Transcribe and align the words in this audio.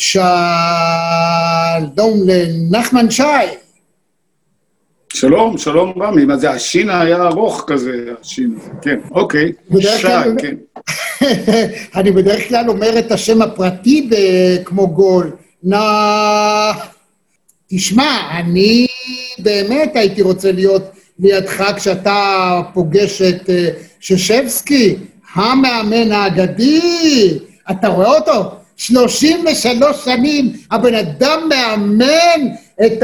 שלום 0.00 0.28
לנחמן 2.26 3.10
שי. 3.10 3.22
שלום, 5.12 5.58
שלום 5.58 6.02
רמי, 6.02 6.24
מה 6.24 6.36
זה, 6.36 6.50
השין 6.50 6.90
היה 6.90 7.26
ארוך 7.26 7.64
כזה, 7.66 7.92
השין, 8.20 8.58
כן, 8.82 8.98
אוקיי, 9.10 9.52
שי, 9.80 10.06
כן. 10.38 10.54
אני 11.98 12.10
בדרך 12.10 12.48
כלל 12.48 12.68
אומר 12.68 12.98
את 12.98 13.12
השם 13.12 13.42
הפרטי 13.42 14.10
כמו 14.64 14.88
גול. 14.88 15.32
נא... 15.62 15.78
תשמע, 17.70 18.20
אני 18.38 18.86
באמת 19.38 19.96
הייתי 19.96 20.22
רוצה 20.22 20.52
להיות 20.52 20.82
לידך 21.18 21.72
כשאתה 21.76 22.60
פוגש 22.74 23.22
את 23.22 23.50
אה, 23.50 23.68
ששבסקי, 24.00 24.96
המאמן 25.34 26.12
האגדי. 26.12 27.38
אתה 27.70 27.88
רואה 27.88 28.18
אותו? 28.18 28.59
33 28.80 30.04
שנים 30.04 30.52
הבן 30.70 30.94
אדם 30.94 31.48
מאמן 31.48 32.46
את 32.86 33.02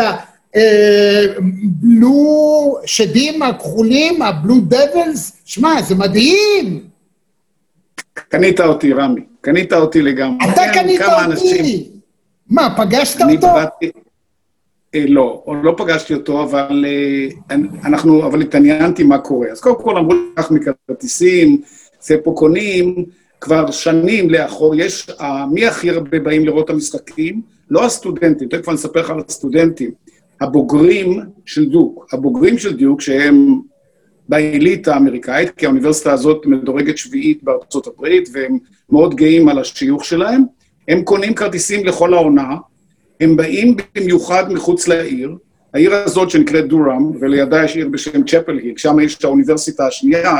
הבלו 1.34 2.76
אה, 2.82 2.86
שדים 2.86 3.42
הכחולים, 3.42 4.22
הבלו 4.22 4.54
דבלס. 4.60 5.42
שמע, 5.44 5.82
זה 5.82 5.94
מדהים. 5.94 6.84
קנית 8.14 8.60
אותי, 8.60 8.92
רמי. 8.92 9.20
קנית 9.40 9.72
אותי 9.72 10.02
לגמרי. 10.02 10.38
אתה 10.44 10.54
כן, 10.54 10.72
קנית 10.74 11.02
אותי. 11.02 11.24
אנשים... 11.24 11.84
מה, 12.50 12.74
פגשת 12.76 13.20
אותו? 13.20 13.46
באתי... 13.46 13.90
אה, 14.94 15.04
לא, 15.08 15.44
לא 15.62 15.74
פגשתי 15.76 16.14
אותו, 16.14 16.42
אבל 16.42 16.84
אה, 16.88 17.56
אנחנו, 17.84 18.26
אבל 18.26 18.42
התעניינתי 18.42 19.02
מה 19.02 19.18
קורה. 19.18 19.48
אז 19.48 19.60
קודם 19.60 19.82
כל 19.82 19.96
אמרו 19.96 20.12
לי, 20.12 20.20
קח 20.36 20.50
מכרטיסים, 20.50 21.60
זה 22.00 22.16
פה 22.24 22.32
קונים, 22.36 23.04
כבר 23.40 23.70
שנים 23.70 24.30
לאחור, 24.30 24.74
יש, 24.74 25.10
מי 25.52 25.66
הכי 25.66 25.90
הרבה 25.90 26.18
באים 26.18 26.44
לראות 26.44 26.64
את 26.64 26.70
המשחקים? 26.70 27.42
לא 27.70 27.84
הסטודנטים, 27.84 28.48
תכף 28.48 28.68
אני 28.68 28.76
אספר 28.76 29.00
לך 29.00 29.10
על 29.10 29.22
הסטודנטים, 29.28 29.90
הבוגרים 30.40 31.20
של 31.44 31.70
דיוק, 31.70 32.06
הבוגרים 32.12 32.58
של 32.58 32.76
דיוק 32.76 33.00
שהם 33.00 33.60
בעילית 34.28 34.88
האמריקאית, 34.88 35.50
כי 35.50 35.66
האוניברסיטה 35.66 36.12
הזאת 36.12 36.46
מדורגת 36.46 36.98
שביעית 36.98 37.42
בארצות 37.42 37.86
הברית, 37.86 38.28
והם 38.32 38.58
מאוד 38.90 39.14
גאים 39.14 39.48
על 39.48 39.58
השיוך 39.58 40.04
שלהם, 40.04 40.44
הם 40.88 41.02
קונים 41.02 41.34
כרטיסים 41.34 41.86
לכל 41.86 42.14
העונה, 42.14 42.56
הם 43.20 43.36
באים 43.36 43.76
במיוחד 43.94 44.52
מחוץ 44.52 44.88
לעיר, 44.88 45.36
העיר 45.74 45.94
הזאת 45.94 46.30
שנקראת 46.30 46.68
דוראם, 46.68 47.10
ולידה 47.20 47.64
יש 47.64 47.76
עיר 47.76 47.88
בשם 47.88 48.24
צ'פל 48.24 48.58
היל, 48.58 48.74
שם 48.76 49.00
יש 49.00 49.18
את 49.18 49.24
האוניברסיטה 49.24 49.86
השנייה, 49.86 50.34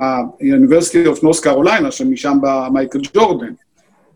ה-University 0.00 1.16
of 1.16 1.22
North 1.22 1.44
Carolina, 1.44 1.90
שמשם 1.90 2.38
בא 2.40 2.68
מייקל 2.72 3.00
ג'ורדן, 3.14 3.52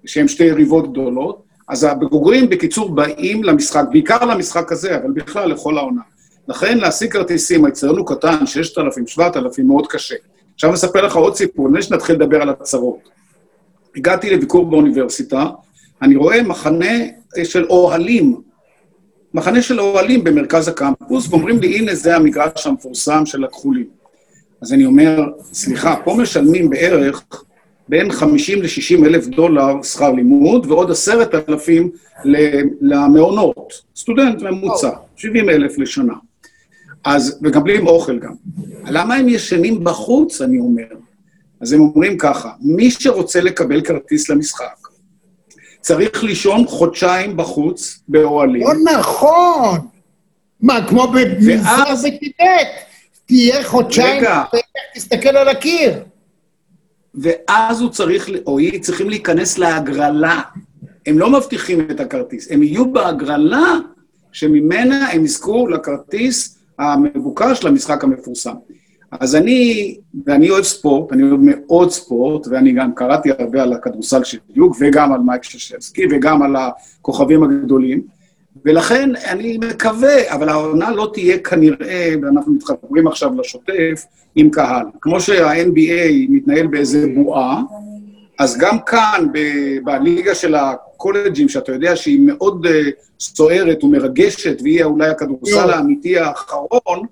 שהם 0.06 0.28
שתי 0.28 0.44
יריבות 0.44 0.92
גדולות, 0.92 1.42
אז 1.68 1.84
הבוגרים 1.84 2.48
בקיצור 2.48 2.94
באים 2.94 3.44
למשחק, 3.44 3.84
בעיקר 3.90 4.24
למשחק 4.24 4.72
הזה, 4.72 4.96
אבל 4.96 5.10
בכלל 5.10 5.50
לכל 5.50 5.78
העונה. 5.78 6.02
לכן 6.48 6.78
להשיג 6.78 7.12
כרטיסים, 7.12 7.64
האצטדיון 7.64 7.98
הוא 7.98 8.06
קטן, 8.06 8.46
6,000, 8.46 9.06
7,000, 9.06 9.66
מאוד 9.66 9.86
קשה. 9.86 10.14
עכשיו 10.54 10.74
אספר 10.74 11.06
לך 11.06 11.16
עוד 11.16 11.36
סיפור, 11.36 11.68
לפני 11.68 11.82
שנתחיל 11.82 12.16
לדבר 12.16 12.42
על 12.42 12.48
הצהרות. 12.48 13.08
הגעתי 13.96 14.30
לביקור 14.30 14.70
באוניברסיטה, 14.70 15.46
אני 16.02 16.16
רואה 16.16 16.42
מחנה 16.42 16.94
של 17.44 17.66
אוהלים, 17.70 18.40
מחנה 19.34 19.62
של 19.62 19.80
אוהלים 19.80 20.24
במרכז 20.24 20.68
הקמפוס, 20.68 21.28
ואומרים 21.28 21.58
לי, 21.58 21.78
הנה 21.78 21.94
זה 21.94 22.16
המגרש 22.16 22.66
המפורסם 22.66 23.26
של 23.26 23.44
הכחולים. 23.44 23.99
אז 24.62 24.72
אני 24.72 24.84
אומר, 24.86 25.20
סליחה, 25.52 25.96
פה 26.04 26.14
משלמים 26.14 26.70
בערך 26.70 27.24
בין 27.88 28.12
50 28.12 28.62
ל-60 28.62 29.06
אלף 29.06 29.26
דולר 29.26 29.82
שכר 29.82 30.12
לימוד, 30.12 30.66
ועוד 30.66 30.90
עשרת 30.90 31.34
אלפים 31.34 31.90
למעונות. 32.80 33.72
סטודנט 33.96 34.42
ממוצע, 34.42 34.90
70 35.16 35.50
אלף 35.50 35.78
לשנה. 35.78 36.14
אז, 37.04 37.38
מקבלים 37.40 37.86
אוכל 37.86 38.18
גם. 38.18 38.32
למה 38.84 39.14
הם 39.14 39.28
ישנים 39.28 39.84
בחוץ, 39.84 40.40
אני 40.40 40.58
אומר? 40.60 40.84
אז 41.60 41.72
הם 41.72 41.80
אומרים 41.80 42.18
ככה, 42.18 42.50
מי 42.60 42.90
שרוצה 42.90 43.40
לקבל 43.40 43.80
כרטיס 43.80 44.28
למשחק, 44.28 44.88
צריך 45.80 46.24
לישון 46.24 46.66
חודשיים 46.66 47.36
בחוץ 47.36 48.00
באוהלים. 48.08 48.62
לא 48.62 48.98
נכון! 48.98 49.78
מה, 50.60 50.88
כמו 50.88 51.08
במזרח 51.08 51.88
וטיבט? 52.00 52.89
תהיה 53.30 53.64
חודשיים, 53.64 54.24
תסתכל 54.94 55.28
על 55.28 55.48
הקיר. 55.48 55.92
ואז 57.14 57.80
הוא 57.80 57.90
צריך, 57.90 58.30
או 58.46 58.58
היא 58.58 58.82
צריכים 58.82 59.10
להיכנס 59.10 59.58
להגרלה. 59.58 60.40
הם 61.06 61.18
לא 61.18 61.30
מבטיחים 61.30 61.90
את 61.90 62.00
הכרטיס, 62.00 62.50
הם 62.50 62.62
יהיו 62.62 62.92
בהגרלה 62.92 63.78
שממנה 64.32 65.08
הם 65.08 65.24
יזכו 65.24 65.68
לכרטיס 65.68 66.58
המבוקש 66.78 67.64
למשחק 67.64 68.04
המפורסם. 68.04 68.54
אז 69.20 69.36
אני, 69.36 69.96
ואני 70.26 70.50
אוהב 70.50 70.64
ספורט, 70.64 71.12
אני 71.12 71.22
אוהב 71.22 71.40
מאוד 71.42 71.90
ספורט, 71.90 72.46
ואני 72.46 72.72
גם 72.72 72.94
קראתי 72.94 73.30
הרבה 73.38 73.62
על 73.62 73.72
הכדורסל 73.72 74.24
של 74.24 74.38
דיוק, 74.54 74.76
וגם 74.80 75.12
על 75.12 75.20
מייק 75.20 75.42
ששבסקי, 75.42 76.02
וגם 76.10 76.42
על 76.42 76.56
הכוכבים 76.56 77.42
הגדולים, 77.42 78.02
ולכן 78.64 79.10
אני 79.16 79.58
מקווה, 79.58 80.34
אבל 80.34 80.48
העונה 80.48 80.90
לא 80.90 81.10
תהיה 81.12 81.38
כנראה, 81.38 82.14
ואנחנו 82.22 82.52
מתחברים 82.52 83.06
עכשיו 83.06 83.30
לשוטף, 83.40 84.04
עם 84.36 84.50
קהל. 84.50 84.86
כמו 85.00 85.20
שה-NBA 85.20 86.28
מתנהל 86.28 86.66
באיזה 86.66 87.06
בועה, 87.14 87.62
אז 88.38 88.58
גם 88.58 88.78
כאן, 88.86 89.26
בליגה 89.84 90.34
של 90.34 90.54
הקולג'ים, 90.54 91.48
שאתה 91.48 91.72
יודע 91.72 91.96
שהיא 91.96 92.20
מאוד 92.22 92.66
uh, 92.66 92.70
סוערת 93.20 93.84
ומרגשת, 93.84 94.62
והיא 94.62 94.84
אולי 94.84 95.08
הכדורסל 95.08 95.70
האמיתי 95.70 96.18
האחרון, 96.18 97.06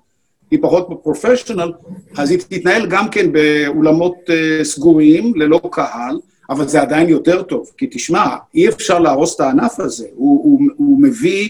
היא 0.51 0.59
פחות 0.61 0.87
פרופשיונל, 1.03 1.71
אז 2.17 2.31
היא 2.31 2.39
תתנהל 2.39 2.85
גם 2.85 3.09
כן 3.09 3.31
באולמות 3.31 4.15
uh, 4.27 4.63
סגורים, 4.63 5.33
ללא 5.35 5.61
קהל, 5.71 6.19
אבל 6.49 6.67
זה 6.67 6.81
עדיין 6.81 7.09
יותר 7.09 7.41
טוב. 7.41 7.71
כי 7.77 7.87
תשמע, 7.91 8.35
אי 8.55 8.69
אפשר 8.69 8.99
להרוס 8.99 9.35
את 9.35 9.39
הענף 9.39 9.79
הזה. 9.79 10.07
הוא, 10.15 10.43
הוא, 10.43 10.59
הוא 10.77 11.01
מביא 11.01 11.49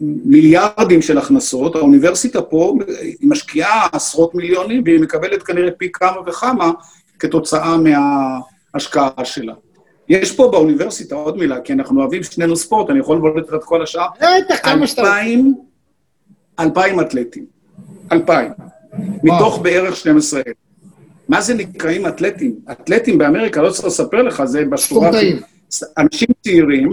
מיליארדים 0.00 1.02
של 1.02 1.18
הכנסות, 1.18 1.76
האוניברסיטה 1.76 2.42
פה 2.42 2.74
היא 3.00 3.16
משקיעה 3.22 3.88
עשרות 3.92 4.34
מיליונים, 4.34 4.82
והיא 4.84 5.00
מקבלת 5.00 5.42
כנראה 5.42 5.70
פי 5.70 5.88
כמה 5.92 6.16
וכמה 6.26 6.70
כתוצאה 7.18 7.76
מההשקעה 7.76 9.24
שלה. 9.24 9.54
יש 10.08 10.36
פה 10.36 10.48
באוניברסיטה 10.52 11.14
עוד 11.14 11.36
מילה, 11.36 11.60
כי 11.60 11.72
אנחנו 11.72 12.00
אוהבים 12.00 12.22
שנינו 12.22 12.56
ספורט, 12.56 12.90
אני 12.90 12.98
יכול 12.98 13.16
לבודד 13.16 13.54
את 13.54 13.64
כל 13.64 13.82
השאר. 13.82 14.06
בטח, 14.16 14.56
כמה 14.62 14.86
שאתה... 14.86 15.02
אלפיים, 15.02 15.54
אלפיים 16.60 17.00
אתלטים. 17.00 17.46
אלפיים. 18.12 18.50
מתוך 19.22 19.58
בערך 19.62 19.96
12,000. 19.96 20.67
מה 21.28 21.40
זה 21.40 21.54
נקראים 21.54 22.06
אתלטים? 22.06 22.54
אתלטים 22.72 23.18
באמריקה, 23.18 23.62
לא 23.62 23.70
צריך 23.70 23.84
לספר 23.84 24.22
לך, 24.22 24.44
זה 24.44 24.64
בשורה... 24.64 25.08
ספורטאים. 25.08 25.36
אנשים 25.98 26.28
צעירים, 26.44 26.90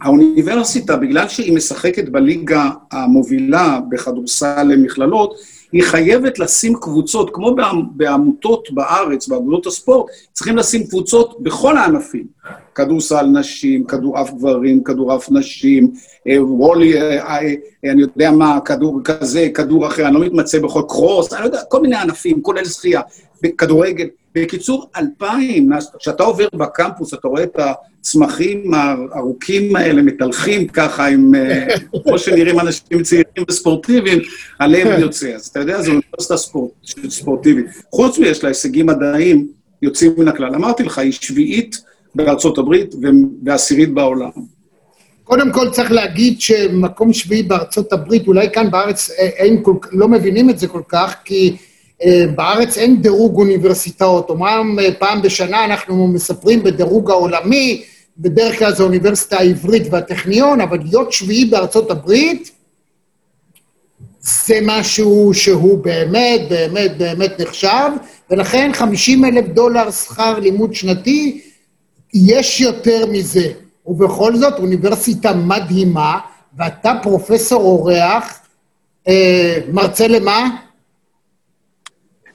האוניברסיטה, 0.00 0.96
בגלל 0.96 1.28
שהיא 1.28 1.52
משחקת 1.52 2.08
בליגה 2.08 2.70
המובילה 2.92 3.80
בכדורסל 3.88 4.62
למכללות, 4.62 5.34
היא 5.72 5.82
חייבת 5.82 6.38
לשים 6.38 6.74
קבוצות, 6.80 7.30
כמו 7.34 7.56
בעמותות 7.96 8.68
בארץ, 8.70 9.28
באגודות 9.28 9.66
הספורט, 9.66 10.10
צריכים 10.32 10.56
לשים 10.56 10.86
קבוצות 10.86 11.42
בכל 11.42 11.76
הענפים. 11.76 12.26
כדורסל 12.74 13.26
נשים, 13.26 13.84
כדורעף 13.84 14.30
גברים, 14.34 14.84
כדורעף 14.84 15.30
נשים, 15.30 15.92
אה, 16.28 16.44
וולי, 16.44 17.00
אה, 17.00 17.26
אה, 17.26 17.54
אני 17.84 18.02
יודע 18.02 18.30
מה, 18.30 18.58
כדור 18.64 19.00
כזה, 19.04 19.48
כדור 19.54 19.86
אחר, 19.86 20.06
אני 20.06 20.14
לא 20.14 20.20
מתמצא 20.20 20.58
בכל 20.58 20.82
קרוס, 20.88 21.32
אני 21.32 21.40
לא 21.40 21.46
יודע, 21.46 21.62
כל 21.68 21.80
מיני 21.82 21.96
ענפים, 21.96 22.42
כולל 22.42 22.64
זכייה, 22.64 23.00
כדורגל. 23.58 24.06
בקיצור, 24.42 24.90
אלפיים, 24.96 25.70
כשאתה 25.98 26.22
עובר 26.22 26.46
בקמפוס, 26.54 27.14
אתה 27.14 27.28
רואה 27.28 27.42
את 27.42 27.58
הצמחים 27.58 28.74
הארוכים 28.74 29.76
האלה, 29.76 30.02
מתהלכים 30.02 30.68
ככה, 30.68 31.06
עם, 31.06 31.32
כמו 32.04 32.18
שנראים 32.18 32.60
אנשים 32.60 33.02
צעירים 33.02 33.44
וספורטיביים, 33.48 34.18
הלב 34.60 34.98
יוצא. 34.98 35.34
אז 35.34 35.46
אתה 35.46 35.60
יודע, 35.60 35.82
זו 35.82 35.90
אוניברסיטה 35.90 36.36
ספורט, 36.36 36.72
ספורטיבית. 37.08 37.66
חוץ 37.90 38.18
מזה, 38.18 38.30
יש 38.30 38.42
לה 38.42 38.48
הישגים 38.48 38.86
מדעיים 38.86 39.48
יוצאים 39.82 40.14
מן 40.18 40.28
הכלל. 40.28 40.54
אמרתי 40.54 40.82
לך, 40.82 40.98
היא 40.98 41.12
שביעית 41.12 41.76
בארצות 42.14 42.58
הברית 42.58 42.94
ועשירית 43.44 43.94
בעולם. 43.94 44.30
קודם 45.24 45.52
כל 45.52 45.70
צריך 45.70 45.92
להגיד 45.92 46.40
שמקום 46.40 47.12
שביעי 47.12 47.42
בארצות 47.42 47.92
הברית, 47.92 48.26
אולי 48.26 48.50
כאן 48.52 48.70
בארץ 48.70 49.10
אין 49.10 49.62
כל, 49.62 49.74
לא 49.92 50.08
מבינים 50.08 50.50
את 50.50 50.58
זה 50.58 50.66
כל 50.66 50.82
כך, 50.88 51.14
כי 51.24 51.50
אה, 51.50 51.67
בארץ 52.34 52.78
אין 52.78 53.02
דירוג 53.02 53.36
אוניברסיטאות. 53.36 54.30
אומנם 54.30 54.78
אה, 54.78 54.92
פעם 54.98 55.22
בשנה 55.22 55.64
אנחנו 55.64 56.06
מספרים 56.06 56.62
בדירוג 56.62 57.10
העולמי, 57.10 57.82
בדרך 58.18 58.58
כלל 58.58 58.74
זו 58.74 58.82
האוניברסיטה 58.82 59.38
העברית 59.38 59.82
והטכניון, 59.90 60.60
אבל 60.60 60.78
להיות 60.82 61.12
שביעי 61.12 61.44
בארצות 61.44 61.90
הברית, 61.90 62.50
זה 64.20 64.58
משהו 64.62 65.34
שהוא 65.34 65.78
באמת, 65.78 66.40
באמת, 66.48 66.98
באמת 66.98 67.40
נחשב, 67.40 67.90
ולכן 68.30 68.70
50 68.74 69.24
אלף 69.24 69.46
דולר 69.46 69.90
שכר 69.90 70.38
לימוד 70.38 70.74
שנתי, 70.74 71.40
יש 72.14 72.60
יותר 72.60 73.06
מזה. 73.06 73.52
ובכל 73.86 74.36
זאת 74.36 74.58
אוניברסיטה 74.58 75.32
מדהימה, 75.32 76.18
ואתה 76.56 76.92
פרופסור 77.02 77.62
אורח, 77.62 78.40
אה, 79.08 79.58
מרצה 79.72 80.08
למה? 80.08 80.48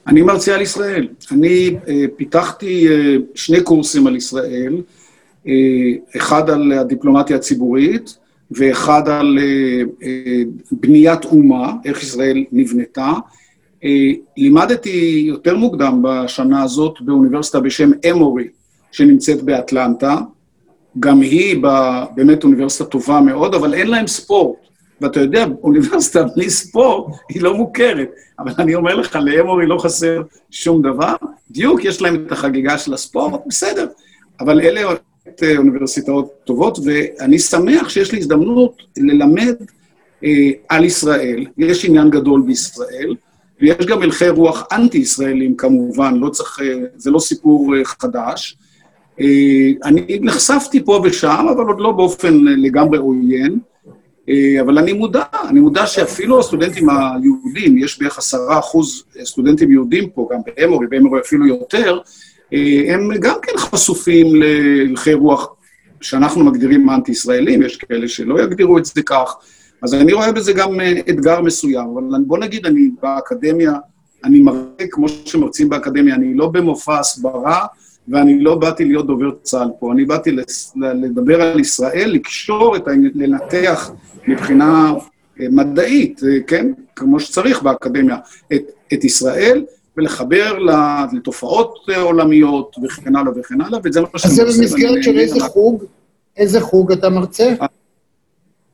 אני 0.06 0.22
מרצה 0.22 0.54
על 0.54 0.60
ישראל. 0.62 1.08
אני 1.32 1.76
אה, 1.88 2.04
פיתחתי 2.16 2.88
אה, 2.88 3.16
שני 3.34 3.62
קורסים 3.62 4.06
על 4.06 4.16
ישראל, 4.16 4.82
אה, 5.46 5.52
אחד 6.16 6.50
על 6.50 6.72
הדיפלומטיה 6.72 7.36
הציבורית 7.36 8.18
ואחד 8.50 9.08
על 9.08 9.38
אה, 9.38 9.82
אה, 10.02 10.42
בניית 10.72 11.24
אומה, 11.24 11.72
איך 11.84 12.02
ישראל 12.02 12.44
נבנתה. 12.52 13.12
אה, 13.84 14.10
לימדתי 14.36 15.24
יותר 15.26 15.56
מוקדם 15.56 16.02
בשנה 16.02 16.62
הזאת 16.62 17.00
באוניברסיטה 17.00 17.60
בשם 17.60 17.90
אמורי, 18.10 18.48
שנמצאת 18.92 19.42
באטלנטה. 19.42 20.18
גם 21.00 21.20
היא 21.20 21.62
באמת 22.14 22.44
אוניברסיטה 22.44 22.84
טובה 22.84 23.20
מאוד, 23.20 23.54
אבל 23.54 23.74
אין 23.74 23.86
להם 23.86 24.06
ספורט. 24.06 24.63
ואתה 25.00 25.20
יודע, 25.20 25.46
אוניברסיטה 25.62 26.22
בלי 26.22 26.50
ספורט 26.50 27.14
היא 27.28 27.42
לא 27.42 27.54
מוכרת. 27.54 28.08
אבל 28.38 28.52
אני 28.58 28.74
אומר 28.74 28.94
לך, 28.94 29.16
לאמורי 29.16 29.66
לא 29.66 29.78
חסר 29.78 30.22
שום 30.50 30.82
דבר. 30.82 31.14
דיוק, 31.50 31.84
יש 31.84 32.02
להם 32.02 32.24
את 32.26 32.32
החגיגה 32.32 32.78
של 32.78 32.94
הספורט, 32.94 33.40
בסדר. 33.46 33.86
אבל 34.40 34.60
אלה 34.60 34.80
אוניברסיטאות 35.56 36.32
טובות, 36.44 36.78
ואני 36.84 37.38
שמח 37.38 37.88
שיש 37.88 38.12
לי 38.12 38.18
הזדמנות 38.18 38.82
ללמד 38.96 39.54
אה, 40.24 40.50
על 40.68 40.84
ישראל. 40.84 41.46
יש 41.58 41.84
עניין 41.84 42.10
גדול 42.10 42.42
בישראל, 42.46 43.14
ויש 43.60 43.86
גם 43.86 44.02
הלכי 44.02 44.28
רוח 44.28 44.66
אנטי-ישראלים 44.72 45.56
כמובן, 45.56 46.14
לא 46.14 46.28
צריך, 46.28 46.60
אה, 46.62 46.74
זה 46.96 47.10
לא 47.10 47.18
סיפור 47.18 47.76
אה, 47.76 47.84
חדש. 47.84 48.56
אה, 49.20 49.26
אני 49.84 50.18
נחשפתי 50.20 50.84
פה 50.84 51.02
ושם, 51.04 51.46
אבל 51.54 51.64
עוד 51.64 51.80
לא 51.80 51.92
באופן 51.92 52.34
לגמרי 52.44 52.98
עוין. 52.98 53.58
אבל 54.60 54.78
אני 54.78 54.92
מודע, 54.92 55.22
אני 55.48 55.60
מודע 55.60 55.86
שאפילו 55.86 56.40
הסטודנטים 56.40 56.88
היהודים, 56.90 57.78
יש 57.78 57.98
בערך 57.98 58.18
עשרה 58.18 58.58
אחוז 58.58 59.04
סטודנטים 59.24 59.72
יהודים 59.72 60.10
פה, 60.10 60.28
גם 60.32 60.38
באמורי, 60.46 60.86
באמורי 60.86 61.20
אפילו 61.20 61.46
יותר, 61.46 61.98
הם 62.88 63.10
גם 63.20 63.34
כן 63.42 63.58
חשופים 63.58 64.26
להלכי 64.34 65.14
רוח 65.14 65.54
שאנחנו 66.00 66.44
מגדירים 66.44 66.90
אנטי-ישראלים, 66.90 67.62
יש 67.62 67.76
כאלה 67.76 68.08
שלא 68.08 68.42
יגדירו 68.42 68.78
את 68.78 68.84
זה 68.84 69.02
כך, 69.02 69.36
אז 69.82 69.94
אני 69.94 70.12
רואה 70.12 70.32
בזה 70.32 70.52
גם 70.52 70.80
אתגר 71.10 71.40
מסוים, 71.40 71.86
אבל 71.94 72.02
בוא 72.26 72.38
נגיד, 72.38 72.66
אני 72.66 72.90
באקדמיה, 73.02 73.72
אני 74.24 74.40
מראה, 74.40 74.86
כמו 74.90 75.08
שמרצים 75.08 75.68
באקדמיה, 75.68 76.14
אני 76.14 76.34
לא 76.34 76.48
במופע 76.48 76.98
הסברה, 76.98 77.66
ואני 78.08 78.40
לא 78.40 78.54
באתי 78.54 78.84
להיות 78.84 79.06
דובר 79.06 79.30
צה"ל 79.42 79.68
פה, 79.80 79.92
אני 79.92 80.04
באתי 80.04 80.36
לדבר 80.76 81.42
על 81.42 81.60
ישראל, 81.60 82.10
לקשור, 82.10 82.76
את 82.76 82.88
ה... 82.88 82.90
לנתח 83.14 83.90
מבחינה 84.28 84.92
אה, 85.40 85.46
מדעית, 85.50 86.20
אה, 86.24 86.40
כן, 86.46 86.72
כמו 86.96 87.20
שצריך 87.20 87.62
באקדמיה, 87.62 88.16
את, 88.52 88.62
את 88.92 89.04
ישראל, 89.04 89.64
ולחבר 89.96 90.58
לתופעות 91.12 91.78
עולמיות 91.96 92.76
וכן 92.84 93.16
הלאה 93.16 93.32
וכן 93.36 93.60
הלאה, 93.60 93.78
וזה 93.84 94.00
מה 94.00 94.06
שאני 94.16 94.32
עושה. 94.32 94.42
אז 94.42 94.54
זה 94.54 94.62
במסגרת 94.62 95.02
של 95.02 95.18
איזה 95.18 95.40
חוג? 95.40 95.84
איזה 96.36 96.60
חוג 96.60 96.92
אתה 96.92 97.10
מרצה? 97.10 97.54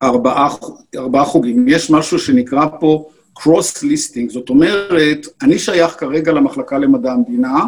ארבעה, 0.02 0.48
ארבעה 0.96 1.24
חוגים. 1.24 1.68
יש 1.68 1.90
משהו 1.90 2.18
שנקרא 2.18 2.66
פה 2.80 3.08
cross-listing, 3.38 4.32
זאת 4.32 4.48
אומרת, 4.48 5.26
אני 5.42 5.58
שייך 5.58 6.00
כרגע 6.00 6.32
למחלקה 6.32 6.78
למדע 6.78 7.12
המדינה, 7.12 7.64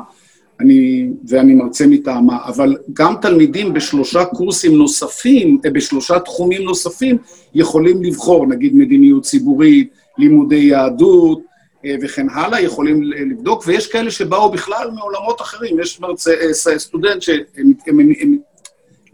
אני, 0.61 1.09
ואני 1.29 1.55
מרצה 1.55 1.87
מטעמה, 1.87 2.39
אבל 2.45 2.77
גם 2.93 3.15
תלמידים 3.21 3.73
בשלושה 3.73 4.25
קורסים 4.25 4.79
נוספים, 4.79 5.59
אה, 5.65 5.71
בשלושה 5.71 6.19
תחומים 6.19 6.63
נוספים, 6.63 7.19
יכולים 7.55 8.03
לבחור, 8.03 8.47
נגיד 8.47 8.75
מדיניות 8.75 9.23
ציבורית, 9.23 9.91
לימודי 10.19 10.57
יהדות 10.57 11.41
אה, 11.85 11.95
וכן 12.03 12.27
הלאה, 12.29 12.61
יכולים 12.61 13.03
לבדוק, 13.03 13.65
ויש 13.67 13.87
כאלה 13.87 14.11
שבאו 14.11 14.51
בכלל 14.51 14.91
מעולמות 14.95 15.41
אחרים, 15.41 15.81
יש 15.81 16.01
מרצה, 16.01 16.31
אה, 16.41 16.79
סטודנט 16.79 17.23
שהם, 17.23 17.43
הם, 17.57 17.73
הם, 17.87 18.13
הם, 18.21 18.39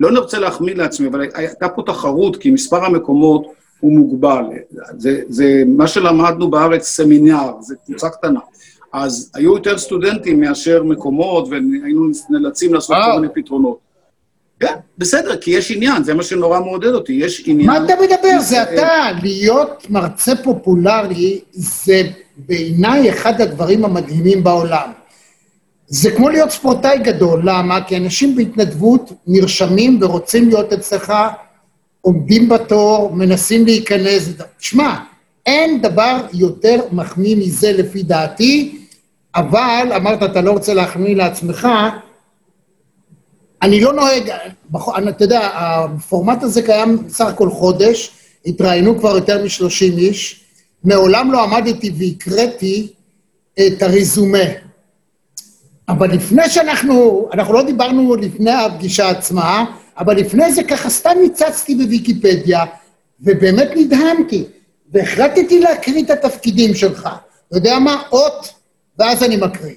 לא 0.00 0.10
נרצה 0.10 0.38
להחמיא 0.38 0.74
לעצמי, 0.74 1.08
אבל 1.08 1.26
הייתה 1.34 1.68
פה 1.68 1.82
תחרות, 1.86 2.36
כי 2.36 2.50
מספר 2.50 2.84
המקומות 2.84 3.46
הוא 3.80 3.92
מוגבל. 3.92 4.44
זה, 4.96 5.22
זה 5.28 5.62
מה 5.66 5.88
שלמדנו 5.88 6.50
בארץ, 6.50 6.88
סמינר, 6.88 7.52
זה 7.60 7.74
קבוצה 7.86 8.08
קטנה. 8.08 8.40
אז 8.92 9.30
היו 9.34 9.54
יותר 9.54 9.78
סטודנטים 9.78 10.40
מאשר 10.40 10.82
מקומות, 10.82 11.48
והיינו 11.48 12.06
נאלצים 12.30 12.74
לעשות 12.74 12.96
כל 13.04 13.20
מיני 13.20 13.32
פתרונות. 13.34 13.78
כן, 14.60 14.74
בסדר, 14.98 15.36
כי 15.36 15.50
יש 15.50 15.70
עניין, 15.70 16.04
זה 16.04 16.14
מה 16.14 16.22
שנורא 16.22 16.60
מעודד 16.60 16.92
אותי, 16.92 17.12
יש 17.12 17.42
עניין... 17.46 17.70
מה 17.70 17.84
אתה 17.84 17.94
מדבר? 18.02 18.40
זה 18.40 18.62
אתה, 18.62 19.08
להיות 19.22 19.86
מרצה 19.90 20.32
פופולרי, 20.36 21.40
זה 21.52 22.02
בעיניי 22.36 23.10
אחד 23.10 23.40
הדברים 23.40 23.84
המדהימים 23.84 24.44
בעולם. 24.44 24.92
זה 25.86 26.10
כמו 26.10 26.28
להיות 26.28 26.50
ספורטאי 26.50 26.98
גדול, 26.98 27.40
למה? 27.44 27.84
כי 27.84 27.96
אנשים 27.96 28.36
בהתנדבות 28.36 29.12
נרשמים 29.26 29.98
ורוצים 30.02 30.48
להיות 30.48 30.72
אצלך, 30.72 31.12
עומדים 32.00 32.48
בתור, 32.48 33.10
מנסים 33.14 33.64
להיכנס. 33.64 34.28
תשמע, 34.58 34.96
אין 35.48 35.82
דבר 35.82 36.16
יותר 36.32 36.80
מחמיא 36.92 37.36
מזה 37.36 37.72
לפי 37.72 38.02
דעתי, 38.02 38.78
אבל 39.34 39.92
אמרת, 39.96 40.22
אתה 40.22 40.40
לא 40.40 40.50
רוצה 40.50 40.74
להחמיא 40.74 41.16
לעצמך, 41.16 41.68
אני 43.62 43.80
לא 43.80 43.92
נוהג, 43.92 44.30
אתה 45.08 45.24
יודע, 45.24 45.50
הפורמט 45.54 46.42
הזה 46.42 46.62
קיים 46.62 47.06
בסך 47.06 47.26
הכל 47.26 47.50
חודש, 47.50 48.10
התראיינו 48.46 48.98
כבר 48.98 49.14
יותר 49.14 49.42
מ-30 49.44 49.98
איש, 49.98 50.44
מעולם 50.84 51.32
לא 51.32 51.42
עמדתי 51.42 51.92
והקראתי 51.98 52.92
את 53.66 53.82
הרזומה. 53.82 54.48
אבל 55.88 56.12
לפני 56.12 56.48
שאנחנו, 56.48 57.28
אנחנו 57.32 57.54
לא 57.54 57.62
דיברנו 57.62 58.16
לפני 58.16 58.52
הפגישה 58.52 59.10
עצמה, 59.10 59.64
אבל 59.98 60.16
לפני 60.16 60.52
זה 60.52 60.62
ככה 60.62 60.90
סתם 60.90 61.16
ניצצתי 61.22 61.74
בוויקיפדיה, 61.74 62.64
ובאמת 63.20 63.68
נדהמתי, 63.76 64.44
והחלטתי 64.92 65.60
להקריא 65.60 66.04
את 66.04 66.10
התפקידים 66.10 66.74
שלך. 66.74 67.08
אתה 67.48 67.56
יודע 67.56 67.78
מה? 67.78 68.02
אות, 68.12 68.54
ואז 68.98 69.22
אני 69.22 69.36
מקריא. 69.36 69.74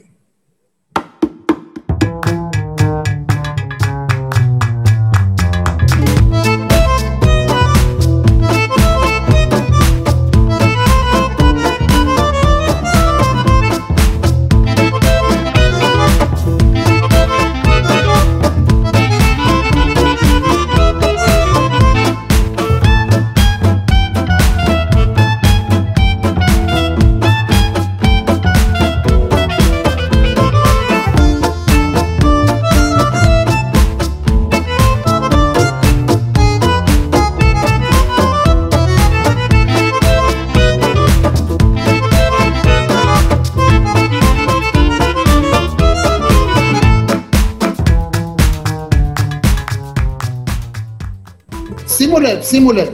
שימו 52.42 52.72
לב, 52.72 52.90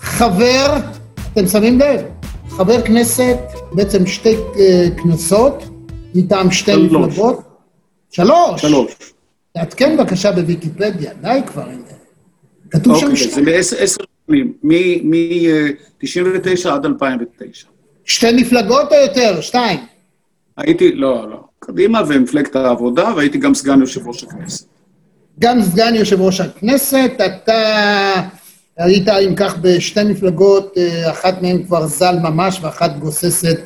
חבר, 0.00 0.76
אתם 1.32 1.46
שמים 1.46 1.80
לב, 1.80 2.00
חבר 2.48 2.82
כנסת, 2.82 3.36
בעצם 3.72 4.06
שתי 4.06 4.34
uh, 4.34 4.58
כנסות, 5.02 5.64
מטעם 6.14 6.50
שתי. 6.50 6.76
מפלגות. 6.76 7.40
שלוש. 8.10 8.60
שלוש. 8.60 8.92
תעדכן 9.52 9.96
בבקשה 9.96 10.32
בוויקיפדיה, 10.32 11.12
די 11.20 11.40
כבר. 11.46 11.64
כתוב 12.70 12.94
אוקיי, 12.94 13.08
שם 13.08 13.16
שתיים. 13.16 13.34
זה 13.34 13.42
בעשר 13.50 13.76
שנים, 14.26 14.52
מ-99 14.62 16.70
עד 16.70 16.86
2009. 16.86 17.66
שתי 18.04 18.32
מפלגות 18.32 18.92
או 18.92 18.96
יותר? 18.96 19.40
שתיים. 19.40 19.80
הייתי, 20.56 20.92
לא, 20.92 21.30
לא. 21.30 21.36
קדימה 21.58 22.02
ומפלגת 22.08 22.56
העבודה, 22.56 23.12
והייתי 23.16 23.38
גם 23.38 23.54
סגן 23.54 23.80
יושב 23.80 24.08
ראש 24.08 24.24
הכנסת. 24.24 24.66
גם 25.40 25.62
סגן 25.62 25.94
יושב 25.94 26.20
ראש 26.20 26.40
הכנסת, 26.40 27.10
אתה 27.26 27.52
היית, 28.78 29.08
אם 29.08 29.34
כך, 29.34 29.56
בשתי 29.60 30.04
מפלגות, 30.04 30.74
אה, 30.76 31.10
אחת 31.10 31.42
מהן 31.42 31.62
כבר 31.62 31.86
ז"ל 31.86 32.16
ממש 32.22 32.58
ואחת 32.62 32.96
גוססת 32.98 33.60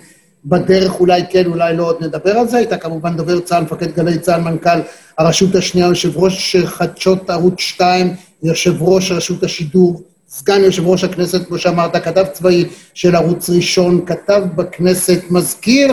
בדרך, 0.45 1.01
אולי 1.01 1.23
כן, 1.31 1.47
אולי 1.47 1.77
לא, 1.77 1.83
עוד 1.83 1.97
נדבר 2.01 2.39
על 2.39 2.49
זה. 2.49 2.57
היית 2.57 2.75
כמובן 2.75 3.17
דובר 3.17 3.41
צה"ל, 3.41 3.63
מפקד 3.63 3.95
גלי 3.95 4.19
צה"ל, 4.19 4.41
מנכ"ל 4.41 4.81
הרשות 5.19 5.55
השנייה, 5.55 5.87
יושב 5.87 6.19
ראש 6.19 6.57
חדשות 6.57 7.31
ערוץ 7.31 7.61
2, 7.61 8.15
יושב 8.43 8.83
ראש 8.83 9.13
רשות 9.13 9.43
השידור, 9.43 10.03
סגן 10.29 10.61
יושב 10.65 10.87
ראש 10.87 11.05
הכנסת, 11.05 11.47
כמו 11.47 11.59
שאמרת, 11.59 11.97
כתב 11.97 12.25
צבאי 12.33 12.65
של 12.95 13.17
ערוץ 13.17 13.51
ראשון, 13.51 14.07
כתב 14.07 14.43
בכנסת, 14.55 15.21
מזכיר 15.31 15.93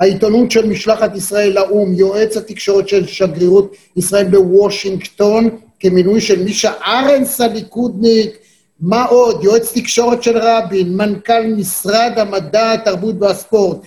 העיתונות 0.00 0.50
של 0.50 0.66
משלחת 0.66 1.16
ישראל 1.16 1.52
לאו"ם, 1.52 1.94
יועץ 1.94 2.36
התקשורת 2.36 2.88
של 2.88 3.06
שגרירות 3.06 3.72
ישראל 3.96 4.24
בוושינגטון, 4.24 5.48
כמינוי 5.80 6.20
של 6.20 6.44
מישה 6.44 6.72
ארנס 6.86 7.40
הליכודניק, 7.40 8.30
מה 8.80 9.04
עוד? 9.04 9.44
יועץ 9.44 9.72
תקשורת 9.74 10.22
של 10.22 10.38
רבין, 10.38 10.96
מנכ"ל 10.96 11.46
משרד 11.56 12.12
המדע, 12.16 12.72
התרבות 12.72 13.14
והספורט, 13.20 13.78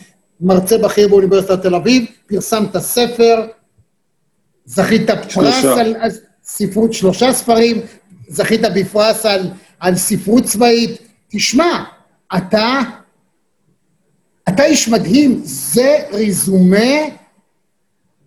מרצה 0.41 0.77
בכיר 0.77 1.07
באוניברסיטת 1.07 1.61
תל 1.61 1.75
אביב, 1.75 2.05
פרסמת 2.27 2.77
ספר, 2.77 3.47
זכית 4.65 5.09
פרס 5.33 5.65
על, 5.65 5.95
על 5.99 6.11
ספרות, 6.43 6.93
שלושה 6.93 7.33
ספרים, 7.33 7.81
זכית 8.27 8.61
בפרס 8.75 9.25
על, 9.25 9.49
על 9.79 9.95
ספרות 9.95 10.43
צבאית. 10.43 11.01
תשמע, 11.29 11.83
אתה, 12.37 12.79
אתה 14.49 14.63
איש 14.63 14.89
מדהים, 14.89 15.41
זה 15.43 15.97
ריזומה 16.11 16.97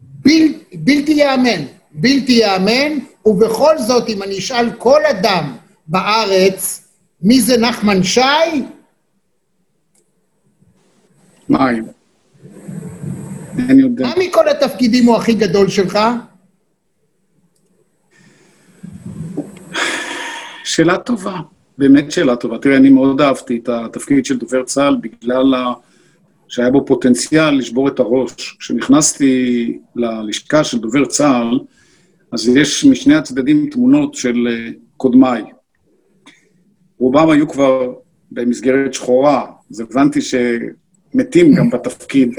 בל, 0.03 0.55
בלתי 0.75 1.13
ייאמן, 1.13 1.65
בלתי 1.93 2.33
ייאמן, 2.33 2.99
ובכל 3.27 3.79
זאת, 3.79 4.09
אם 4.09 4.23
אני 4.23 4.39
אשאל 4.39 4.71
כל 4.79 5.01
אדם 5.11 5.57
בארץ, 5.87 6.89
מי 7.23 7.41
זה 7.41 7.57
נחמן 7.59 8.03
שי? 8.03 8.21
מים. 11.49 11.85
אני 13.59 13.83
יודע. 13.83 14.07
מה 14.07 14.15
מכל 14.19 14.49
התפקידים 14.49 15.07
הוא 15.07 15.17
הכי 15.17 15.35
גדול 15.35 15.69
שלך? 15.69 15.99
שאלה 20.65 20.99
טובה, 20.99 21.41
באמת 21.79 22.13
שאלה 22.13 22.37
טובה. 22.37 22.59
תראה, 22.59 22.77
אני 22.77 22.91
מאוד 22.91 23.21
אהבתי 23.21 23.61
את 23.63 23.69
התפקיד 23.69 24.27
של 24.27 24.39
דובר 24.39 24.65
צה"ל 24.65 24.97
בגלל 25.01 25.55
ה... 25.55 25.73
שהיה 26.49 26.71
בו 26.71 26.85
פוטנציאל 26.87 27.59
לשבור 27.59 27.89
את 27.89 28.01
הראש. 28.01 28.57
כשנכנסתי 28.61 29.79
ללשכה 29.97 30.65
של 30.65 30.79
דובר 30.79 31.05
צה"ל, 31.05 31.61
אז 32.33 32.49
יש 32.49 32.85
משני 32.85 33.15
הצדדים 33.15 33.69
תמונות 33.71 34.15
של 34.15 34.49
אה, 34.51 34.71
קודמיי. 34.97 35.43
רובם 36.99 37.31
היו 37.31 37.49
כבר 37.49 37.93
במסגרת 38.33 38.95
שחורה, 38.95 39.47
אז 39.71 39.81
הבנתי 39.81 40.21
שמתים 40.21 41.55
גם 41.55 41.71
בתפקיד. 41.71 42.35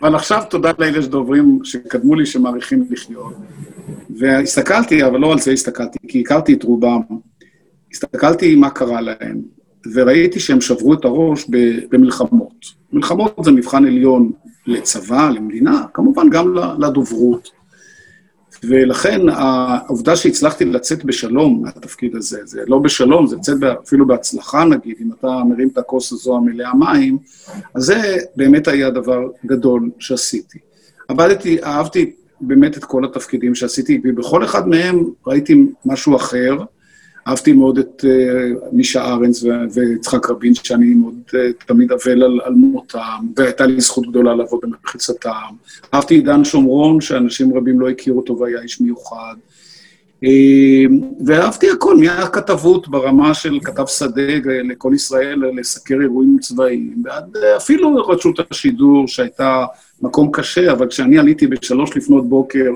אבל 0.00 0.14
עכשיו 0.14 0.42
תודה 0.50 0.70
לאלה 0.78 1.02
שדוברים 1.02 1.58
שקדמו 1.64 2.14
לי 2.14 2.26
שמעריכים 2.26 2.86
לחיות. 2.90 3.34
והסתכלתי, 4.10 5.04
אבל 5.04 5.18
לא 5.18 5.32
על 5.32 5.38
זה 5.38 5.52
הסתכלתי, 5.52 5.98
כי 6.08 6.20
הכרתי 6.20 6.54
את 6.54 6.62
רובם. 6.62 7.00
הסתכלתי 7.92 8.54
מה 8.56 8.70
קרה 8.70 9.00
להם, 9.00 9.42
וראיתי 9.94 10.40
שהם 10.40 10.60
שברו 10.60 10.94
את 10.94 11.04
הראש 11.04 11.46
במלחמות. 11.90 12.64
מלחמות 12.92 13.34
זה 13.44 13.50
מבחן 13.50 13.86
עליון 13.86 14.32
לצבא, 14.66 15.30
למדינה, 15.34 15.84
כמובן 15.94 16.30
גם 16.30 16.54
לדוברות. 16.78 17.59
ולכן 18.64 19.28
העובדה 19.28 20.16
שהצלחתי 20.16 20.64
לצאת 20.64 21.04
בשלום 21.04 21.62
מהתפקיד 21.62 22.16
הזה, 22.16 22.40
זה 22.44 22.62
לא 22.66 22.78
בשלום, 22.78 23.26
זה 23.26 23.36
לצאת 23.36 23.56
אפילו 23.84 24.06
בהצלחה 24.06 24.64
נגיד, 24.64 24.96
אם 25.00 25.10
אתה 25.18 25.40
מרים 25.48 25.68
את 25.68 25.78
הכוס 25.78 26.12
הזו 26.12 26.36
המלאה 26.36 26.74
מים, 26.74 27.18
אז 27.74 27.82
זה 27.84 28.16
באמת 28.36 28.68
היה 28.68 28.90
דבר 28.90 29.20
גדול 29.46 29.90
שעשיתי. 29.98 30.58
עבדתי, 31.08 31.62
אהבתי 31.64 32.12
באמת 32.40 32.76
את 32.76 32.84
כל 32.84 33.04
התפקידים 33.04 33.54
שעשיתי, 33.54 34.00
ובכל 34.04 34.44
אחד 34.44 34.68
מהם 34.68 35.04
ראיתי 35.26 35.64
משהו 35.84 36.16
אחר. 36.16 36.56
אהבתי 37.28 37.52
מאוד 37.52 37.78
את 37.78 38.04
uh, 38.04 38.64
מישה 38.72 39.04
ארנס 39.04 39.44
ויצחק 39.74 40.30
רבין, 40.30 40.54
שאני 40.54 40.94
מאוד 40.94 41.14
uh, 41.28 41.66
תמיד 41.66 41.92
אבל 41.92 42.22
על, 42.22 42.40
על 42.44 42.52
מותם, 42.52 43.26
והייתה 43.36 43.66
לי 43.66 43.80
זכות 43.80 44.06
גדולה 44.08 44.34
לעבוד 44.34 44.60
במחיצתם. 44.62 45.54
אהבתי 45.94 46.18
את 46.18 46.24
דן 46.24 46.44
שומרון, 46.44 47.00
שאנשים 47.00 47.56
רבים 47.56 47.80
לא 47.80 47.88
הכירו 47.90 48.18
אותו 48.18 48.38
והיה 48.38 48.62
איש 48.62 48.80
מיוחד. 48.80 49.34
Uh, 50.24 50.92
ואהבתי 51.26 51.70
הכל, 51.70 51.96
מהכתבות 51.96 52.88
ברמה 52.88 53.34
של 53.34 53.58
כתב 53.64 53.86
שדה 53.86 54.22
לכל 54.44 54.92
ישראל, 54.94 55.42
לסקר 55.56 56.00
אירועים 56.00 56.38
צבאיים, 56.40 57.02
ועד 57.04 57.36
אפילו 57.56 57.94
רשות 57.96 58.40
השידור, 58.50 59.08
שהייתה 59.08 59.64
מקום 60.02 60.30
קשה, 60.32 60.72
אבל 60.72 60.88
כשאני 60.88 61.18
עליתי 61.18 61.46
בשלוש 61.46 61.96
לפנות 61.96 62.28
בוקר, 62.28 62.70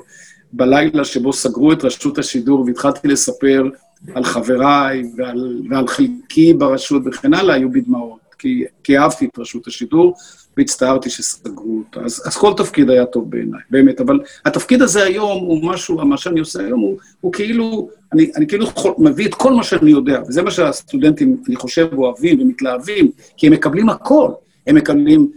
בלילה 0.57 1.05
שבו 1.05 1.33
סגרו 1.33 1.73
את 1.73 1.85
רשות 1.85 2.19
השידור 2.19 2.65
והתחלתי 2.67 3.09
לספר 3.09 3.69
על 4.15 4.25
חבריי 4.25 5.03
ועל, 5.17 5.63
ועל 5.71 5.87
חלקי 5.87 6.55
ברשות 6.55 7.03
וכן 7.07 7.35
הלאה, 7.35 7.55
היו 7.55 7.71
בי 7.71 7.81
דמעות, 7.81 8.19
כי, 8.39 8.65
כי 8.85 8.99
אהבתי 8.99 9.25
את 9.27 9.39
רשות 9.39 9.67
השידור 9.67 10.15
והצטערתי 10.57 11.11
שסגרו 11.11 11.79
אותה. 11.79 12.01
אז, 12.01 12.23
אז 12.27 12.37
כל 12.37 12.53
תפקיד 12.57 12.91
היה 12.91 13.07
טוב 13.07 13.31
בעיניי, 13.31 13.61
באמת. 13.71 14.01
אבל 14.01 14.21
התפקיד 14.45 14.83
הזה 14.83 15.05
היום 15.05 15.45
הוא 15.45 15.65
משהו, 15.65 16.07
מה 16.07 16.17
שאני 16.17 16.41
עושה 16.41 16.61
היום 16.61 16.81
הוא, 16.81 16.97
הוא 17.21 17.33
כאילו, 17.33 17.89
אני, 18.13 18.31
אני 18.37 18.47
כאילו 18.47 18.67
מביא 18.99 19.29
את 19.29 19.35
כל 19.35 19.53
מה 19.53 19.65
שאני 19.65 19.91
יודע, 19.91 20.21
וזה 20.29 20.43
מה 20.43 20.51
שהסטודנטים, 20.51 21.43
אני 21.49 21.57
חושב, 21.57 21.89
אוהבים 21.93 22.41
ומתלהבים, 22.41 23.11
כי 23.37 23.47
הם 23.47 23.53
מקבלים 23.53 23.89
הכל. 23.89 24.31
הם 24.67 24.75
מקבלים 24.75 25.31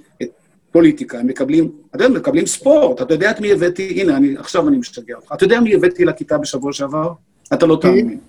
פוליטיקה, 0.78 1.20
הם 1.20 1.28
מקבלים, 1.28 1.72
אתה 1.96 2.04
יודע, 2.04 2.20
מקבלים 2.20 2.46
ספורט. 2.46 3.02
אתה 3.02 3.14
יודע 3.14 3.32
את 3.32 3.40
מי 3.40 3.52
הבאתי, 3.52 4.02
הנה, 4.02 4.18
אני, 4.18 4.36
עכשיו 4.38 4.68
אני 4.68 4.78
משתגע 4.78 5.16
אותך. 5.16 5.32
אתה 5.34 5.44
יודע 5.44 5.60
מי 5.60 5.76
הבאתי 5.76 6.06
לכיתה 6.06 6.38
בשבוע 6.38 6.74
שעבר? 6.74 7.12
אתה 7.54 7.66
לא 7.66 7.78
תאמין. 7.82 8.20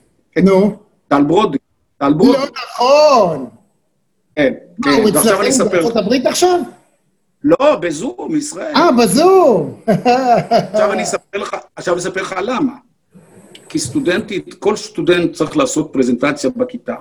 נו. 0.45 0.77
טל 1.09 1.23
ברודי. 1.23 1.59
טל 1.99 2.13
ברודי. 2.13 2.39
לא 2.39 2.45
נכון. 2.45 3.47
כן, 4.37 4.53
כן. 4.83 4.91
מה, 4.91 4.97
הוא 4.97 5.09
אצלכם 5.09 5.69
בארצות 5.71 5.97
הברית 5.97 6.27
עכשיו? 6.27 6.61
לא, 7.45 7.77
בזום, 7.77 8.37
ישראל. 8.37 8.73
אה, 8.77 8.93
בזום. 8.93 9.81
עכשיו 10.73 10.93
אני 10.93 11.03
אספר 11.03 11.39
לך, 11.39 11.57
עכשיו 11.77 11.95
אני 11.95 12.01
אספר 12.03 12.23
לך 12.23 12.35
למה. 12.43 12.73
כי 13.69 13.79
סטודנטית, 13.79 14.55
כל 14.55 14.77
סטודנט 14.77 15.33
צריך 15.33 15.57
לעשות 15.57 15.91
פרזנטציה 15.93 16.51
בכיתה, 16.57 16.95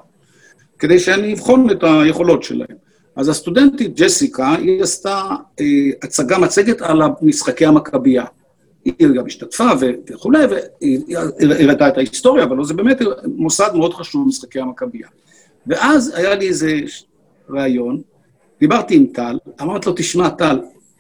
כדי 0.80 1.00
שאני 1.00 1.34
אבחון 1.34 1.70
את 1.72 1.84
היכולות 1.84 2.44
שלהם. 2.44 2.87
אז 3.18 3.30
הסטודנטית 3.30 4.00
ג'סיקה, 4.00 4.56
היא 4.56 4.84
עשתה 4.84 5.22
אה, 5.60 5.66
הצגה, 6.02 6.38
מצגת 6.38 6.82
על 6.82 7.02
משחקי 7.22 7.66
המכבייה. 7.66 8.26
היא 8.86 9.08
גם 9.16 9.26
השתתפה 9.26 9.68
וכולי, 10.10 10.46
והיא 10.46 11.18
הראתה 11.42 11.88
את 11.88 11.98
ההיסטוריה, 11.98 12.44
אבל 12.44 12.64
זה 12.64 12.74
באמת 12.74 13.02
מוסד 13.26 13.70
מאוד 13.76 13.94
חשוב, 13.94 14.28
משחקי 14.28 14.60
המכבייה. 14.60 15.08
ואז 15.68 16.14
היה 16.16 16.36
לי 16.36 16.48
איזה 16.48 16.80
ראיון, 17.50 18.02
דיברתי 18.60 18.96
עם 18.96 19.06
טל, 19.06 19.38
אמרתי 19.62 19.90
לו, 19.90 19.96
תשמע, 19.98 20.30
טל, 20.30 20.60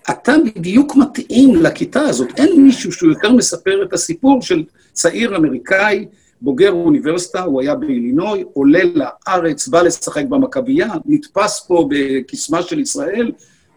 אתה 0.09 0.33
בדיוק 0.55 0.95
מתאים 0.95 1.55
לכיתה 1.55 2.01
הזאת. 2.01 2.27
אין 2.37 2.61
מישהו 2.61 2.91
שהוא 2.91 3.09
יותר 3.09 3.33
מספר 3.33 3.83
את 3.83 3.93
הסיפור 3.93 4.41
של 4.41 4.63
צעיר 4.93 5.37
אמריקאי, 5.37 6.05
בוגר 6.41 6.71
אוניברסיטה, 6.71 7.43
הוא 7.43 7.61
היה 7.61 7.75
באילינוי, 7.75 8.43
עולה 8.53 8.79
לארץ, 8.93 9.67
בא 9.67 9.81
לשחק 9.81 10.25
במכבייה, 10.25 10.89
נתפס 11.05 11.65
פה 11.67 11.87
בקסמה 11.89 12.61
של 12.61 12.79
ישראל, 12.79 13.31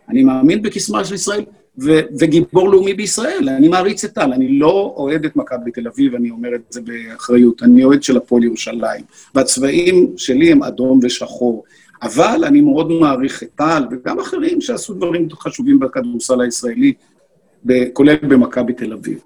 אני 0.09 0.25
מאמין 0.25 0.63
בקסמה 0.63 1.05
של 1.05 1.15
ישראל, 1.15 1.45
ו- 1.79 2.01
וגיבור 2.19 2.69
לאומי 2.69 2.95
בישראל. 2.95 3.49
אני 3.49 3.69
מעריץ 3.69 4.05
את 4.05 4.15
טל, 4.15 4.33
אני 4.33 4.59
לא 4.59 4.95
אוהד 4.97 5.25
את 5.25 5.37
מכבי 5.37 5.71
תל 5.71 5.89
אביב, 5.89 6.15
אני 6.15 6.31
אומר 6.31 6.55
את 6.55 6.61
זה 6.71 6.81
באחריות, 6.81 7.63
אני 7.63 7.85
אוהד 7.85 8.03
של 8.03 8.17
הפועל 8.17 8.45
ירושלים. 8.45 9.05
והצבעים 9.35 10.13
שלי 10.17 10.53
הם 10.53 10.63
אדום 10.63 11.01
ושחור. 11.03 11.65
אבל 12.03 12.45
אני 12.47 12.61
מאוד 12.61 12.93
מעריך 12.93 13.43
את 13.43 13.49
טל, 13.55 13.83
וגם 13.91 14.21
אחרים 14.21 14.61
שעשו 14.61 14.95
דברים 14.95 15.29
חשובים 15.31 15.79
בכדורסל 15.79 16.41
הישראלי, 16.41 16.93
כולל 17.93 18.17
במכבי 18.17 18.73
תל 18.73 18.93
אביב. 18.93 19.23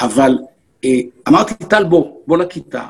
אבל 0.00 0.38
אמרתי, 1.28 1.54
טל, 1.54 1.84
בוא, 1.84 2.16
בוא 2.26 2.38
לכיתה. 2.38 2.86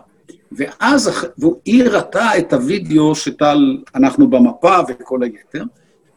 ואז, 0.52 1.11
והיא 1.38 1.84
הראתה 1.84 2.38
את 2.38 2.52
הוידאו 2.52 3.14
שטל, 3.14 3.78
אנחנו 3.94 4.30
במפה 4.30 4.78
וכל 4.88 5.22
היתר, 5.22 5.64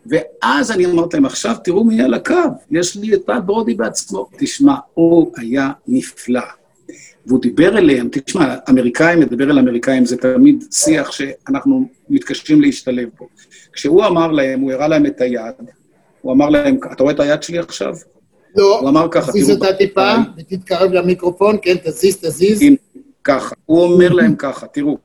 ואז 0.05 0.71
אני 0.71 0.85
אמרתי 0.85 1.17
להם, 1.17 1.25
עכשיו 1.25 1.55
תראו 1.63 1.83
מי 1.83 2.01
על 2.01 2.13
הקו, 2.13 2.35
יש 2.71 2.97
לי 2.97 3.13
את 3.13 3.25
טל 3.25 3.39
ברודי 3.39 3.73
בעצמו. 3.73 4.29
תשמע, 4.37 4.75
הוא 4.93 5.31
היה 5.37 5.71
נפלא. 5.87 6.41
והוא 7.25 7.41
דיבר 7.41 7.77
אליהם, 7.77 8.09
תשמע, 8.11 8.55
אמריקאים, 8.69 9.19
מדבר 9.19 9.51
אל 9.51 9.59
אמריקאים, 9.59 10.05
זה 10.05 10.17
תמיד 10.17 10.63
שיח 10.71 11.11
שאנחנו 11.11 11.89
מתקשים 12.09 12.61
להשתלב 12.61 13.09
בו. 13.19 13.27
כשהוא 13.73 14.05
אמר 14.05 14.31
להם, 14.31 14.59
הוא 14.59 14.71
הראה 14.71 14.87
להם 14.87 15.05
את 15.05 15.21
היד, 15.21 15.55
הוא 16.21 16.33
אמר 16.33 16.49
להם, 16.49 16.77
אתה 16.91 17.03
רואה 17.03 17.13
את 17.13 17.19
היד 17.19 17.43
שלי 17.43 17.59
עכשיו? 17.59 17.95
לא, 18.55 18.79
הוא 18.79 18.89
אמר 18.89 19.07
ככה, 19.11 19.31
תזיז 19.31 19.49
אותה 19.51 19.73
טיפה, 19.73 20.13
ותתקרב 20.37 20.91
למיקרופון, 20.91 21.57
כן, 21.61 21.75
תזיז, 21.83 22.17
תזיז. 22.17 22.63
ככה, 23.23 23.55
הוא 23.65 23.83
אומר 23.83 24.13
להם 24.13 24.35
ככה, 24.35 24.67
תראו, 24.67 24.97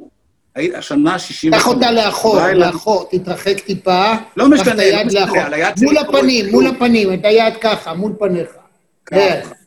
השנה 0.56 1.18
60... 1.18 1.52
קח 1.52 1.66
אותה 1.66 1.90
לאחור, 1.90 2.38
לאחור, 2.54 3.04
תתרחק 3.10 3.60
טיפה. 3.60 4.12
לא 4.36 4.48
משנה, 4.48 4.74
לא 4.92 5.04
משנה, 5.06 5.46
על 5.46 5.54
היד. 5.54 5.74
מול 5.82 5.96
הפנים, 5.98 6.50
מול 6.50 6.66
הפנים, 6.66 7.14
את 7.14 7.24
היד 7.24 7.54
ככה, 7.60 7.94
מול 7.94 8.12
פניך. 8.18 8.48
ככה. 9.06 9.20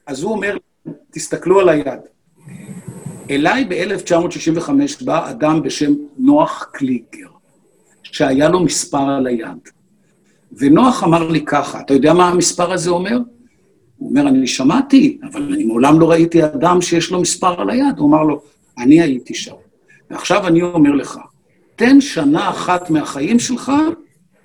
אז 0.08 0.24
הוא 0.24 0.32
אומר, 0.32 0.58
תסתכלו 1.12 1.60
על 1.60 1.70
היד. 1.70 2.00
אליי 3.30 3.66
ב-1965 3.70 4.70
בא 5.06 5.30
אדם 5.30 5.62
בשם 5.62 5.94
נוח 6.18 6.70
קליגר, 6.74 7.28
שהיה 8.04 8.50
לו 8.50 8.60
מספר 8.60 9.10
על 9.18 9.28
היד. 9.28 9.70
ונוח 10.58 11.04
אמר 11.04 11.30
לי 11.30 11.46
ככה, 11.46 11.80
אתה 11.80 11.94
יודע 11.94 12.14
מה 12.14 12.30
המספר 12.30 12.72
הזה 12.72 12.90
אומר? 12.90 13.18
הוא 14.04 14.10
אומר, 14.10 14.28
אני 14.28 14.48
שמעתי, 14.48 15.18
אבל 15.24 15.54
אני 15.54 15.64
מעולם 15.64 16.00
לא 16.00 16.12
ראיתי 16.12 16.46
אדם 16.46 16.82
שיש 16.82 17.12
לו 17.12 17.22
מספר 17.22 17.62
על 17.62 17.70
היד. 17.70 17.98
הוא 17.98 18.10
אמר 18.10 18.24
לו, 18.24 18.42
אני 18.78 19.02
הייתי 19.02 19.34
שם. 19.34 19.54
ועכשיו 20.12 20.48
אני 20.48 20.62
אומר 20.62 20.92
לך, 20.92 21.20
תן 21.76 22.02
שנה 22.02 22.50
אחת 22.50 22.90
מהחיים 22.90 23.40
שלך 23.40 23.72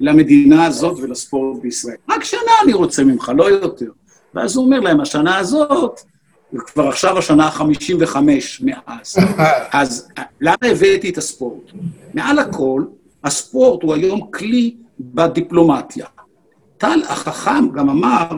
למדינה 0.01 0.67
הזאת 0.67 0.99
ולספורט 1.03 1.63
בישראל. 1.63 1.97
רק 2.11 2.25
שנה 2.25 2.53
אני 2.65 2.73
רוצה 2.73 3.05
ממך, 3.05 3.33
לא 3.37 3.51
יותר. 3.51 3.91
ואז 4.35 4.57
הוא 4.57 4.65
אומר 4.65 4.81
להם, 4.81 5.01
השנה 5.01 5.39
הזאת, 5.39 6.01
כבר 6.57 6.89
עכשיו 6.89 7.19
השנה 7.19 7.47
ה-55 7.47 8.17
מאז. 8.61 9.17
אז 9.73 10.09
למה 10.41 10.57
הבאתי 10.63 11.11
את 11.11 11.19
הספורט? 11.19 11.71
מעל 12.15 12.39
הכל, 12.39 12.83
הספורט 13.25 13.83
הוא 13.83 13.95
היום 13.95 14.31
כלי 14.31 14.77
בדיפלומטיה. 15.01 16.07
טל 16.79 17.01
החכם 17.09 17.69
גם 17.75 17.91
אמר, 17.91 18.29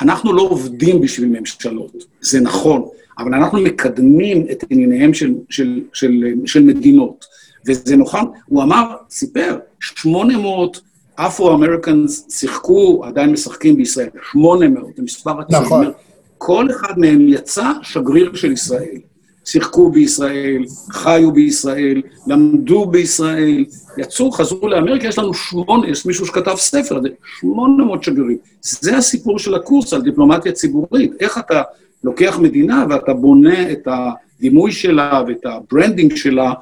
אנחנו 0.00 0.32
לא 0.32 0.42
עובדים 0.42 1.00
בשביל 1.00 1.28
ממשלות, 1.28 1.92
זה 2.20 2.40
נכון, 2.40 2.88
אבל 3.18 3.34
אנחנו 3.34 3.60
מקדמים 3.60 4.46
את 4.50 4.64
ענייניהם 4.70 5.14
של, 5.14 5.34
של, 5.50 5.80
של, 5.92 6.24
של 6.46 6.62
מדינות. 6.62 7.24
וזה 7.66 7.96
נכון, 7.96 8.30
הוא 8.46 8.62
אמר, 8.62 8.96
סיפר, 9.10 9.58
800 9.80 10.80
אפרו-אמריקאנס 11.14 12.26
שיחקו, 12.30 13.04
עדיין 13.04 13.32
משחקים 13.32 13.76
בישראל, 13.76 14.08
800, 14.32 14.96
זה 14.96 15.02
מספר 15.02 15.40
עצמי. 15.40 15.58
נכון. 15.60 15.92
כל 16.38 16.70
אחד 16.70 16.98
מהם 16.98 17.28
יצא 17.28 17.72
שגריר 17.82 18.34
של 18.34 18.52
ישראל. 18.52 18.98
שיחקו 19.46 19.90
בישראל, 19.90 20.64
חיו 20.90 21.32
בישראל, 21.32 22.02
למדו 22.26 22.86
בישראל, 22.86 23.64
יצאו, 23.98 24.30
חזרו 24.30 24.68
לאמריקה, 24.68 25.08
יש 25.08 25.18
לנו 25.18 25.34
שמונה, 25.34 25.88
יש 25.88 26.06
מישהו 26.06 26.26
שכתב 26.26 26.54
ספר, 26.56 27.02
זה 27.02 27.08
שמונה 27.40 27.84
מאות 27.84 28.02
שגרירים. 28.02 28.38
זה 28.62 28.96
הסיפור 28.96 29.38
של 29.38 29.54
הקורס 29.54 29.92
על 29.92 30.02
דיפלומטיה 30.02 30.52
ציבורית, 30.52 31.12
איך 31.20 31.38
אתה 31.38 31.62
לוקח 32.04 32.38
מדינה 32.38 32.84
ואתה 32.90 33.14
בונה 33.14 33.72
את 33.72 33.88
הדימוי 33.88 34.72
שלה 34.72 35.22
ואת 35.28 35.46
ה 35.46 35.54
branding 35.54 36.16
שלה 36.16 36.52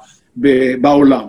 בעולם. 0.81 1.25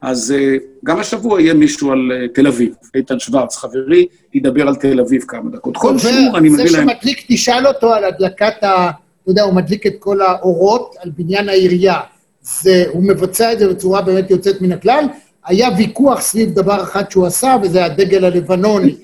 אז 0.00 0.34
אה, 0.36 0.56
גם 0.84 0.98
השבוע 0.98 1.40
יהיה 1.40 1.54
מישהו 1.54 1.92
על 1.92 2.12
אה, 2.12 2.28
תל 2.28 2.46
אביב, 2.46 2.74
איתן 2.94 3.18
שוורץ, 3.18 3.56
חברי, 3.56 4.06
ידבר 4.34 4.68
על 4.68 4.74
תל 4.74 5.00
אביב 5.00 5.22
כמה 5.28 5.50
דקות. 5.50 5.76
כל 5.76 5.98
שיעור 5.98 6.38
אני 6.38 6.48
מביא 6.48 6.64
להם... 6.64 6.88
זה 6.88 6.92
שמדליק, 6.94 7.24
תשאל 7.28 7.66
אותו 7.66 7.92
על 7.94 8.04
הדלקת 8.04 8.62
ה... 8.62 8.90
אתה 9.28 9.32
יודע, 9.32 9.42
הוא 9.42 9.54
מדליק 9.54 9.86
את 9.86 9.94
כל 9.98 10.20
האורות 10.20 10.94
על 10.98 11.10
בניין 11.16 11.48
העירייה. 11.48 12.00
זה, 12.42 12.84
הוא 12.92 13.02
מבצע 13.02 13.52
את 13.52 13.58
זה 13.58 13.68
בצורה 13.68 14.02
באמת 14.02 14.30
יוצאת 14.30 14.60
מן 14.60 14.72
הכלל. 14.72 15.04
היה 15.44 15.68
ויכוח 15.78 16.20
סביב 16.20 16.54
דבר 16.54 16.82
אחד 16.82 17.10
שהוא 17.10 17.26
עשה, 17.26 17.56
וזה 17.62 17.84
הדגל 17.84 18.24
הלבנוני. 18.24 18.96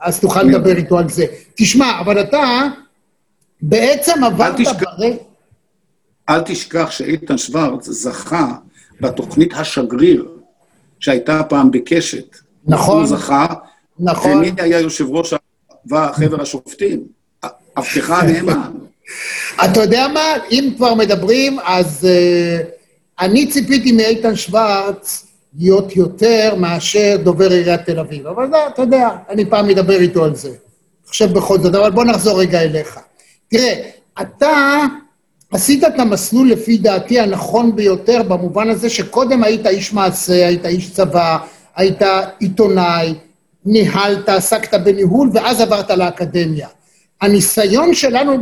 אז 0.00 0.20
תוכל 0.20 0.42
לדבר 0.42 0.76
איתו 0.76 0.98
על 0.98 1.08
זה. 1.08 1.24
תשמע, 1.54 2.00
אבל 2.00 2.20
אתה 2.20 2.62
בעצם 3.62 4.24
עברת... 4.24 4.54
אל 6.28 6.40
תשכח 6.40 6.90
שאיתן 6.90 7.38
שוורץ 7.38 7.88
זכה 7.90 8.52
בתוכנית 9.00 9.52
השגריר, 9.54 10.28
שהייתה 11.00 11.42
פעם 11.42 11.70
בקשת. 11.70 12.36
נכון. 12.66 12.98
הוא 12.98 13.06
זכה. 13.06 13.46
נכון. 13.98 14.32
ומי 14.32 14.50
היה 14.58 14.80
יושב 14.80 15.10
ראש 15.10 15.34
חבר 16.12 16.42
השופטים? 16.42 17.04
עבדך 17.74 18.10
הנאמן. 18.10 18.72
אתה 19.64 19.80
יודע 19.80 20.08
מה? 20.08 20.34
אם 20.50 20.70
כבר 20.76 20.94
מדברים, 20.94 21.58
אז 21.64 22.08
uh, 22.08 22.64
אני 23.20 23.46
ציפיתי 23.46 23.92
מאיתן 23.92 24.36
שוורץ 24.36 25.26
להיות 25.58 25.96
יותר 25.96 26.54
מאשר 26.58 27.16
דובר 27.22 27.50
עיריית 27.50 27.80
תל 27.80 27.98
אביב. 27.98 28.26
אבל 28.26 28.50
זה, 28.50 28.56
אתה 28.66 28.82
יודע, 28.82 29.08
אני 29.28 29.44
פעם 29.44 29.70
אדבר 29.70 30.00
איתו 30.00 30.24
על 30.24 30.34
זה. 30.34 30.50
חושב 31.06 31.32
בכל 31.32 31.58
זאת, 31.58 31.74
אבל 31.74 31.90
בוא 31.90 32.04
נחזור 32.04 32.40
רגע 32.40 32.60
אליך. 32.60 32.98
תראה, 33.48 33.88
אתה 34.20 34.82
עשית 35.52 35.84
את 35.84 36.00
המסלול 36.00 36.50
לפי 36.50 36.78
דעתי 36.78 37.20
הנכון 37.20 37.76
ביותר, 37.76 38.22
במובן 38.22 38.70
הזה 38.70 38.90
שקודם 38.90 39.42
היית 39.42 39.66
איש 39.66 39.92
מעשה, 39.92 40.46
היית 40.46 40.66
איש 40.66 40.90
צבא, 40.90 41.38
היית 41.76 42.02
עיתונאי, 42.38 43.14
ניהלת, 43.64 44.28
עסקת 44.28 44.74
בניהול, 44.74 45.30
ואז 45.34 45.60
עברת 45.60 45.90
לאקדמיה. 45.90 46.68
הניסיון 47.20 47.94
שלנו 47.94 48.32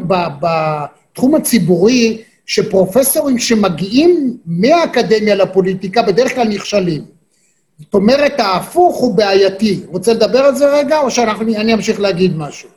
בתחום 0.40 1.34
הציבורי, 1.34 2.22
שפרופסורים 2.46 3.38
שמגיעים 3.38 4.36
מהאקדמיה 4.46 5.34
לפוליטיקה 5.34 6.02
בדרך 6.02 6.34
כלל 6.34 6.48
נכשלים. 6.48 7.02
זאת 7.80 7.94
אומרת, 7.94 8.40
ההפוך 8.40 8.96
הוא 8.96 9.14
בעייתי. 9.14 9.80
רוצה 9.86 10.12
לדבר 10.12 10.38
על 10.38 10.54
זה 10.54 10.72
רגע, 10.72 11.00
או 11.00 11.10
שאני 11.10 11.74
אמשיך 11.74 12.00
להגיד 12.00 12.36
משהו? 12.36 12.68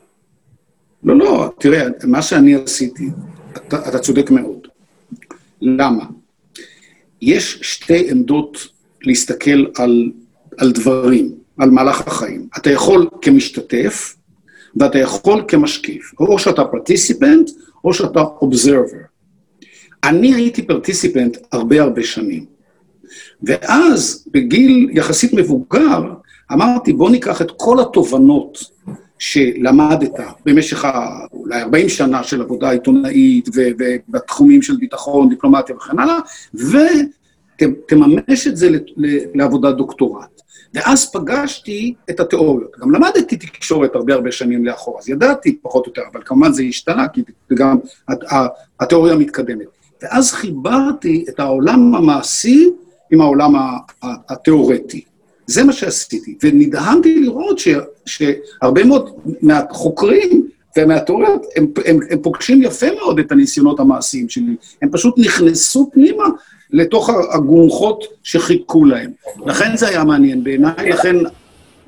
לא, 1.02 1.18
לא, 1.18 1.50
תראה, 1.58 1.86
מה 2.04 2.22
שאני 2.22 2.54
עשיתי, 2.54 3.08
אתה, 3.56 3.88
אתה 3.88 3.98
צודק 3.98 4.30
מאוד. 4.30 4.68
למה? 5.62 6.04
יש 7.22 7.58
שתי 7.62 8.10
עמדות 8.10 8.68
להסתכל 9.02 9.66
על, 9.76 10.10
על 10.58 10.72
דברים, 10.72 11.34
על 11.58 11.70
מהלך 11.70 12.06
החיים. 12.06 12.48
אתה 12.56 12.70
יכול 12.70 13.08
כמשתתף, 13.22 14.14
ואתה 14.76 14.98
יכול 14.98 15.44
כמשקיף. 15.48 16.12
או 16.20 16.38
שאתה 16.38 16.64
פרטיסיפנט, 16.64 17.50
או 17.84 17.94
שאתה 17.94 18.20
אובזרבר. 18.20 18.98
אני 20.04 20.34
הייתי 20.34 20.62
פרטיסיפנט 20.62 21.36
הרבה 21.52 21.82
הרבה 21.82 22.02
שנים. 22.02 22.44
ואז, 23.42 24.24
בגיל 24.32 24.90
יחסית 24.92 25.32
מבוגר, 25.32 26.02
אמרתי, 26.52 26.92
בוא 26.92 27.10
ניקח 27.10 27.42
את 27.42 27.50
כל 27.56 27.80
התובנות 27.80 28.58
שלמדת 29.18 30.12
במשך 30.46 30.84
אולי 31.32 31.62
40 31.62 31.88
שנה 31.88 32.22
של 32.22 32.42
עבודה 32.42 32.70
עיתונאית 32.70 33.48
ובתחומים 33.54 34.62
של 34.62 34.76
ביטחון, 34.76 35.28
דיפלומטיה 35.28 35.76
וכן 35.76 35.98
הלאה, 35.98 36.18
ותממש 36.54 38.46
את 38.46 38.56
זה 38.56 38.70
לעבודת 39.34 39.74
דוקטורט. 39.74 40.37
ואז 40.74 41.12
פגשתי 41.12 41.94
את 42.10 42.20
התיאוריות. 42.20 42.70
גם 42.80 42.90
למדתי 42.90 43.36
תקשורת 43.36 43.94
הרבה 43.94 44.14
הרבה 44.14 44.32
שנים 44.32 44.66
לאחור, 44.66 44.98
אז 44.98 45.08
ידעתי 45.08 45.58
פחות 45.62 45.86
או 45.86 45.90
יותר, 45.90 46.02
אבל 46.12 46.22
כמובן 46.24 46.52
זה 46.52 46.62
השתנה, 46.62 47.08
כי 47.08 47.22
גם 47.54 47.78
התיאוריה 48.80 49.16
מתקדמת. 49.16 49.66
ואז 50.02 50.32
חיברתי 50.32 51.24
את 51.28 51.40
העולם 51.40 51.94
המעשי 51.94 52.70
עם 53.10 53.20
העולם 53.20 53.54
התיאורטי. 54.02 55.04
זה 55.46 55.64
מה 55.64 55.72
שעשיתי, 55.72 56.38
ונדהמתי 56.42 57.20
לראות 57.20 57.58
ש, 57.58 57.68
שהרבה 58.06 58.84
מאוד 58.84 59.10
מהחוקרים 59.42 60.48
ומהתיאוריות, 60.78 61.46
הם, 61.56 61.66
הם, 61.84 61.98
הם 62.10 62.18
פוגשים 62.22 62.62
יפה 62.62 62.86
מאוד 62.94 63.18
את 63.18 63.32
הניסיונות 63.32 63.80
המעשיים 63.80 64.28
שלי. 64.28 64.56
הם 64.82 64.88
פשוט 64.92 65.14
נכנסו 65.18 65.90
פנימה 65.92 66.24
לתוך 66.70 67.10
הגומחות 67.32 68.04
שחיכו 68.22 68.84
להם. 68.84 69.10
לכן 69.46 69.76
זה 69.76 69.88
היה 69.88 70.04
מעניין 70.04 70.44
בעיניי, 70.44 70.90
לכן 70.90 71.16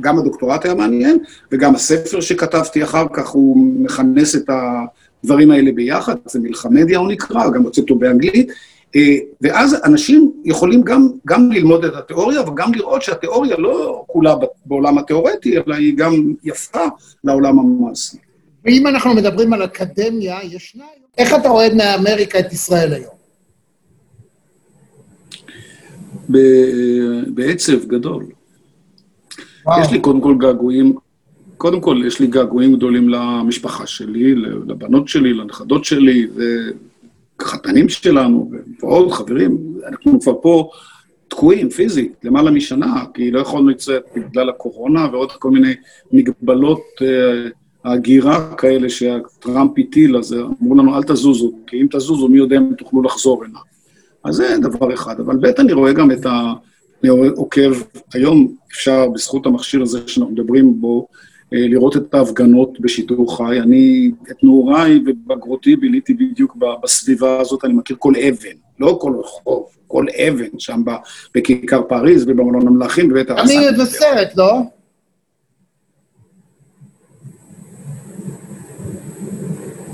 גם 0.01 0.19
הדוקטורט 0.19 0.65
היה 0.65 0.75
מעניין, 0.75 1.19
וגם 1.53 1.75
הספר 1.75 2.21
שכתבתי 2.21 2.85
אחר 2.85 3.07
כך, 3.13 3.29
הוא 3.29 3.57
מכנס 3.79 4.37
את 4.37 4.51
הדברים 5.25 5.51
האלה 5.51 5.73
ביחד, 5.73 6.17
זה 6.25 6.41
מלחמדיה 6.41 6.99
הוא 6.99 7.09
נקרא, 7.09 7.51
גם 7.51 7.63
הוצאתי 7.63 7.81
אותו 7.81 7.95
באנגלית, 7.95 8.53
אה, 8.97 9.17
ואז 9.41 9.77
אנשים 9.85 10.33
יכולים 10.45 10.83
גם, 10.83 11.09
גם 11.27 11.53
ללמוד 11.53 11.85
את 11.85 11.95
התיאוריה, 11.95 12.41
וגם 12.49 12.75
לראות 12.75 13.03
שהתיאוריה 13.03 13.57
לא 13.57 14.05
כולה 14.07 14.35
בעולם 14.67 14.99
התיאורטי, 14.99 15.57
אלא 15.57 15.75
היא 15.75 15.97
גם 15.97 16.33
יפה 16.45 16.85
לעולם 17.25 17.59
המעשי. 17.59 18.17
ואם 18.65 18.87
אנחנו 18.87 19.15
מדברים 19.15 19.53
על 19.53 19.65
אקדמיה, 19.65 20.39
ישנה... 20.43 20.85
איך 21.19 21.35
אתה 21.35 21.49
רואה 21.49 21.75
מאמריקה 21.75 22.39
את 22.39 22.53
ישראל 22.53 22.93
היום? 22.93 23.20
בעצב 27.27 27.85
גדול. 27.87 28.25
וואו. 29.67 29.81
יש 29.81 29.93
לי 29.93 30.01
קודם 30.01 30.21
כל 30.21 30.35
געגועים, 30.39 30.95
קודם 31.57 31.81
כל 31.81 32.03
יש 32.07 32.21
לי 32.21 32.27
געגועים 32.27 32.77
גדולים 32.77 33.09
למשפחה 33.09 33.87
שלי, 33.87 34.35
לבנות 34.35 35.09
שלי, 35.09 35.35
לנכדות 35.35 35.85
שלי, 35.85 36.27
וחתנים 37.41 37.89
שלנו, 37.89 38.51
ועוד 38.81 39.13
חברים. 39.13 39.59
אנחנו 39.87 40.21
כבר 40.21 40.35
פה 40.43 40.71
תקועים 41.29 41.71
פיזית, 41.71 42.13
למעלה 42.25 42.51
משנה, 42.51 43.05
כי 43.15 43.31
לא 43.31 43.41
יכולנו 43.41 43.69
לצאת 43.69 44.03
בגלל 44.17 44.49
הקורונה 44.49 45.09
ועוד 45.13 45.33
כל 45.33 45.51
מיני 45.51 45.75
מגבלות 46.13 46.83
uh, 46.99 47.05
הגירה 47.85 48.55
כאלה 48.57 48.91
שהטראמפ 48.91 49.71
הטיל, 49.79 50.17
אז 50.17 50.37
אמרו 50.63 50.75
לנו, 50.75 50.97
אל 50.97 51.03
תזוזו, 51.03 51.53
כי 51.67 51.81
אם 51.81 51.87
תזוזו, 51.91 52.29
מי 52.29 52.39
יודע 52.39 52.57
אם 52.57 52.75
תוכלו 52.75 53.03
לחזור 53.03 53.45
הנה. 53.45 53.59
אז 54.25 54.35
זה 54.35 54.57
דבר 54.63 54.95
אחד. 54.95 55.21
אבל 55.21 55.37
ב', 55.37 55.45
אני 55.45 55.73
רואה 55.73 55.93
גם 55.93 56.11
את 56.11 56.27
ה... 56.27 56.53
אני 57.03 57.11
עוקב, 57.37 57.73
היום 58.15 58.57
אפשר, 58.73 59.09
בזכות 59.09 59.47
המכשיר 59.47 59.83
הזה 59.83 60.01
שאנחנו 60.07 60.33
מדברים 60.33 60.81
בו, 60.81 61.07
לראות 61.53 61.97
את 61.97 62.15
ההפגנות 62.15 62.81
בשידור 62.81 63.37
חי. 63.37 63.61
אני, 63.61 64.11
את 64.31 64.45
נעוריי 64.45 65.01
ובגרותי 65.07 65.77
ביליתי 65.77 66.15
בדיוק 66.15 66.57
בסביבה 66.83 67.41
הזאת, 67.41 67.65
אני 67.65 67.73
מכיר 67.73 67.97
כל 67.99 68.13
אבן, 68.17 68.57
לא 68.81 68.99
כל 69.01 69.13
רחוב, 69.21 69.67
כל 69.87 70.07
אבן 70.29 70.59
שם 70.59 70.83
בכיכר 71.35 71.83
פריז 71.83 72.25
ובמלון 72.29 72.67
המלאכים 72.67 73.09
בבית 73.09 73.31
הרסן. 73.31 73.59
אני 73.59 73.71
מבשרת, 73.71 74.37
לא? 74.37 74.61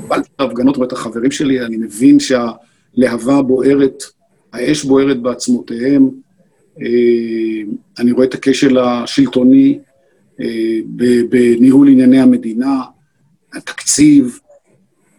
קיבלתי 0.02 0.28
את 0.36 0.40
ההפגנות 0.40 0.78
ואת 0.78 0.92
החברים 0.92 1.30
שלי, 1.30 1.60
אני 1.60 1.76
מבין 1.76 2.18
שהלהבה 2.20 3.42
בוערת, 3.42 4.02
האש 4.52 4.84
בוערת 4.84 5.22
בעצמותיהם, 5.22 6.10
אה, 6.82 7.72
אני 7.98 8.12
רואה 8.12 8.26
את 8.26 8.34
הכשל 8.34 8.78
השלטוני 8.78 9.78
אה, 10.40 10.78
בניהול 11.28 11.88
ענייני 11.88 12.20
המדינה, 12.20 12.82
התקציב, 13.54 14.38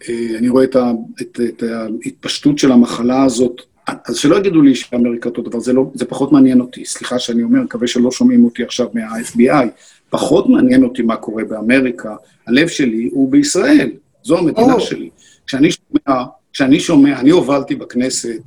אה, 0.10 0.38
אני 0.38 0.50
רואה 0.50 0.63
את, 0.63 0.76
ה, 0.76 0.92
את, 1.22 1.40
את 1.50 1.63
ההתפשטות 1.63 2.58
של 2.58 2.72
המחלה 2.72 3.24
הזאת. 3.24 3.62
אז 4.08 4.16
שלא 4.16 4.36
יגידו 4.36 4.62
לי 4.62 4.76
שאמריקה 4.76 5.30
אותו 5.30 5.42
דבר, 5.42 5.60
זה, 5.60 5.74
לא, 5.74 5.92
זה 5.94 6.06
פחות 6.06 6.32
מעניין 6.32 6.62
אותי. 6.62 6.86
סליחה 6.86 7.20
שאני 7.20 7.44
אומר, 7.44 7.62
מקווה 7.62 7.88
שלא 7.88 8.12
שומעים 8.12 8.46
אותי 8.46 8.63
עכשיו 8.63 8.88
מה-FBI. 8.94 9.68
פחות 10.10 10.50
מעניין 10.50 10.84
אותי 10.84 11.02
מה 11.02 11.16
קורה 11.16 11.44
באמריקה. 11.44 12.16
הלב 12.48 12.68
שלי 12.68 13.10
הוא 13.12 13.32
בישראל, 13.32 13.92
זו 14.24 14.38
המדינה 14.38 14.76
oh. 14.76 14.80
שלי. 14.80 15.10
כשאני 15.48 15.70
שומע, 15.72 16.24
כשאני 16.54 16.80
שומע, 16.80 17.20
אני 17.20 17.30
הובלתי 17.30 17.76
בכנסת, 17.76 18.40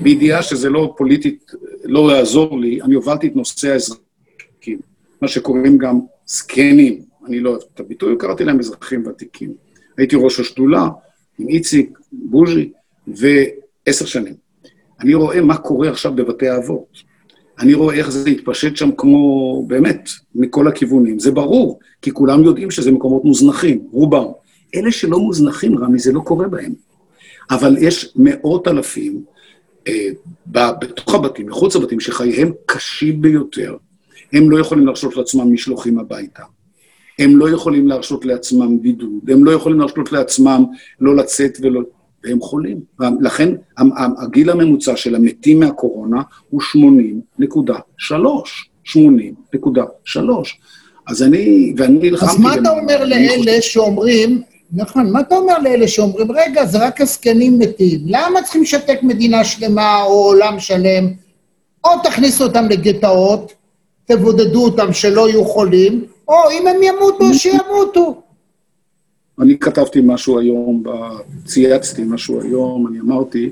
בידיעה 0.00 0.42
שזה 0.42 0.70
לא 0.70 0.94
פוליטית, 0.96 1.52
לא 1.84 2.12
יעזור 2.12 2.60
לי, 2.60 2.82
אני 2.82 2.94
הובלתי 2.94 3.26
את 3.26 3.36
נושא 3.36 3.72
האזרחים, 3.72 4.78
מה 5.22 5.28
שקוראים 5.28 5.78
גם 5.78 6.00
זקנים. 6.26 7.02
אני 7.26 7.40
לא 7.40 7.50
אוהב 7.50 7.62
את 7.74 7.80
הביטוי, 7.80 8.16
קראתי 8.18 8.44
להם 8.44 8.58
אזרחים 8.58 9.06
ותיקים. 9.06 9.54
הייתי 9.98 10.16
ראש 10.16 10.40
השדולה 10.40 10.88
עם 11.38 11.48
איציק, 11.48 11.98
בוז'י, 12.12 12.70
ועשר 13.06 14.06
שנים. 14.06 14.34
אני 15.00 15.14
רואה 15.14 15.40
מה 15.40 15.56
קורה 15.56 15.90
עכשיו 15.90 16.14
בבתי 16.14 16.48
האבות. 16.48 17.02
אני 17.60 17.74
רואה 17.74 17.94
איך 17.94 18.10
זה 18.10 18.30
התפשט 18.30 18.76
שם 18.76 18.90
כמו, 18.96 19.64
באמת, 19.66 20.08
מכל 20.34 20.68
הכיוונים. 20.68 21.18
זה 21.18 21.30
ברור, 21.30 21.78
כי 22.02 22.10
כולם 22.10 22.44
יודעים 22.44 22.70
שזה 22.70 22.92
מקומות 22.92 23.24
מוזנחים, 23.24 23.86
רובם. 23.92 24.26
אלה 24.74 24.92
שלא 24.92 25.18
מוזנחים, 25.18 25.78
רמי, 25.78 25.98
זה 25.98 26.12
לא 26.12 26.20
קורה 26.20 26.48
בהם. 26.48 26.74
אבל 27.50 27.76
יש 27.80 28.12
מאות 28.16 28.68
אלפים 28.68 29.24
בתוך 30.46 31.14
הבתים, 31.14 31.46
מחוץ 31.46 31.76
לבתים, 31.76 32.00
שחייהם 32.00 32.52
קשים 32.66 33.22
ביותר. 33.22 33.76
הם 34.32 34.50
לא 34.50 34.60
יכולים 34.60 34.86
להרשות 34.86 35.16
לעצמם 35.16 35.52
משלוחים 35.52 35.98
הביתה. 35.98 36.42
הם 37.18 37.36
לא 37.36 37.50
יכולים 37.50 37.88
להרשות 37.88 38.24
לעצמם 38.24 38.82
בידוד, 38.82 39.30
הם 39.30 39.44
לא 39.44 39.50
יכולים 39.50 39.78
להרשות 39.78 40.12
לעצמם 40.12 40.64
לא 41.00 41.16
לצאת 41.16 41.58
ולא... 41.62 41.80
והם 42.24 42.40
חולים. 42.40 42.80
לכן 43.20 43.54
הגיל 44.22 44.50
הממוצע 44.50 44.96
של 44.96 45.14
המתים 45.14 45.60
מהקורונה 45.60 46.22
הוא 46.48 46.60
80.3. 46.62 48.14
80.3. 48.86 50.20
אז 51.08 51.22
אני, 51.22 51.74
ואני 51.76 51.98
נלחמתי... 52.10 52.32
אז 52.32 52.40
מה 52.40 52.54
אתה 52.54 52.70
אומר 52.70 53.04
לאלה 53.04 53.62
שאומרים, 53.62 54.42
נכון, 54.72 55.12
מה 55.12 55.20
אתה 55.20 55.36
אומר 55.36 55.58
לאלה 55.58 55.88
שאומרים, 55.88 56.32
רגע, 56.32 56.66
זה 56.66 56.86
רק 56.86 57.00
הזקנים 57.00 57.58
מתים, 57.58 58.00
למה 58.06 58.42
צריכים 58.42 58.62
לשתק 58.62 58.98
מדינה 59.02 59.44
שלמה 59.44 60.02
או 60.02 60.24
עולם 60.24 60.60
שלם? 60.60 61.08
או 61.84 61.90
תכניסו 62.02 62.44
אותם 62.44 62.64
לגטאות, 62.70 63.52
תבודדו 64.04 64.64
אותם 64.64 64.92
שלא 64.92 65.28
יהיו 65.28 65.44
חולים, 65.44 66.04
או 66.28 66.34
אם 66.52 66.66
הם 66.66 66.82
ימותו, 66.82 67.34
שימותו. 67.34 68.22
אני 69.40 69.58
כתבתי 69.58 70.00
משהו 70.04 70.38
היום, 70.38 70.82
צייצתי 71.44 72.02
משהו 72.04 72.42
היום, 72.42 72.86
אני 72.86 73.00
אמרתי 73.00 73.50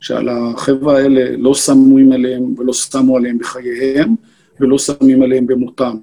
שעל 0.00 0.28
החבר'ה 0.28 0.98
האלה 0.98 1.36
לא 1.36 1.54
שמים 1.54 2.12
עליהם 2.12 2.54
ולא 2.58 2.72
שמו 2.72 3.16
עליהם 3.16 3.38
בחייהם 3.38 4.14
ולא 4.60 4.78
שמים 4.78 5.22
עליהם 5.22 5.46
במותם. 5.46 5.96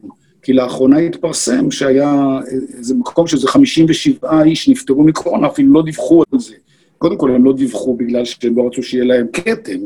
כי 0.44 0.54
לאחרונה 0.54 0.98
התפרסם 0.98 1.72
שהיה 1.72 2.40
איזה 2.78 2.96
מקום 2.96 3.28
שזה 3.28 3.48
57 3.48 4.44
איש 4.44 4.70
נפטרו 4.70 5.04
מקורונה, 5.04 5.48
אפילו 5.48 5.74
לא 5.74 5.82
דיווחו 5.82 6.24
על 6.34 6.40
זה. 6.40 6.54
קודם 6.98 7.18
כל, 7.18 7.32
הם 7.32 7.46
לא 7.46 7.54
דיווחו 7.54 7.98
בגלל 7.98 8.26
שהם 8.26 8.58
לא 8.58 8.68
רצו 8.68 8.84
שיהיה 8.84 9.04
להם 9.04 9.28
כתם, 9.34 9.80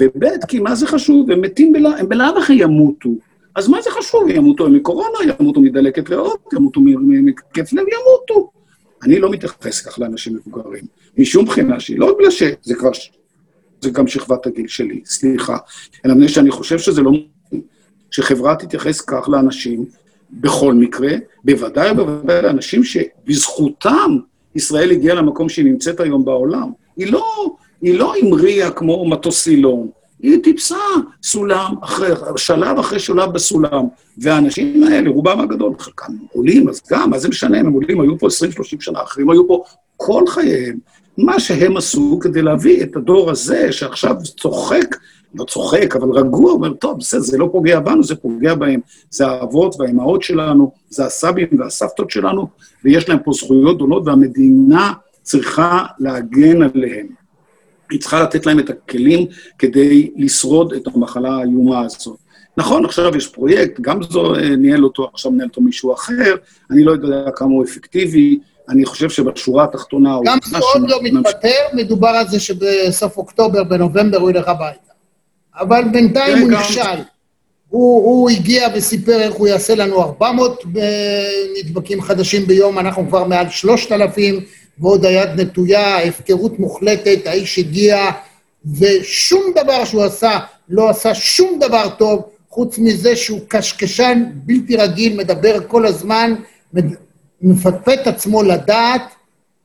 וב' 0.00 0.24
כי 0.48 0.58
מה 0.58 0.74
זה 0.74 0.86
חשוב? 0.86 1.30
הם 1.30 1.40
מתים 1.40 1.72
בלאו, 1.72 1.90
הם 1.98 2.08
בלאו 2.08 2.38
הכי 2.38 2.54
ימותו. 2.54 3.10
אז 3.54 3.68
מה 3.68 3.82
זה 3.82 3.90
חשוב? 3.90 4.28
ימותו 4.28 4.70
מקורונה, 4.70 5.18
ימותו 5.40 5.60
מדלקת 5.60 6.10
ריאות, 6.10 6.52
ימותו 6.52 6.80
מכיף 6.80 7.72
לב, 7.72 7.84
ימותו. 7.92 8.50
אני 9.02 9.20
לא 9.20 9.30
מתייחס 9.30 9.86
כך 9.86 9.98
לאנשים 9.98 10.34
מבוגרים, 10.36 10.84
משום 11.18 11.44
בחינה 11.44 11.80
שהיא, 11.80 11.98
לא 11.98 12.14
בגלל 12.18 12.30
שזה 12.30 12.74
כבר, 12.78 12.90
זה 13.80 13.90
גם 13.90 14.06
שכבת 14.06 14.46
הגיל 14.46 14.68
שלי, 14.68 15.00
סליחה, 15.04 15.56
אלא 16.04 16.14
מפני 16.14 16.28
שאני 16.28 16.50
חושב 16.50 16.78
שזה 16.78 17.02
לא... 17.02 17.10
שחברה 18.16 18.56
תתייחס 18.56 19.00
כך 19.00 19.28
לאנשים 19.28 19.84
בכל 20.30 20.74
מקרה, 20.74 21.10
בוודאי 21.44 21.90
ובוודאי 21.90 22.42
לאנשים 22.42 22.84
שבזכותם 22.84 24.18
ישראל 24.54 24.90
הגיעה 24.90 25.14
למקום 25.14 25.48
שהיא 25.48 25.64
נמצאת 25.64 26.00
היום 26.00 26.24
בעולם. 26.24 26.70
היא 26.96 27.12
לא, 27.12 27.54
היא 27.82 27.98
לא 27.98 28.14
המריאה 28.16 28.70
כמו 28.70 29.08
מטוס 29.08 29.42
סילון, 29.42 29.88
היא 30.22 30.42
טיפסה 30.42 30.76
סולם 31.22 31.74
אחרי, 31.82 32.08
שלב 32.36 32.78
אחרי 32.78 32.98
שלב 32.98 33.32
בסולם. 33.32 33.84
והאנשים 34.18 34.82
האלה, 34.82 35.10
רובם 35.10 35.40
הגדול, 35.40 35.72
חלקם 35.78 36.12
עולים, 36.32 36.68
אז 36.68 36.82
גם, 36.90 37.10
מה 37.10 37.18
זה 37.18 37.28
משנה, 37.28 37.58
הם 37.58 37.72
עולים, 37.72 38.00
היו 38.00 38.18
פה 38.18 38.26
20-30 38.26 38.30
שנה, 38.80 39.02
אחרים 39.02 39.30
היו 39.30 39.48
פה 39.48 39.64
כל 39.96 40.26
חייהם. 40.26 40.78
מה 41.18 41.40
שהם 41.40 41.76
עשו 41.76 42.18
כדי 42.22 42.42
להביא 42.42 42.82
את 42.82 42.96
הדור 42.96 43.30
הזה, 43.30 43.72
שעכשיו 43.72 44.16
צוחק, 44.36 44.96
לא 45.38 45.44
צוחק, 45.44 45.96
אבל 45.96 46.10
רגוע, 46.10 46.52
אומר, 46.52 46.72
טוב, 46.72 46.98
בסדר, 46.98 47.20
זה 47.20 47.38
לא 47.38 47.48
פוגע 47.52 47.80
בנו, 47.80 48.02
זה 48.02 48.16
פוגע 48.16 48.54
בהם. 48.54 48.80
זה 49.10 49.26
האבות 49.26 49.76
והאימהות 49.78 50.22
שלנו, 50.22 50.72
זה 50.90 51.04
הסבים 51.04 51.48
והסבתות 51.58 52.10
שלנו, 52.10 52.48
ויש 52.84 53.08
להם 53.08 53.18
פה 53.24 53.32
זכויות 53.32 53.76
גדולות, 53.76 54.02
והמדינה 54.06 54.92
צריכה 55.22 55.84
להגן 55.98 56.62
עליהם. 56.62 57.06
היא 57.90 58.00
צריכה 58.00 58.22
לתת 58.22 58.46
להם 58.46 58.58
את 58.58 58.70
הכלים 58.70 59.26
כדי 59.58 60.10
לשרוד 60.16 60.72
את 60.72 60.86
המחלה 60.94 61.36
האיומה 61.36 61.80
הזאת. 61.80 62.18
נכון, 62.56 62.84
עכשיו 62.84 63.16
יש 63.16 63.26
פרויקט, 63.26 63.80
גם 63.80 64.02
זו 64.02 64.34
אה, 64.34 64.56
ניהל 64.56 64.84
אותו, 64.84 65.10
עכשיו 65.12 65.32
מנהל 65.32 65.48
אותו 65.48 65.60
מישהו 65.60 65.92
אחר, 65.94 66.34
אני 66.70 66.84
לא 66.84 66.92
יודע 66.92 67.30
כמה 67.36 67.48
הוא 67.48 67.64
אפקטיבי, 67.64 68.38
אני 68.68 68.84
חושב 68.84 69.10
שבשורה 69.10 69.64
התחתונה. 69.64 70.18
גם 70.24 70.38
זו 70.44 70.58
עוד 70.74 70.90
לא 70.90 70.98
מתפטר, 71.02 71.48
מדובר 71.72 72.08
על 72.08 72.28
זה 72.28 72.40
שבסוף 72.40 73.16
אוקטובר, 73.16 73.64
בנובמבר 73.64 74.18
הוא 74.18 74.30
ילך 74.30 74.48
הביתה. 74.48 74.95
אבל 75.58 75.84
בינתיים 75.92 76.38
הוא 76.38 76.50
נכשל. 76.50 77.02
הוא, 77.68 78.04
הוא 78.04 78.30
הגיע 78.30 78.68
וסיפר 78.74 79.20
איך 79.20 79.34
הוא 79.34 79.48
יעשה 79.48 79.74
לנו 79.74 80.02
400 80.02 80.64
אה, 80.78 81.28
נדבקים 81.58 82.02
חדשים 82.02 82.46
ביום, 82.46 82.78
אנחנו 82.78 83.08
כבר 83.08 83.24
מעל 83.24 83.48
3,000, 83.50 84.40
ועוד 84.78 85.04
היד 85.04 85.40
נטויה, 85.40 86.02
הפקרות 86.02 86.58
מוחלטת, 86.58 87.26
האיש 87.26 87.58
הגיע, 87.58 88.10
ושום 88.78 89.42
דבר 89.54 89.84
שהוא 89.84 90.04
עשה, 90.04 90.38
לא 90.68 90.90
עשה 90.90 91.14
שום 91.14 91.58
דבר 91.58 91.88
טוב, 91.98 92.22
חוץ 92.50 92.78
מזה 92.78 93.16
שהוא 93.16 93.40
קשקשן 93.48 94.24
בלתי 94.32 94.76
רגיל, 94.76 95.16
מדבר 95.16 95.58
כל 95.66 95.86
הזמן, 95.86 96.34
מפטפט 97.42 98.06
עצמו 98.06 98.42
לדעת, 98.42 99.02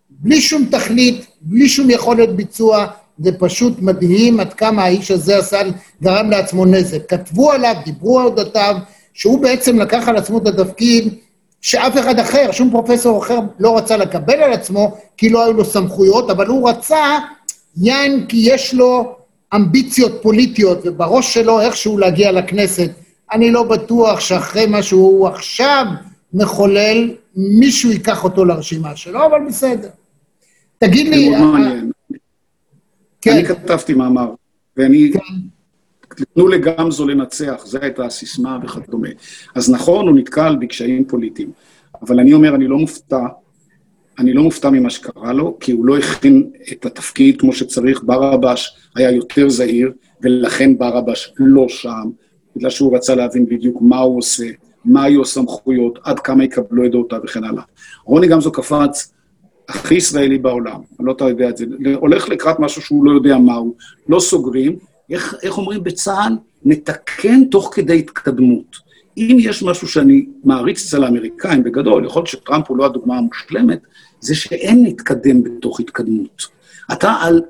בלי 0.10 0.41
שום 0.41 0.65
תכלית, 0.71 1.25
בלי 1.41 1.69
שום 1.69 1.89
יכולת 1.89 2.36
ביצוע, 2.36 2.88
זה 3.24 3.32
פשוט 3.40 3.74
מדהים 3.82 4.40
עד 4.40 4.54
כמה 4.54 4.84
האיש 4.84 5.12
הזה 5.12 5.38
עשה, 5.38 5.62
גרם 6.04 6.30
לעצמו 6.30 6.66
נזק. 6.66 7.10
כתבו 7.10 7.52
עליו, 7.52 7.76
דיברו 7.86 8.20
על 8.20 8.26
אודותיו, 8.26 8.76
שהוא 9.14 9.42
בעצם 9.42 9.80
לקח 9.80 10.08
על 10.08 10.18
עצמו 10.18 10.38
את 10.38 10.48
התפקיד 10.48 11.14
שאף 11.62 11.98
אחד 11.98 12.20
אחר, 12.20 12.52
שום 12.52 12.72
פרופסור 12.72 13.24
אחר 13.24 13.40
לא 13.60 13.78
רצה 13.78 13.98
לקבל 13.98 14.34
על 14.34 14.54
עצמו, 14.54 14.98
כי 15.18 15.30
לא 15.30 15.44
היו 15.44 15.54
לו 15.54 15.66
סמכויות, 15.66 16.30
אבל 16.30 16.48
הוא 16.48 16.70
רצה, 16.70 17.20
יען 17.78 18.26
כי 18.26 18.38
יש 18.44 18.74
לו 18.74 19.16
אמביציות 19.56 20.20
פוליטיות, 20.22 20.80
ובראש 20.84 21.34
שלו 21.34 21.62
איכשהו 21.62 21.98
להגיע 21.98 22.32
לכנסת. 22.32 22.90
אני 23.34 23.52
לא 23.52 23.64
בטוח 23.64 24.20
שאחרי 24.20 24.66
מה 24.66 24.84
שהוא 24.84 25.28
עכשיו 25.28 25.86
מחולל, 26.34 27.12
מישהו 27.36 27.92
ייקח 27.92 28.24
אותו 28.24 28.46
לרשימה 28.46 28.96
שלו, 28.96 29.26
אבל 29.26 29.40
בסדר. 29.48 29.90
תגיד 30.78 31.08
לי... 31.08 31.30
מאוד 31.30 31.60
מעניין. 31.60 31.92
כן. 33.22 33.32
אני 33.32 33.46
כתבתי 33.46 33.94
מאמר, 33.94 34.34
ואני... 34.78 35.12
כן. 35.14 35.20
תנו 36.34 36.48
לגמזו 36.48 37.08
לנצח, 37.08 37.62
זו 37.66 37.80
הייתה 37.82 38.06
הסיסמה 38.06 38.60
וכדומה. 38.64 39.10
אז 39.56 39.72
נכון, 39.72 40.08
הוא 40.08 40.16
נתקל 40.16 40.56
בקשיים 40.56 41.06
פוליטיים, 41.06 41.52
אבל 42.02 42.20
אני 42.20 42.34
אומר, 42.34 42.56
אני 42.56 42.68
לא 42.68 42.78
מופתע, 42.78 43.26
אני 44.20 44.34
לא 44.34 44.44
מופתע 44.44 44.70
ממה 44.70 44.90
שקרה 44.90 45.34
לו, 45.34 45.58
כי 45.60 45.72
הוא 45.72 45.86
לא 45.86 45.98
הכין 45.98 46.50
את 46.72 46.86
התפקיד 46.86 47.42
כמו 47.42 47.54
שצריך. 47.54 48.04
ברבש 48.04 48.78
היה 48.96 49.12
יותר 49.12 49.50
זהיר, 49.50 49.92
ולכן 50.22 50.78
ברבש 50.78 51.34
לא 51.38 51.70
שם, 51.70 52.10
בגלל 52.56 52.70
שהוא 52.70 52.96
רצה 52.96 53.16
להבין 53.16 53.46
בדיוק 53.46 53.78
מה 53.82 54.00
הוא 54.00 54.18
עושה. 54.18 54.48
מה 54.86 55.04
היו 55.04 55.22
הסמכויות, 55.22 56.00
עד 56.04 56.20
כמה 56.20 56.44
יקבלו 56.44 56.86
את 56.86 56.92
דעותיו 56.92 57.20
וכן 57.24 57.44
הלאה. 57.44 57.64
רוני 58.06 58.28
גמזו 58.28 58.52
קפץ, 58.52 59.14
הכי 59.76 59.96
ישראלי 59.96 60.38
בעולם, 60.38 60.82
אני 61.00 61.08
לא 61.08 61.16
יודע 61.22 61.50
את 61.50 61.58
זה, 61.58 61.66
הולך 61.96 62.30
לקראת 62.30 62.60
משהו 62.60 62.82
שהוא 62.82 63.06
לא 63.06 63.12
יודע 63.12 63.38
מהו, 63.38 63.76
לא 64.10 64.20
סוגרים, 64.20 64.76
איך, 65.10 65.36
איך 65.44 65.58
אומרים 65.58 65.84
בצה"ל? 65.84 66.34
נתקן 66.66 67.44
תוך 67.46 67.72
כדי 67.74 68.00
התקדמות. 68.00 68.78
אם 69.18 69.38
יש 69.40 69.64
משהו 69.64 69.88
שאני 69.88 70.26
מעריץ 70.44 70.86
אצל 70.86 71.04
האמריקאים 71.04 71.64
בגדול, 71.64 72.06
יכול 72.06 72.20
להיות 72.20 72.28
שטראמפ 72.28 72.70
הוא 72.70 72.78
לא 72.78 72.86
הדוגמה 72.86 73.18
המושלמת, 73.18 73.80
זה 74.20 74.36
שאין 74.36 74.84
להתקדם 74.84 75.44
בתוך 75.44 75.80
התקדמות. 75.80 76.48
אתה 76.94 77.16
על, 77.22 77.42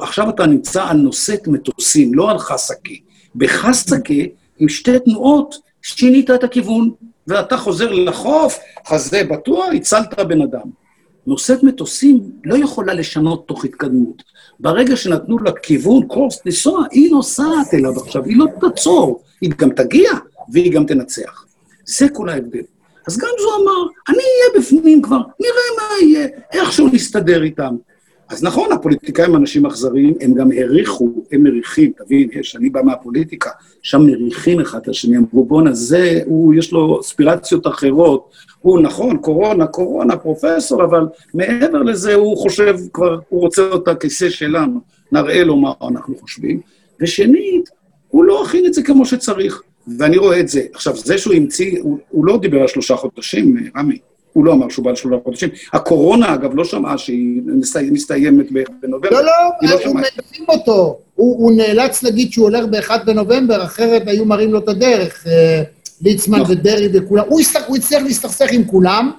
עכשיו 0.00 0.30
אתה 0.30 0.46
נמצא 0.46 0.84
על 0.84 0.96
נושאת 0.96 1.48
מטוסים, 1.48 2.14
לא 2.14 2.30
על 2.30 2.38
חסקה. 2.38 2.94
בחסקה, 3.34 4.14
עם 4.58 4.68
שתי 4.68 4.98
תנועות, 4.98 5.54
שינית 5.82 6.30
את 6.30 6.44
הכיוון, 6.44 6.90
ואתה 7.26 7.56
חוזר 7.56 7.92
לחוף, 7.92 8.58
חזה 8.86 9.24
בטוח, 9.24 9.66
הצלת 9.74 10.18
בן 10.28 10.42
אדם. 10.42 10.81
נושאת 11.26 11.62
מטוסים 11.62 12.30
לא 12.44 12.56
יכולה 12.56 12.94
לשנות 12.94 13.48
תוך 13.48 13.64
התקדמות. 13.64 14.22
ברגע 14.60 14.96
שנתנו 14.96 15.38
לה 15.38 15.52
כיוון, 15.62 16.06
קורס 16.06 16.40
לנסוע, 16.46 16.84
היא 16.90 17.10
נוסעת 17.10 17.74
אליו 17.74 18.00
עכשיו, 18.00 18.24
היא 18.24 18.36
לא 18.36 18.46
תעצור, 18.60 19.22
היא 19.40 19.50
גם 19.58 19.70
תגיע 19.70 20.10
והיא 20.52 20.72
גם 20.72 20.86
תנצח. 20.86 21.44
זה 21.84 22.08
כל 22.08 22.28
ההבדל. 22.28 22.62
אז 23.06 23.18
גם 23.18 23.28
זו 23.40 23.62
אמר, 23.62 23.86
אני 24.08 24.18
אהיה 24.18 24.60
בפנים 24.62 25.02
כבר, 25.02 25.20
נראה 25.40 25.76
מה 25.76 26.06
יהיה, 26.06 26.28
איכשהו 26.52 26.88
נסתדר 26.92 27.42
איתם. 27.42 27.76
אז 28.32 28.44
נכון, 28.44 28.72
הפוליטיקאים 28.72 29.36
אנשים 29.36 29.66
אכזריים, 29.66 30.14
הם 30.20 30.34
גם 30.34 30.50
העריכו, 30.52 31.24
הם 31.32 31.42
מריחים, 31.42 31.92
תבין, 31.96 32.28
יש, 32.32 32.56
אני 32.56 32.70
בא 32.70 32.82
מהפוליטיקה, 32.82 33.50
שם 33.82 34.00
מריחים 34.06 34.60
אחד 34.60 34.78
את 34.82 34.88
השני, 34.88 35.16
אמרו, 35.16 35.44
בואנה, 35.44 35.72
זה, 35.72 36.20
הוא, 36.26 36.54
יש 36.54 36.72
לו 36.72 37.00
אספירציות 37.00 37.66
אחרות, 37.66 38.30
הוא 38.60 38.80
נכון, 38.80 39.16
קורונה, 39.16 39.66
קורונה, 39.66 40.16
פרופסור, 40.16 40.84
אבל 40.84 41.06
מעבר 41.34 41.82
לזה 41.82 42.14
הוא 42.14 42.36
חושב 42.36 42.76
כבר, 42.92 43.18
הוא 43.28 43.40
רוצה 43.40 43.62
אותה 43.62 43.94
כיסא 43.94 44.30
שלנו, 44.30 44.80
נראה 45.12 45.44
לו 45.44 45.56
מה 45.56 45.72
אנחנו 45.88 46.16
חושבים. 46.16 46.60
ושנית, 47.00 47.70
הוא 48.08 48.24
לא 48.24 48.44
הכין 48.44 48.66
את 48.66 48.74
זה 48.74 48.82
כמו 48.82 49.06
שצריך, 49.06 49.62
ואני 49.98 50.16
רואה 50.16 50.40
את 50.40 50.48
זה. 50.48 50.62
עכשיו, 50.72 50.96
זה 50.96 51.18
שהוא 51.18 51.34
המציא, 51.34 51.78
הוא, 51.82 51.98
הוא 52.08 52.26
לא 52.26 52.38
דיבר 52.38 52.60
על 52.60 52.68
שלושה 52.68 52.96
חודשים, 52.96 53.56
רמי. 53.76 53.98
הוא 54.32 54.44
לא 54.44 54.52
אמר 54.52 54.68
שהוא 54.68 54.84
בא 54.84 54.90
על 54.90 54.96
שלושה 54.96 55.22
חודשים. 55.24 55.48
הקורונה, 55.72 56.34
אגב, 56.34 56.54
לא 56.54 56.64
שמעה 56.64 56.98
שהיא 56.98 57.42
מסתיימת 57.92 58.46
בנובמבר. 58.82 59.10
לא, 59.10 59.22
לא, 59.22 59.32
לא 59.62 59.84
הוא 59.84 59.94
מבין 59.94 60.46
אותו. 60.48 60.98
הוא, 61.14 61.52
נאלץ 61.52 62.02
להגיד 62.02 62.32
שהוא 62.32 62.44
הולך 62.44 62.64
ב-1 62.70 63.04
בנובמבר, 63.06 63.64
אחרת 63.64 64.02
היו 64.06 64.24
מראים 64.24 64.52
לו 64.52 64.58
את 64.58 64.68
הדרך. 64.68 65.26
אה, 65.26 65.62
ליצמן 66.02 66.38
לא. 66.38 66.44
ודרעי 66.48 66.88
וכולם. 66.92 67.24
הוא, 67.28 67.76
הצליח 67.76 68.02
להסתכסך 68.02 68.46
עם 68.52 68.64
כולם. 68.64 69.10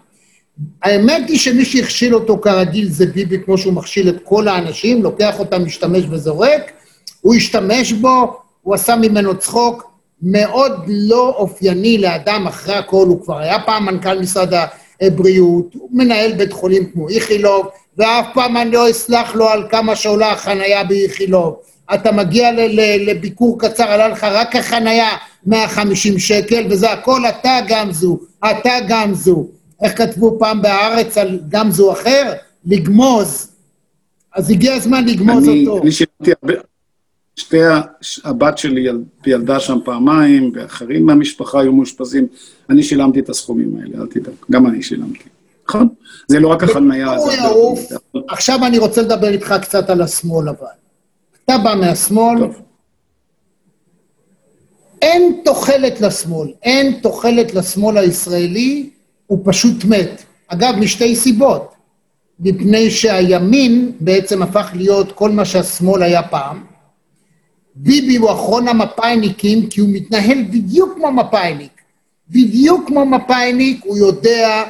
האמת 0.83 1.29
היא 1.29 1.39
שמי 1.39 1.65
שהכשיל 1.65 2.15
אותו 2.15 2.37
כרגיל 2.37 2.89
זה 2.89 3.05
ביבי, 3.05 3.37
כמו 3.45 3.57
שהוא 3.57 3.73
מכשיל 3.73 4.09
את 4.09 4.15
כל 4.23 4.47
האנשים, 4.47 5.03
לוקח 5.03 5.39
אותם, 5.39 5.65
משתמש 5.65 6.03
וזורק. 6.09 6.71
הוא 7.21 7.35
השתמש 7.35 7.93
בו, 7.93 8.37
הוא 8.61 8.75
עשה 8.75 8.95
ממנו 8.95 9.37
צחוק. 9.37 9.93
מאוד 10.25 10.71
לא 10.87 11.29
אופייני 11.37 11.97
לאדם, 11.97 12.47
אחרי 12.47 12.75
הכל, 12.75 13.05
הוא 13.07 13.23
כבר 13.23 13.37
היה 13.37 13.59
פעם 13.65 13.85
מנכ"ל 13.85 14.19
משרד 14.19 14.53
הבריאות, 15.03 15.73
הוא 15.73 15.89
מנהל 15.91 16.33
בית 16.33 16.53
חולים 16.53 16.91
כמו 16.91 17.09
איכילוב, 17.09 17.67
ואף 17.97 18.25
פעם 18.33 18.57
אני 18.57 18.71
לא 18.71 18.89
אסלח 18.89 19.35
לו 19.35 19.49
על 19.49 19.67
כמה 19.69 19.95
שעולה 19.95 20.31
החנייה 20.31 20.83
באיכילוב. 20.83 21.55
אתה 21.93 22.11
מגיע 22.11 22.51
לביקור 22.99 23.59
קצר, 23.59 23.83
עלה 23.83 24.07
לך 24.07 24.23
רק 24.23 24.55
החנייה 24.55 25.09
150 25.45 26.19
שקל, 26.19 26.65
וזה 26.69 26.91
הכל 26.91 27.21
אתה 27.29 27.59
גמזו, 27.67 28.19
אתה 28.51 28.73
גמזו. 28.87 29.47
איך 29.83 29.97
כתבו 29.97 30.35
פעם 30.39 30.61
בהארץ 30.61 31.17
על 31.17 31.39
גמזו 31.49 31.91
אחר? 31.91 32.33
לגמוז. 32.65 33.51
אז 34.35 34.49
הגיע 34.49 34.73
הזמן 34.73 35.05
לגמוז 35.05 35.47
אני, 35.47 35.67
אותו. 35.67 35.83
אני 35.83 35.91
שילמתי 35.91 36.31
הרבה, 36.41 36.53
שתי, 37.35 37.57
הבת 38.23 38.57
שלי 38.57 38.87
ילדה 39.25 39.59
שם 39.59 39.77
פעמיים, 39.85 40.51
ואחרים 40.55 41.05
מהמשפחה 41.05 41.61
היו 41.61 41.73
מאושפזים. 41.73 42.27
אני 42.69 42.83
שילמתי 42.83 43.19
את 43.19 43.29
הסכומים 43.29 43.77
האלה, 43.77 44.01
אל 44.01 44.07
תדאג. 44.07 44.33
גם 44.51 44.67
אני 44.67 44.83
שילמתי. 44.83 45.29
נכון? 45.69 45.87
זה 46.27 46.39
לא 46.39 46.47
רק 46.47 46.63
החניה. 46.63 47.19
זה 47.19 47.33
יעוף. 47.33 47.91
עכשיו 48.27 48.65
אני 48.65 48.77
רוצה 48.77 49.01
לדבר 49.01 49.27
איתך 49.27 49.55
קצת 49.61 49.89
על 49.89 50.01
השמאל 50.01 50.49
אבל. 50.49 50.67
אתה 51.45 51.57
בא 51.57 51.75
מהשמאל, 51.79 52.39
טוב. 52.39 52.61
אין 55.01 55.41
תוחלת 55.45 56.01
לשמאל, 56.01 56.49
אין 56.63 56.99
תוחלת 57.01 57.53
לשמאל 57.53 57.97
הישראלי, 57.97 58.89
הוא 59.27 59.39
פשוט 59.43 59.85
מת. 59.85 60.23
אגב, 60.47 60.75
משתי 60.79 61.15
סיבות. 61.15 61.73
מפני 62.39 62.91
שהימין 62.91 63.91
בעצם 63.99 64.41
הפך 64.41 64.69
להיות 64.73 65.11
כל 65.11 65.29
מה 65.29 65.45
שהשמאל 65.45 66.03
היה 66.03 66.23
פעם. 66.23 66.63
ביבי 67.75 68.15
הוא 68.15 68.31
אחרון 68.31 68.67
המפאיניקים 68.67 69.69
כי 69.69 69.81
הוא 69.81 69.89
מתנהל 69.91 70.43
בדיוק 70.43 70.93
כמו 70.95 71.11
מפאיניק. 71.11 71.72
בדיוק 72.29 72.87
כמו 72.87 73.05
מפאיניק, 73.05 73.81
הוא 73.85 73.97
יודע, 73.97 74.63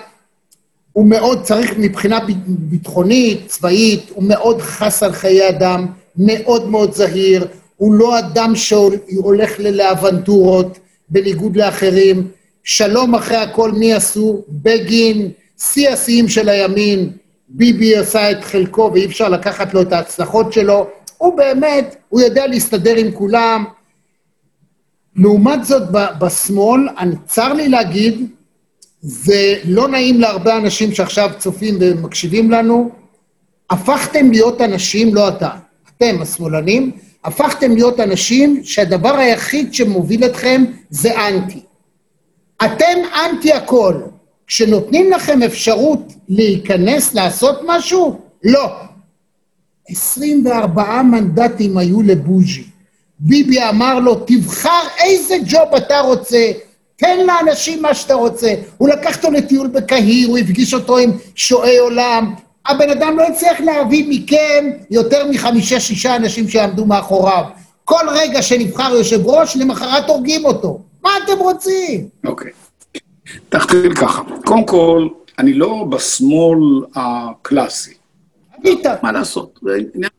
הוא 0.94 1.06
מאוד 1.06 1.44
צריך 1.44 1.74
מבחינה 1.78 2.20
ביטחונית, 2.48 3.48
צבאית, 3.48 4.10
הוא 4.14 4.24
מאוד 4.24 4.62
חס 4.62 5.04
על 5.04 5.12
חיי 5.12 5.50
אדם, 5.50 5.86
מאוד 6.18 6.70
מאוד 6.70 6.94
זהיר, 6.94 7.48
הוא 7.78 7.94
לא 7.94 8.20
אדם 8.20 8.56
שהולך 8.56 9.60
לאבנטורות 9.60 10.80
בניגוד 11.10 11.58
לאחרים. 11.58 12.28
שלום 12.64 13.16
אחרי 13.16 13.38
הכל 13.38 13.72
מי 13.72 13.94
עשו? 13.94 14.44
בגין, 14.50 15.30
שיא 15.60 15.90
השיאים 15.90 16.30
של 16.30 16.50
הימין, 16.50 17.10
ביבי 17.50 17.98
עשה 17.98 18.32
את 18.32 18.44
חלקו 18.44 18.92
ואי 18.94 19.06
אפשר 19.06 19.30
לקחת 19.30 19.74
לו 19.74 19.82
את 19.82 19.94
ההצלחות 19.94 20.54
שלו. 20.54 20.88
הוא 21.18 21.38
באמת, 21.38 21.96
הוא 22.10 22.22
יודע 22.22 22.48
להסתדר 22.48 22.96
עם 22.96 23.12
כולם. 23.12 23.64
לעומת 25.16 25.66
זאת, 25.66 25.84
בשמאל, 25.92 26.90
אני 26.98 27.16
צר 27.26 27.54
לי 27.54 27.70
להגיד, 27.70 28.28
זה 29.02 29.60
לא 29.66 29.88
נעים 29.88 30.22
להרבה 30.22 30.58
אנשים 30.58 30.92
שעכשיו 30.94 31.30
צופים 31.38 31.78
ומקשיבים 31.80 32.52
לנו, 32.52 32.90
הפכתם 33.70 34.32
להיות 34.32 34.62
אנשים, 34.62 35.16
לא 35.16 35.28
אתה, 35.28 35.50
אתם 35.98 36.22
השמאלנים, 36.22 36.92
הפכתם 37.24 37.72
להיות 37.72 38.00
אנשים 38.00 38.64
שהדבר 38.64 39.16
היחיד 39.16 39.74
שמוביל 39.74 40.26
אתכם 40.26 40.64
זה 40.90 41.28
אנטי. 41.28 41.60
אתם 42.66 42.98
אנטי 43.16 43.54
הכל. 43.54 44.02
כשנותנים 44.48 45.12
לכם 45.12 45.44
אפשרות 45.44 46.14
להיכנס, 46.30 47.14
לעשות 47.14 47.60
משהו, 47.68 48.20
לא. 48.44 48.70
24 49.88 51.02
מנדטים 51.02 51.78
היו 51.78 52.02
לבוז'י. 52.02 52.64
ביבי 53.26 53.64
אמר 53.70 54.00
לו, 54.00 54.16
תבחר 54.16 54.82
איזה 55.04 55.36
ג'וב 55.46 55.76
אתה 55.76 56.00
רוצה, 56.00 56.52
תן 56.96 57.18
לאנשים 57.28 57.82
מה 57.82 57.94
שאתה 57.94 58.14
רוצה. 58.14 58.54
הוא 58.78 58.90
לקח 58.90 59.18
אותו 59.18 59.32
לטיול 59.32 59.68
בקהיר, 59.68 60.30
הוא 60.30 60.38
הפגיש 60.38 60.74
אותו 60.74 60.98
עם 60.98 61.12
שועי 61.36 61.78
עולם. 61.78 62.34
הבן 62.66 62.90
אדם 62.90 63.18
לא 63.18 63.24
הצליח 63.28 63.60
להביא 63.60 64.06
מכם 64.10 64.70
יותר 64.92 65.28
מחמישה-שישה 65.30 66.16
אנשים 66.16 66.50
שיעמדו 66.50 66.86
מאחוריו. 66.86 67.44
כל 67.86 68.06
רגע 68.12 68.42
שנבחר 68.42 68.94
יושב 68.94 69.28
ראש, 69.28 69.58
למחרת 69.58 70.10
הורגים 70.10 70.46
אותו. 70.46 70.80
מה 71.04 71.10
אתם 71.24 71.40
רוצים? 71.40 72.08
אוקיי. 72.26 72.52
Okay. 72.52 73.00
תחתיל 73.50 73.96
ככה. 73.96 74.22
קודם 74.46 74.66
כל, 74.66 75.08
אני 75.40 75.54
לא 75.54 75.86
בשמאל 75.90 76.60
הקלאסי. 76.96 77.94
מה 79.02 79.12
לעשות? 79.12 79.60
זה 79.62 79.72
עניין 79.96 80.12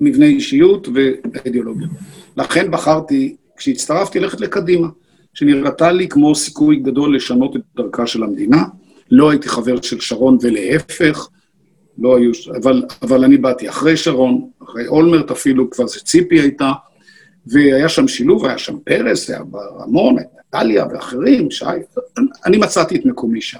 מבנה 0.00 0.26
אישיות 0.26 0.88
ואידיאולוגיה. 0.94 1.86
לכן 2.36 2.70
בחרתי, 2.70 3.36
כשהצטרפתי, 3.56 4.20
ללכת 4.20 4.40
לקדימה, 4.40 4.88
שנראתה 5.34 5.92
לי 5.92 6.08
כמו 6.08 6.34
סיכוי 6.34 6.76
גדול 6.76 7.16
לשנות 7.16 7.56
את 7.56 7.60
דרכה 7.76 8.06
של 8.06 8.22
המדינה. 8.22 8.64
לא 9.10 9.30
הייתי 9.30 9.48
חבר 9.48 9.80
של 9.80 10.00
שרון 10.00 10.38
ולהפך, 10.40 11.28
לא 11.98 12.16
היו, 12.16 12.30
אבל, 12.62 12.82
אבל 13.02 13.24
אני 13.24 13.36
באתי 13.36 13.68
אחרי 13.68 13.96
שרון, 13.96 14.48
אחרי 14.62 14.86
אולמרט 14.86 15.30
אפילו, 15.30 15.70
כבר 15.70 15.86
זה 15.86 16.00
ציפי 16.00 16.40
הייתה, 16.40 16.72
והיה 17.46 17.88
שם 17.88 18.08
שילוב, 18.08 18.46
היה 18.46 18.58
שם 18.58 18.78
פרס, 18.84 19.30
היה 19.30 19.44
ברמון, 19.44 20.18
הייתה 20.18 20.34
טליה 20.50 20.86
ואחרים, 20.92 21.50
שי, 21.50 21.64
אני 22.46 22.56
מצאתי 22.56 22.96
את 22.96 23.06
מקומי 23.06 23.40
שם. 23.40 23.58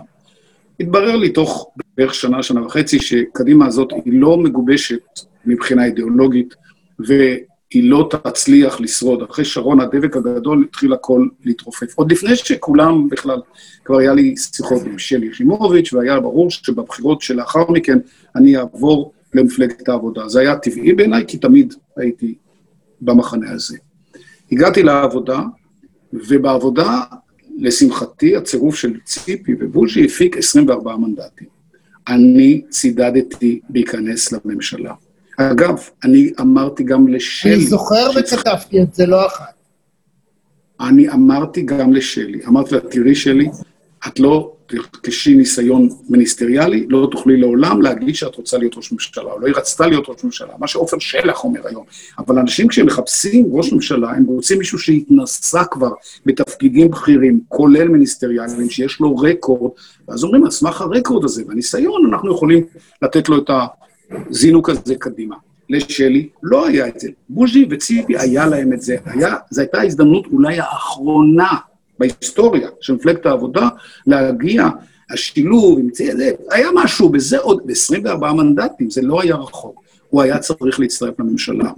התברר 0.80 1.16
לי 1.16 1.30
תוך 1.30 1.70
בערך 1.96 2.14
שנה, 2.14 2.42
שנה 2.42 2.66
וחצי, 2.66 2.98
שקדימה 2.98 3.66
הזאת 3.66 3.92
היא 4.04 4.20
לא 4.20 4.36
מגובשת 4.38 5.20
מבחינה 5.46 5.84
אידיאולוגית, 5.84 6.54
והיא 6.98 7.90
לא 7.90 8.08
תצליח 8.10 8.80
לשרוד. 8.80 9.22
אחרי 9.22 9.44
שרון 9.44 9.80
הדבק 9.80 10.16
הגדול 10.16 10.64
התחיל 10.68 10.92
הכל 10.92 11.26
להתרופף. 11.44 11.94
עוד 11.94 12.12
לפני 12.12 12.36
שכולם 12.36 13.08
בכלל, 13.08 13.40
כבר 13.84 13.98
היה 13.98 14.14
לי 14.14 14.34
שיחות 14.36 14.82
עם 14.86 14.98
שלי 14.98 15.26
יחימוביץ', 15.26 15.92
והיה 15.92 16.20
ברור 16.20 16.50
שבבחירות 16.50 17.20
שלאחר 17.20 17.70
מכן 17.70 17.98
אני 18.36 18.56
אעבור 18.56 19.12
למפלגת 19.34 19.88
העבודה. 19.88 20.28
זה 20.28 20.40
היה 20.40 20.56
טבעי 20.56 20.92
בעיניי, 20.92 21.24
כי 21.28 21.38
תמיד 21.38 21.74
הייתי 21.96 22.34
במחנה 23.00 23.50
הזה. 23.50 23.76
הגעתי 24.52 24.82
לעבודה, 24.82 25.42
ובעבודה 26.12 27.00
לשמחתי, 27.58 28.36
הצירוף 28.36 28.74
של 28.76 29.00
ציפי 29.04 29.54
ובוז'י 29.60 30.04
הפיק 30.04 30.36
24 30.36 30.96
מנדטים. 30.96 31.48
אני 32.08 32.62
צידדתי 32.68 33.60
להיכנס 33.70 34.32
לממשלה. 34.32 34.94
אגב, 35.36 35.88
אני 36.04 36.32
אמרתי 36.40 36.84
גם 36.84 37.08
לשלי... 37.08 37.54
אני 37.54 37.66
זוכר 37.66 38.10
וכתבתי 38.16 38.82
את 38.82 38.94
זה 38.94 39.06
לא 39.06 39.26
אחת. 39.26 39.54
אני 40.80 41.08
אמרתי 41.08 41.62
גם 41.62 41.92
לשלי, 41.92 42.40
אמרתי 42.46 42.74
לה, 42.74 42.80
תראי 42.80 43.14
שלי, 43.14 43.48
את 44.08 44.20
לא 44.20 44.54
תרכשי 44.66 45.34
ניסיון 45.34 45.88
מיניסטריאלי, 46.08 46.86
לא 46.88 47.08
תוכלי 47.10 47.36
לעולם 47.36 47.82
להגיד 47.82 48.14
שאת 48.14 48.36
רוצה 48.36 48.58
להיות 48.58 48.76
ראש 48.76 48.92
ממשלה, 48.92 49.24
או 49.24 49.40
לא 49.40 49.46
היא 49.46 49.54
רצתה 49.56 49.86
להיות 49.86 50.08
ראש 50.08 50.24
ממשלה, 50.24 50.52
מה 50.58 50.66
שעופר 50.66 50.98
שלח 50.98 51.44
אומר 51.44 51.60
היום. 51.66 51.84
אבל 52.18 52.38
אנשים 52.38 52.68
כשהם 52.68 52.86
מחפשים 52.86 53.46
ראש 53.50 53.72
ממשלה, 53.72 54.10
הם 54.10 54.24
רוצים 54.24 54.58
מישהו 54.58 54.78
שהתנסה 54.78 55.64
כבר 55.64 55.90
בתפקידים 56.26 56.90
בכירים, 56.90 57.40
כולל 57.48 57.88
מיניסטריאליים, 57.88 58.70
שיש 58.70 59.00
לו 59.00 59.16
רקורד, 59.16 59.70
ואז 60.08 60.24
אומרים, 60.24 60.44
על 60.44 60.50
סמך 60.50 60.80
הרקורד 60.80 61.24
הזה 61.24 61.42
והניסיון, 61.48 62.06
אנחנו 62.12 62.34
יכולים 62.34 62.64
לתת 63.02 63.28
לו 63.28 63.38
את 63.38 63.50
הזינוק 64.30 64.70
הזה 64.70 64.94
קדימה. 64.94 65.36
לשלי 65.70 66.28
לא 66.42 66.66
היה 66.66 66.88
את 66.88 67.00
זה. 67.00 67.08
בוז'י 67.28 67.66
וציפי 67.70 68.18
היה 68.18 68.46
להם 68.46 68.72
את 68.72 68.82
זה. 68.82 68.96
היה, 69.04 69.34
זו 69.50 69.60
הייתה 69.60 69.78
ההזדמנות 69.80 70.26
אולי 70.32 70.60
האחרונה 70.60 71.52
בהיסטוריה 71.98 72.68
של 72.80 72.94
מפלגת 72.94 73.26
העבודה, 73.26 73.68
להגיע, 74.06 74.68
השילוב, 75.10 75.78
עם 75.78 75.88
זה, 75.92 76.30
היה 76.50 76.68
משהו, 76.74 77.10
וזה 77.12 77.38
עוד, 77.38 77.60
ב-24 77.66 78.32
מנדטים, 78.32 78.90
זה 78.90 79.02
לא 79.02 79.20
היה 79.22 79.36
רחוק. 79.36 79.84
הוא 80.10 80.22
היה 80.22 80.38
צריך 80.38 80.80
להצטרף 80.80 81.20
לממשלה. 81.20 81.70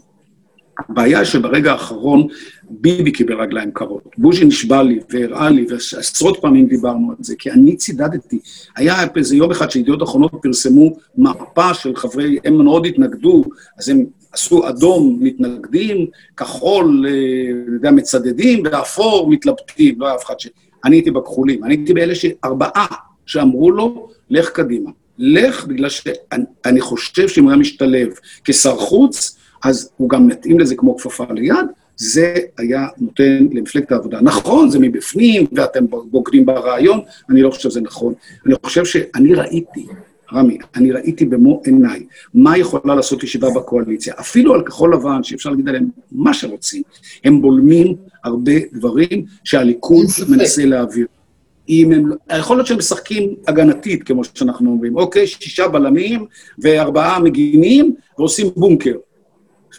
הבעיה 0.79 1.25
שברגע 1.25 1.73
האחרון 1.73 2.27
ביבי 2.71 3.13
קיבל 3.13 3.41
רגליים 3.41 3.71
קרות. 3.71 4.03
בוז'י 4.19 4.45
נשבע 4.45 4.83
לי 4.83 5.01
והראה 5.11 5.51
לי, 5.51 5.67
ועשרות 5.69 6.39
פעמים 6.41 6.67
דיברנו 6.67 7.11
על 7.11 7.17
זה, 7.21 7.35
כי 7.39 7.51
אני 7.51 7.77
צידדתי. 7.77 8.39
היה 8.77 8.97
איזה 9.17 9.37
יום 9.37 9.51
אחד 9.51 9.71
שידיעות 9.71 10.03
אחרונות 10.03 10.31
פרסמו 10.43 10.97
מפה 11.19 11.75
של 11.75 11.97
חברי, 11.97 12.39
הם 12.45 12.65
מאוד 12.65 12.87
התנגדו, 12.87 13.45
אז 13.79 13.89
הם 13.89 14.05
עשו 14.33 14.69
אדום 14.69 15.19
מתנגדים, 15.21 16.07
כחול, 16.37 17.07
אה, 17.09 17.13
אני 17.67 17.75
יודע, 17.75 17.91
מצדדים, 17.91 18.63
ואפור 18.65 19.31
מתלבטים, 19.31 20.01
לא 20.01 20.07
היה 20.07 20.15
אף 20.15 20.25
אחד 20.25 20.41
ש... 20.41 20.49
אני 20.85 20.97
הייתי 20.97 21.11
בכחולים, 21.11 21.65
אני 21.65 21.75
הייתי 21.75 21.95
באלה 21.95 22.15
שארבעה 22.15 22.87
שאמרו 23.27 23.71
לו, 23.71 24.09
לך 24.31 24.51
קדימה. 24.51 24.91
לך, 25.19 25.65
בגלל 25.67 25.89
שאני 25.89 26.81
חושב 26.81 27.29
שאם 27.29 27.43
הוא 27.43 27.51
היה 27.51 27.61
משתלב 27.61 28.09
כשר 28.45 28.77
חוץ, 28.77 29.37
אז 29.67 29.91
הוא 29.97 30.09
גם 30.09 30.27
מתאים 30.27 30.59
לזה 30.59 30.75
כמו 30.77 30.97
כפפה 30.97 31.25
ליד, 31.31 31.67
זה 31.97 32.35
היה 32.59 32.87
נותן 32.99 33.47
למפלגת 33.53 33.93
העבודה. 33.93 34.21
נכון, 34.21 34.71
זה 34.71 34.79
מבפנים, 34.79 35.47
ואתם 35.53 35.85
בוגדים 36.11 36.47
ברעיון, 36.47 37.01
אני 37.31 37.43
לא 37.43 37.51
חושב 37.51 37.71
שזה 37.71 37.81
נכון. 37.81 38.15
אני 38.47 38.55
חושב 38.63 38.85
שאני 38.85 39.35
ראיתי 39.35 39.87
רמי, 40.33 40.59
אני 40.77 40.93
ראיתי 40.93 41.25
במו 41.25 41.63
עיניי 41.65 42.07
מה 42.35 42.59
יכולה 42.59 42.95
לעשות 42.95 43.23
ישיבה 43.23 43.49
בקואליציה. 43.57 44.15
אפילו 44.21 44.55
על 44.55 44.63
כחול 44.63 44.95
לבן, 44.95 45.23
שאפשר 45.23 45.51
להגיד 45.51 45.69
עליהם 45.69 45.89
מה 46.13 46.35
שרוצים, 46.35 46.83
הם 47.25 47.43
בולמים 47.43 47.97
הרבה 48.25 48.53
דברים 48.73 49.25
שהליכוד 49.45 50.07
מנסה 50.29 50.65
להעביר. 50.65 51.07
אם 51.69 51.93
הם, 51.93 52.11
יכול 52.39 52.57
להיות 52.57 52.67
שהם 52.67 52.79
משחקים 52.79 53.35
הגנתית, 53.49 54.03
כמו 54.03 54.25
שאנחנו 54.25 54.71
אומרים, 54.71 54.97
אוקיי, 54.97 55.27
שישה 55.27 55.69
בלמים 55.69 56.27
וארבעה 56.59 57.19
מגינים 57.21 57.95
ועושים 58.19 58.47
בונקר. 58.57 58.95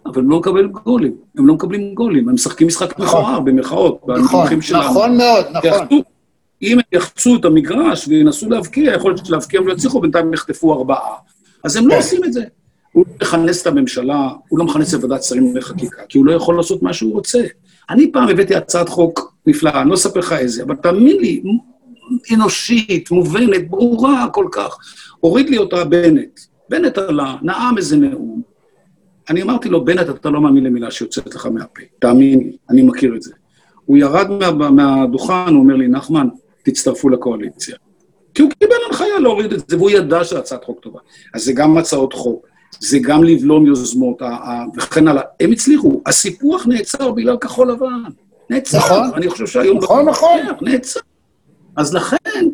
אבל 0.05 0.21
הם 0.21 0.29
לא 0.29 0.39
מקבלים 0.39 0.71
גולים, 0.71 1.15
הם 1.38 1.47
לא 1.47 1.53
מקבלים 1.53 1.93
גולים, 1.93 2.29
הם 2.29 2.36
משחקים 2.36 2.67
משחק 2.67 2.99
נכון. 2.99 3.21
מכוער, 3.21 3.39
במרכאות, 3.39 4.01
נכון, 4.07 4.47
נכון 4.71 5.17
מאוד, 5.17 5.45
נכון. 5.53 6.01
אם 6.62 6.77
הם 6.77 6.83
יחצו 6.91 7.36
את 7.36 7.45
המגרש 7.45 8.07
וינסו 8.07 8.49
להבקיע, 8.49 8.93
יכול 8.93 9.12
להיות 9.12 9.25
שלהבקיע 9.25 9.60
הם 9.60 9.67
לא 9.67 9.73
יצליחו, 9.73 10.01
בינתיים 10.01 10.33
יחטפו 10.33 10.73
ארבעה. 10.73 11.13
אז 11.63 11.75
הם 11.75 11.88
לא 11.88 11.91
כן. 11.91 11.97
עושים 11.97 12.23
את 12.23 12.33
זה. 12.33 12.43
הוא 12.91 13.05
לא 13.07 13.13
מכנס 13.21 13.62
את 13.62 13.67
הממשלה, 13.67 14.29
הוא 14.49 14.60
לא 14.60 14.65
מכנס 14.65 14.93
את 14.93 15.03
ועדת 15.03 15.23
שרים 15.23 15.57
לחקיקה, 15.57 16.01
כי 16.10 16.17
הוא 16.17 16.25
לא 16.25 16.31
יכול 16.31 16.57
לעשות 16.57 16.83
מה 16.83 16.93
שהוא 16.93 17.13
רוצה. 17.13 17.39
אני 17.89 18.12
פעם 18.12 18.29
הבאתי 18.29 18.55
הצעת 18.55 18.89
חוק 18.89 19.33
נפלאה, 19.47 19.81
אני 19.81 19.89
לא 19.89 19.95
אספר 19.95 20.19
לך 20.19 20.33
איזה, 20.33 20.63
אבל 20.63 20.75
תאמין 20.75 21.17
לי, 21.17 21.41
אנושית, 22.33 23.12
מובנת, 23.12 23.69
ברורה 23.69 24.27
כל 24.33 24.47
כך. 24.51 24.77
הוריד 25.19 25.49
לי 25.49 25.57
אותה 25.57 25.83
בנט. 25.83 26.39
בנט 26.69 26.97
עלה, 26.97 27.36
נאם 27.41 27.77
איזה 27.77 27.97
נאום. 27.97 28.41
אני 29.29 29.41
אמרתי 29.41 29.69
לו, 29.69 29.85
בנט, 29.85 30.09
אתה 30.09 30.29
לא 30.29 30.41
מאמין 30.41 30.63
למילה 30.63 30.91
שיוצאת 30.91 31.35
לך 31.35 31.45
מהפה. 31.45 31.81
תאמין 31.99 32.39
לי, 32.39 32.57
אני 32.69 32.81
מכיר 32.81 33.15
את 33.15 33.21
זה. 33.21 33.33
הוא 33.85 33.97
ירד 33.97 34.27
מה, 34.31 34.69
מהדוכן, 34.69 35.33
הוא 35.33 35.59
אומר 35.59 35.75
לי, 35.75 35.87
נחמן, 35.87 36.27
תצטרפו 36.63 37.09
לקואליציה. 37.09 37.75
כי 38.33 38.41
הוא 38.41 38.51
קיבל 38.59 38.75
הנחיה 38.87 39.19
להוריד 39.19 39.53
את 39.53 39.69
זה, 39.69 39.77
והוא 39.77 39.89
ידע 39.89 40.23
שזו 40.23 40.37
הצעת 40.37 40.63
חוק 40.63 40.79
טובה. 40.79 40.99
אז 41.33 41.43
זה 41.43 41.53
גם 41.53 41.77
הצעות 41.77 42.13
חוק, 42.13 42.47
זה 42.79 42.99
גם 43.01 43.23
לבלום 43.23 43.65
יוזמות 43.65 44.21
וכן 44.77 45.07
הלאה. 45.07 45.23
הם 45.39 45.51
הצליחו, 45.51 46.01
הסיפוח 46.05 46.67
נעצר 46.67 47.11
בגלל 47.11 47.37
כחול 47.37 47.71
לבן. 47.71 48.03
נעצר. 48.49 48.77
נכון. 48.77 49.13
אני 49.15 49.29
חושב 49.29 49.47
שהיום... 49.47 49.77
נכון, 49.77 50.05
לא 50.05 50.11
נכון. 50.11 50.39
נעצר. 50.61 50.99
אז 51.75 51.93
לכן, 51.93 52.47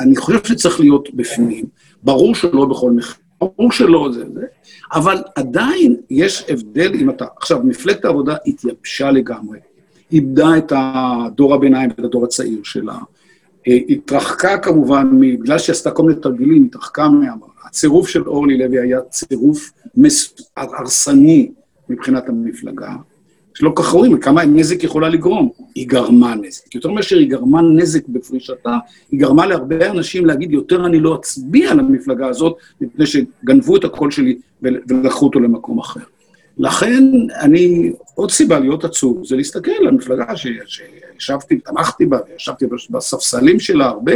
אני 0.00 0.16
חושב 0.16 0.44
שצריך 0.44 0.80
להיות 0.80 1.14
בפנים. 1.14 1.64
ברור 2.02 2.34
שלא 2.34 2.66
בכל 2.66 2.90
מחיר, 2.90 3.22
ברור 3.40 3.72
שלא 3.72 4.10
זה 4.12 4.24
זה, 4.34 4.46
אבל 4.92 5.22
עדיין 5.34 5.96
יש 6.10 6.44
הבדל 6.48 6.94
אם 6.94 7.10
אתה... 7.10 7.26
עכשיו, 7.36 7.60
מפלגת 7.64 8.04
העבודה 8.04 8.36
התייבשה 8.46 9.10
לגמרי. 9.10 9.58
איבדה 10.12 10.58
את 10.58 10.72
הדור 10.76 11.54
הביניים 11.54 11.90
ואת 11.90 12.04
הדור 12.04 12.24
הצעיר 12.24 12.60
שלה. 12.64 12.98
אה, 13.68 13.78
התרחקה 13.88 14.58
כמובן, 14.58 15.20
בגלל 15.20 15.58
שהיא 15.58 15.74
עשתה 15.74 15.90
כל 15.90 16.02
מיני 16.02 16.20
תרגילים, 16.20 16.64
התרחקה 16.64 17.08
מה... 17.08 17.26
הצירוף 17.64 18.08
של 18.08 18.28
אורלי 18.28 18.58
לוי 18.58 18.80
היה 18.80 19.00
צירוף 19.00 19.72
מס... 19.96 20.34
הרסני 20.56 21.50
מבחינת 21.88 22.28
המפלגה, 22.28 22.96
שלא 23.58 23.72
כך 23.74 23.88
רואים 23.88 24.18
כמה 24.18 24.44
נזק 24.44 24.84
יכולה 24.84 25.08
לגרום. 25.08 25.50
היא 25.74 25.88
גרמה 25.88 26.34
נזק. 26.34 26.74
יותר 26.74 26.90
מאשר 26.90 27.16
היא 27.16 27.30
גרמה 27.30 27.62
נזק 27.62 28.08
בפרישתה, 28.08 28.78
היא 29.10 29.20
גרמה 29.20 29.46
להרבה 29.46 29.90
אנשים 29.90 30.26
להגיד, 30.26 30.52
יותר 30.52 30.86
אני 30.86 31.00
לא 31.00 31.14
אצביע 31.14 31.74
למפלגה 31.74 32.28
הזאת, 32.28 32.56
מפני 32.80 33.06
שגנבו 33.06 33.76
את 33.76 33.84
הקול 33.84 34.10
שלי 34.10 34.38
ולקחו 34.62 35.26
אותו 35.26 35.40
למקום 35.40 35.78
אחר. 35.78 36.00
לכן, 36.58 37.04
אני, 37.40 37.92
עוד 38.14 38.30
סיבה 38.30 38.58
להיות 38.58 38.84
עצוב, 38.84 39.26
זה 39.26 39.36
להסתכל 39.36 39.70
על 39.80 39.90
מפלגה 39.90 40.24
שישבתי, 40.36 41.58
תמכתי 41.58 42.06
בה, 42.06 42.18
ישבתי 42.36 42.66
בספסלים 42.90 43.60
שלה 43.60 43.86
הרבה, 43.86 44.12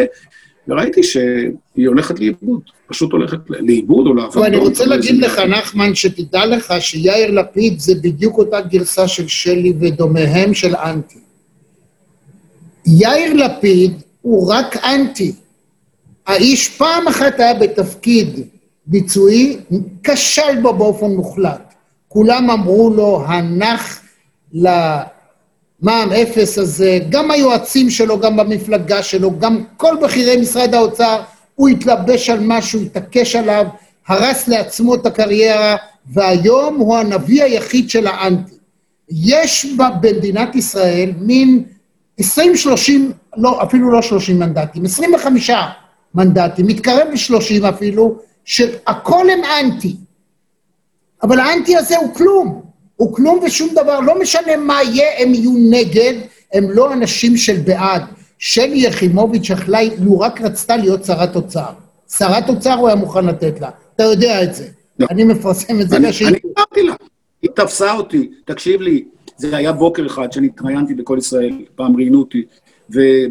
וראיתי 0.68 1.02
שהיא 1.02 1.88
הולכת 1.88 2.20
לאיבוד, 2.20 2.60
פשוט 2.86 3.12
הולכת 3.12 3.38
לאיבוד 3.48 4.06
או 4.06 4.14
לעבוד. 4.14 4.44
אני 4.44 4.56
רוצה 4.56 4.86
להגיד 4.86 5.16
לך, 5.18 5.38
נחמן, 5.38 5.94
שתדע 5.94 6.46
לך 6.46 6.74
שיאיר 6.80 7.30
לפיד 7.30 7.78
זה 7.78 7.94
בדיוק 7.94 8.38
אותה 8.38 8.60
גרסה 8.60 9.08
של 9.08 9.28
שלי 9.28 9.72
ודומיהם 9.80 10.54
של 10.54 10.76
אנטי. 10.76 11.18
יאיר 12.86 13.34
לפיד 13.34 13.92
הוא 14.22 14.52
רק 14.52 14.76
אנטי. 14.76 15.32
האיש 16.26 16.68
פעם 16.68 17.08
אחת 17.08 17.40
היה 17.40 17.54
בתפקיד 17.54 18.40
ביצועי, 18.86 19.56
כשל 20.04 20.60
בו 20.62 20.72
באופן 20.72 21.06
מוחלט. 21.06 21.74
כולם 22.08 22.50
אמרו 22.50 22.90
לו, 22.96 23.24
הנח 23.26 24.00
למע"מ 25.82 26.12
אפס 26.12 26.58
הזה, 26.58 26.98
גם 27.08 27.30
היועצים 27.30 27.90
שלו, 27.90 28.20
גם 28.20 28.36
במפלגה 28.36 29.02
שלו, 29.02 29.38
גם 29.38 29.64
כל 29.76 29.96
בכירי 30.02 30.36
משרד 30.36 30.74
האוצר, 30.74 31.20
הוא 31.54 31.68
התלבש 31.68 32.30
על 32.30 32.38
משהו, 32.42 32.80
התעקש 32.80 33.36
עליו, 33.36 33.66
הרס 34.06 34.48
לעצמו 34.48 34.94
את 34.94 35.06
הקריירה, 35.06 35.76
והיום 36.06 36.76
הוא 36.76 36.96
הנביא 36.96 37.42
היחיד 37.42 37.90
של 37.90 38.06
האנטי. 38.06 38.54
יש 39.10 39.66
במדינת 39.76 40.54
ישראל 40.54 41.12
מין 41.18 41.64
20-30, 42.20 42.24
לא, 43.36 43.62
אפילו 43.62 43.90
לא 43.90 44.02
30 44.02 44.38
מנדטים, 44.38 44.84
25 44.84 45.50
מנדטים, 46.14 46.66
מתקרב 46.66 47.08
ל-30 47.12 47.68
אפילו, 47.68 48.18
שהכל 48.44 49.30
הם 49.30 49.40
אנטי. 49.60 49.96
אבל 51.22 51.40
האנטי 51.40 51.76
הזה 51.76 51.96
הוא 51.96 52.14
כלום. 52.14 52.61
הוא 53.02 53.14
כלום 53.14 53.40
ושום 53.46 53.68
דבר, 53.72 54.00
לא 54.00 54.20
משנה 54.20 54.56
מה 54.56 54.82
יהיה, 54.82 55.06
הם 55.18 55.34
יהיו 55.34 55.52
נגד, 55.70 56.14
הם 56.52 56.70
לא 56.70 56.92
אנשים 56.92 57.36
של 57.36 57.56
בעד. 57.64 58.02
שלי 58.38 58.86
יחימוביץ' 58.86 59.50
יכלה, 59.50 59.78
לו 60.04 60.20
רק 60.20 60.40
רצתה 60.40 60.76
להיות 60.76 61.04
שרת 61.04 61.36
אוצר. 61.36 61.70
שרת 62.18 62.48
אוצר 62.48 62.72
הוא 62.72 62.88
היה 62.88 62.96
מוכן 62.96 63.24
לתת 63.24 63.60
לה, 63.60 63.70
אתה 63.94 64.04
יודע 64.04 64.42
את 64.42 64.54
זה. 64.54 64.66
לא. 64.98 65.06
אני 65.10 65.24
מפרסם 65.24 65.80
את 65.80 65.88
זה 65.88 65.96
אני 65.96 66.06
אמרתי 66.58 66.82
לה, 66.82 66.94
היא 67.42 67.50
תפסה 67.54 67.92
אותי, 67.92 68.30
תקשיב 68.44 68.80
לי, 68.80 69.04
זה 69.36 69.56
היה 69.56 69.72
בוקר 69.72 70.06
אחד 70.06 70.32
שאני 70.32 70.46
התראיינתי 70.46 70.94
בקול 70.94 71.18
ישראל, 71.18 71.64
פעם 71.74 71.96
ראיינו 71.96 72.18
אותי 72.18 72.42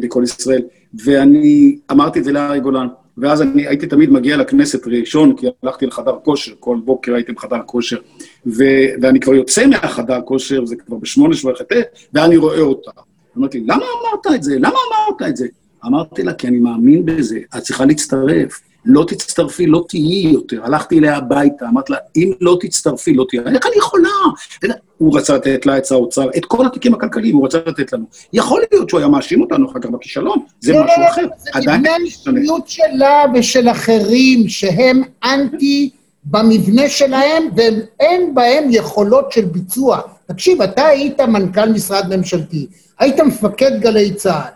בקול 0.00 0.24
ישראל, 0.24 0.62
ואני 1.04 1.78
אמרתי 1.90 2.18
את 2.18 2.24
זה 2.24 2.32
לארי 2.32 2.60
גולן, 2.60 2.86
ואז 3.18 3.42
אני 3.42 3.66
הייתי 3.66 3.86
תמיד 3.86 4.10
מגיע 4.10 4.36
לכנסת 4.36 4.86
ראשון, 4.86 5.36
כי 5.36 5.46
הלכתי 5.62 5.86
לחדר 5.86 6.14
כושר, 6.24 6.52
כל 6.60 6.78
בוקר 6.84 7.14
הייתי 7.14 7.32
בחדר 7.32 7.60
כושר, 7.66 7.96
ואני 8.46 9.20
כבר 9.20 9.34
יוצא 9.34 9.66
מהחדר 9.66 10.20
כושר, 10.24 10.64
זה 10.66 10.76
כבר 10.76 10.96
בשמונה 10.96 11.34
שבע 11.34 11.54
חטא, 11.58 11.80
ואני 12.12 12.36
רואה 12.36 12.60
אותה. 12.60 12.90
אמרתי, 13.38 13.60
למה 13.60 13.84
אמרת 14.00 14.34
את 14.34 14.42
זה? 14.42 14.56
למה 14.58 14.68
אמרת 14.68 15.28
את 15.28 15.36
זה? 15.36 15.46
אמרתי 15.86 16.22
לה, 16.22 16.34
כי 16.34 16.48
אני 16.48 16.58
מאמין 16.58 17.06
בזה, 17.06 17.38
את 17.56 17.62
צריכה 17.62 17.84
להצטרף. 17.84 18.60
לא 18.84 19.04
תצטרפי, 19.08 19.66
לא 19.66 19.84
תהיי 19.88 20.32
יותר. 20.32 20.64
הלכתי 20.64 20.98
אליה 20.98 21.16
הביתה, 21.16 21.68
אמרתי 21.68 21.92
לה, 21.92 21.98
אם 22.16 22.32
לא 22.40 22.58
תצטרפי, 22.60 23.14
לא 23.14 23.26
תהיי. 23.28 23.40
איך 23.40 23.66
אני 23.66 23.76
יכולה? 23.76 24.08
הוא 24.98 25.18
רצה 25.18 25.34
לתת 25.34 25.66
לה 25.66 25.78
את 25.78 25.90
האוצר, 25.90 26.30
את 26.36 26.44
כל 26.44 26.66
התיקים 26.66 26.94
הכלכליים 26.94 27.36
הוא 27.36 27.46
רצה 27.46 27.58
לתת 27.66 27.92
לנו. 27.92 28.04
יכול 28.32 28.62
להיות 28.72 28.88
שהוא 28.88 29.00
היה 29.00 29.08
מאשים 29.08 29.40
אותנו 29.40 29.70
אחר 29.70 29.80
כך 29.80 29.90
בכישלון, 29.90 30.38
זה 30.60 30.72
לא, 30.72 30.84
משהו 30.84 31.02
אחר. 31.10 31.26
זה 31.38 31.50
מבנה 31.60 31.94
המשניות 31.94 32.68
שלה 32.68 33.24
ושל 33.34 33.68
אחרים, 33.68 34.48
שהם 34.48 35.02
אנטי 35.24 35.90
במבנה 36.24 36.88
שלהם, 36.88 37.48
ואין 37.56 38.34
בהם 38.34 38.64
יכולות 38.70 39.32
של 39.32 39.44
ביצוע. 39.44 40.00
תקשיב, 40.26 40.62
אתה 40.62 40.86
היית 40.86 41.20
מנכ"ל 41.20 41.68
משרד 41.68 42.16
ממשלתי, 42.16 42.66
היית 42.98 43.20
מפקד 43.20 43.80
גלי 43.80 44.14
צה"ל. 44.14 44.50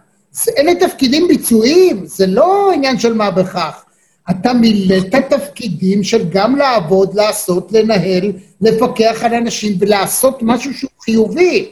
אלה 0.59 0.75
תפקידים 0.75 1.29
ביצועיים, 1.29 2.07
זה 2.07 2.27
לא 2.27 2.73
עניין 2.73 2.99
של 2.99 3.15
מה 3.15 3.31
בכך. 3.31 3.85
אתה 4.31 4.53
מילאת 4.53 5.15
תפקידים 5.31 6.03
של 6.03 6.29
גם 6.29 6.57
לעבוד, 6.57 7.15
לעשות, 7.15 7.73
לנהל, 7.73 8.33
לפקח 8.61 9.19
על 9.23 9.35
אנשים 9.35 9.77
ולעשות 9.79 10.39
משהו 10.43 10.75
שהוא 10.75 10.91
חיובי. 11.01 11.71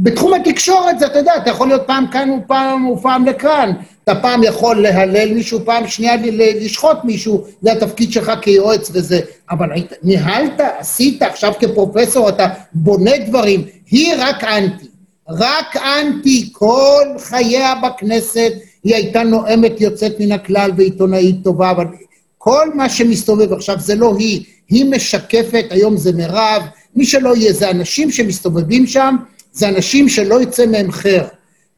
בתחום 0.00 0.34
התקשורת, 0.34 1.02
אתה 1.06 1.18
יודע, 1.18 1.32
אתה 1.36 1.50
יכול 1.50 1.68
להיות 1.68 1.82
פעם 1.86 2.06
כאן 2.12 2.30
ופעם 2.30 2.88
ופעם 2.90 3.26
לכאן. 3.26 3.72
אתה 4.04 4.14
פעם 4.14 4.42
יכול 4.42 4.82
להלל 4.82 5.34
מישהו, 5.34 5.60
פעם 5.64 5.86
שנייה 5.86 6.16
לשחוט 6.60 6.96
מישהו, 7.04 7.44
זה 7.62 7.72
התפקיד 7.72 8.12
שלך 8.12 8.32
כיועץ 8.42 8.90
וזה. 8.92 9.20
אבל 9.50 9.72
היית, 9.72 9.92
ניהלת, 10.02 10.60
עשית, 10.78 11.22
עכשיו 11.22 11.52
כפרופסור 11.60 12.28
אתה 12.28 12.46
בונה 12.72 13.10
דברים. 13.26 13.64
היא 13.90 14.14
רק 14.18 14.44
אנטי. 14.44 14.86
רק 15.28 15.76
אנטי 15.76 16.48
כל 16.52 17.06
חייה 17.18 17.74
בכנסת, 17.74 18.52
היא 18.84 18.94
הייתה 18.94 19.22
נואמת 19.22 19.80
יוצאת 19.80 20.20
מן 20.20 20.32
הכלל 20.32 20.70
ועיתונאית 20.76 21.36
טובה, 21.44 21.70
אבל 21.70 21.84
כל 22.38 22.74
מה 22.74 22.88
שמסתובב 22.88 23.52
עכשיו 23.52 23.76
זה 23.80 23.94
לא 23.94 24.14
היא, 24.18 24.44
היא 24.68 24.90
משקפת, 24.90 25.64
היום 25.70 25.96
זה 25.96 26.12
מירב, 26.12 26.62
מי 26.96 27.06
שלא 27.06 27.36
יהיה, 27.36 27.52
זה 27.52 27.70
אנשים 27.70 28.10
שמסתובבים 28.10 28.86
שם, 28.86 29.16
זה 29.58 29.68
אנשים 29.68 30.08
שלא 30.08 30.42
יצא 30.42 30.66
מהם 30.66 30.92
חר. 30.92 31.24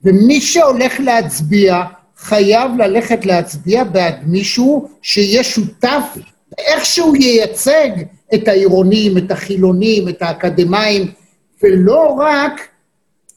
ומי 0.05 0.41
שהולך 0.41 1.01
להצביע, 1.01 1.83
חייב 2.16 2.70
ללכת 2.78 3.26
להצביע 3.26 3.85
בעד 3.85 4.14
מישהו 4.26 4.89
שיהיה 5.03 5.45
שותף, 5.45 6.05
איכשהו 6.59 7.16
ייצג 7.16 7.91
את 8.35 8.49
העירונים, 8.49 9.18
את 9.18 9.31
החילונים, 9.31 10.09
את 10.09 10.22
האקדמאים, 10.22 11.11
ולא 11.62 12.16
רק, 12.20 12.68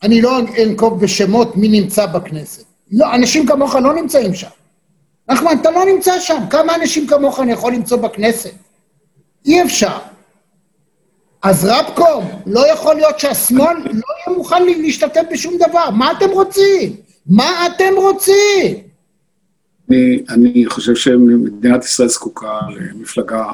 אני 0.03 0.21
לא 0.21 0.39
אנקוב 0.63 0.99
בשמות 0.99 1.57
מי 1.57 1.67
נמצא 1.67 2.05
בכנסת. 2.05 2.63
לא, 2.91 3.15
אנשים 3.15 3.47
כמוך 3.47 3.75
לא 3.75 3.93
נמצאים 3.93 4.33
שם. 4.33 4.47
נחמן, 5.29 5.51
אתה 5.61 5.71
לא 5.71 5.85
נמצא 5.85 6.19
שם. 6.19 6.43
כמה 6.49 6.75
אנשים 6.75 7.07
כמוך 7.07 7.39
אני 7.39 7.51
יכול 7.51 7.73
למצוא 7.73 7.97
בכנסת? 7.97 8.51
אי 9.45 9.63
אפשר. 9.63 9.97
אז 11.43 11.65
רבקום, 11.65 12.25
לא 12.45 12.71
יכול 12.73 12.95
להיות 12.95 13.19
שהשמאל 13.19 13.77
לא 13.77 13.83
יהיה 13.85 14.37
מוכן 14.37 14.65
להשתתף 14.65 15.21
בשום 15.31 15.53
דבר. 15.55 15.89
מה 15.89 16.11
אתם 16.11 16.29
רוצים? 16.29 16.95
מה 17.27 17.67
אתם 17.67 17.93
רוצים? 17.95 18.75
אני, 19.89 20.23
אני 20.29 20.65
חושב 20.65 20.95
שמדינת 20.95 21.83
ישראל 21.83 22.07
זקוקה 22.07 22.59
למפלגה 22.75 23.45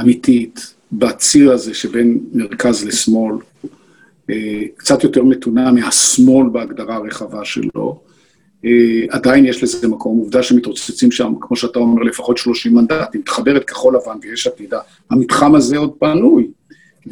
אמיתית 0.00 0.74
בציר 0.92 1.52
הזה 1.52 1.74
שבין 1.74 2.18
מרכז 2.32 2.84
לשמאל, 2.84 3.36
אה, 4.30 4.62
קצת 4.76 5.04
יותר 5.04 5.24
מתונה 5.24 5.72
מהשמאל 5.72 6.48
בהגדרה 6.48 6.96
הרחבה 6.96 7.44
שלו. 7.44 8.00
אה, 8.64 8.70
עדיין 9.10 9.46
יש 9.46 9.62
לזה 9.62 9.88
מקום, 9.88 10.18
עובדה 10.18 10.42
שמתרוצצים 10.42 11.10
שם, 11.10 11.32
כמו 11.40 11.56
שאתה 11.56 11.78
אומר, 11.78 12.02
לפחות 12.02 12.38
30 12.38 12.74
מנדטים, 12.74 13.22
תחבר 13.22 13.56
את 13.56 13.64
כחול 13.64 13.96
לבן 13.96 14.18
ויש 14.22 14.46
עתידה. 14.46 14.80
המתחם 15.10 15.54
הזה 15.54 15.78
עוד 15.78 15.92
פנוי, 15.98 16.46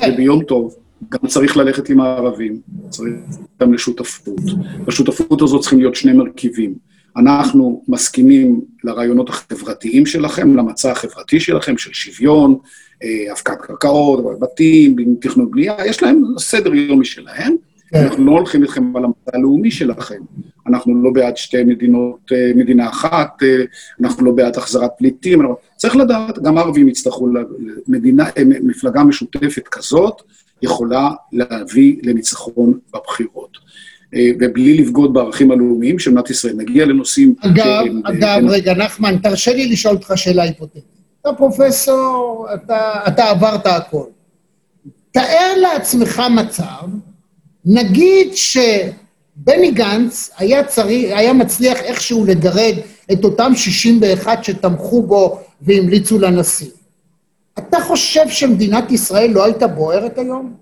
וביום 0.09 0.45
טוב 0.45 0.77
גם 1.11 1.29
צריך 1.29 1.57
ללכת 1.57 1.89
עם 1.89 2.01
הערבים, 2.01 2.61
צריך 2.89 3.15
גם 3.61 3.75
לשותפות. 3.75 4.41
בשותפות 4.85 5.43
הזאת 5.43 5.61
צריכים 5.61 5.79
להיות 5.79 5.95
שני 5.95 6.13
מרכיבים. 6.13 6.75
אנחנו 7.17 7.83
מסכימים 7.89 8.61
לרעיונות 8.85 9.29
החברתיים 9.29 10.07
שלכם, 10.07 10.57
למצע 10.57 10.93
החברתי 10.93 11.41
שלכם, 11.41 11.79
של 11.79 11.93
שוויון, 11.93 12.59
אה, 13.03 13.33
הפקעת 13.33 13.61
קרקעות, 13.61 14.41
בתים, 14.41 14.97
תכנון 15.21 15.51
בנייה, 15.51 15.75
יש 15.87 16.03
להם 16.03 16.23
סדר 16.39 16.75
יום 16.75 17.01
משלהם. 17.01 17.57
כן. 17.89 18.05
אנחנו 18.05 18.25
לא 18.27 18.31
הולכים 18.33 18.63
איתכם 18.63 18.97
על 18.97 19.05
המצע 19.05 19.31
הלאומי 19.35 19.71
שלכם. 19.71 20.21
אנחנו 20.67 21.03
לא 21.03 21.11
בעד 21.11 21.37
שתי 21.37 21.65
מדינות, 21.65 22.33
אה, 22.33 22.53
מדינה 22.57 22.89
אחת, 22.89 23.43
אה, 23.43 23.65
אנחנו 24.01 24.25
לא 24.25 24.33
בעד 24.33 24.57
החזרת 24.57 24.91
פליטים. 24.99 25.43
צריך 25.77 25.97
לדעת, 25.97 26.39
גם 26.39 26.59
הערבים 26.59 26.89
יצטרכו, 26.89 27.29
למדינה, 27.89 28.25
מפלגה 28.63 29.05
משותפת 29.05 29.69
כזאת 29.69 30.23
יכולה 30.63 31.11
להביא 31.33 31.97
לניצחון 32.03 32.79
בבחירות. 32.95 33.59
אה, 34.15 34.31
ובלי 34.41 34.77
לבגוד 34.77 35.15
בערכים 35.15 35.51
הלאומיים 35.51 35.99
של 35.99 36.11
מדינת 36.11 36.31
ישראל. 36.31 36.55
נגיע 36.57 36.85
לנושאים... 36.87 37.35
אגב, 37.41 37.83
שהם, 37.85 38.01
אגב, 38.05 38.41
בין... 38.41 38.49
רגע, 38.49 38.75
נחמן, 38.75 39.19
תרשה 39.19 39.55
לי 39.55 39.69
לשאול 39.69 39.95
אותך 39.95 40.13
שאלה 40.17 40.43
היפותטית. 40.43 40.85
אתה 41.21 41.33
פרופסור, 41.33 42.47
אתה, 42.55 43.01
אתה 43.09 43.31
עברת 43.31 43.67
הכל. 43.67 44.05
תאר 45.11 45.53
לעצמך 45.61 46.23
מצב, 46.31 46.89
נגיד 47.67 48.29
שבני 48.35 49.71
גנץ 49.71 50.31
היה, 50.39 50.65
צריך, 50.65 51.17
היה 51.17 51.33
מצליח 51.33 51.79
איכשהו 51.81 52.25
לגרד 52.25 52.75
את 53.13 53.25
אותם 53.25 53.53
61 53.57 54.45
שתמכו 54.45 55.03
בו 55.03 55.41
והמליצו 55.63 56.19
לנשיא. 56.19 56.71
אתה 57.59 57.81
חושב 57.81 58.29
שמדינת 58.29 58.93
ישראל 58.93 59.31
לא 59.31 59.45
הייתה 59.45 59.67
בוערת 59.67 60.19
היום? 60.19 60.55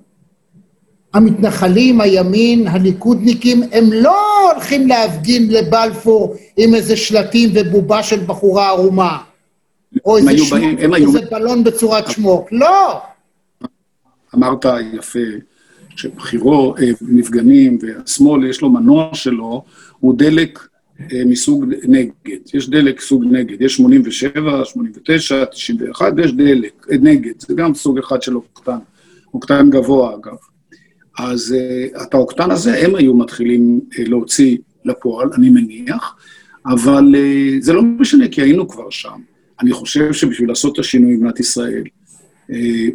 המתנחלים, 1.15 2.01
הימין, 2.01 2.69
הליכודניקים, 2.69 3.63
הם 3.73 3.93
לא 3.93 4.51
הולכים 4.53 4.89
להפגין 4.89 5.51
לבלפור 5.51 6.35
עם 6.57 6.75
איזה 6.75 6.97
שלטים 6.97 7.51
ובובה 7.55 8.03
של 8.03 8.21
בחורה 8.27 8.69
ערומה. 8.69 9.19
או 10.05 10.17
איזה, 10.17 10.39
שמוק, 10.39 10.51
באים, 10.51 10.79
איזה 10.79 10.97
היו... 10.97 11.31
בלון 11.31 11.65
בצורת 11.65 12.11
שמוק. 12.11 12.49
לא! 12.53 13.01
אמרת 14.35 14.65
יפה 14.93 15.19
שבחירות, 15.97 16.81
אה, 16.81 16.91
מפגנים, 17.01 17.79
והשמאל, 17.81 18.45
יש 18.47 18.61
לו 18.61 18.71
מנוע 18.71 19.11
שלו, 19.13 19.65
הוא 20.01 20.15
דלק 20.19 20.69
אה, 21.01 21.23
מסוג 21.27 21.65
נגד. 21.89 22.11
יש 22.55 22.69
דלק 22.69 23.01
סוג 23.01 23.25
נגד. 23.25 23.63
יש 23.63 23.77
87, 23.77 24.65
89, 24.65 25.45
91, 25.45 26.13
ויש 26.17 26.33
דלק, 26.33 26.87
אה, 26.93 26.97
נגד. 26.97 27.33
זה 27.39 27.55
גם 27.55 27.75
סוג 27.75 27.99
אחד 27.99 28.23
של 28.23 28.37
אוקטן. 28.37 28.79
אוקטן 29.35 29.71
גבוה, 29.71 30.15
אגב. 30.15 30.37
אז 31.19 31.57
את 32.03 32.15
האוקטן 32.15 32.51
הזה 32.51 32.85
הם 32.85 32.95
היו 32.95 33.15
מתחילים 33.15 33.81
להוציא 33.99 34.57
לפועל, 34.85 35.29
אני 35.35 35.51
מניח, 35.51 36.17
אבל 36.67 37.15
זה 37.61 37.73
לא 37.73 37.83
משנה, 37.83 38.29
כי 38.29 38.43
היינו 38.43 38.69
כבר 38.69 38.91
שם. 38.91 39.19
אני 39.61 39.73
חושב 39.73 40.13
שבשביל 40.13 40.49
לעשות 40.49 40.73
את 40.73 40.79
השינוי 40.79 41.17
במדינת 41.17 41.41
ישראל, 41.41 41.85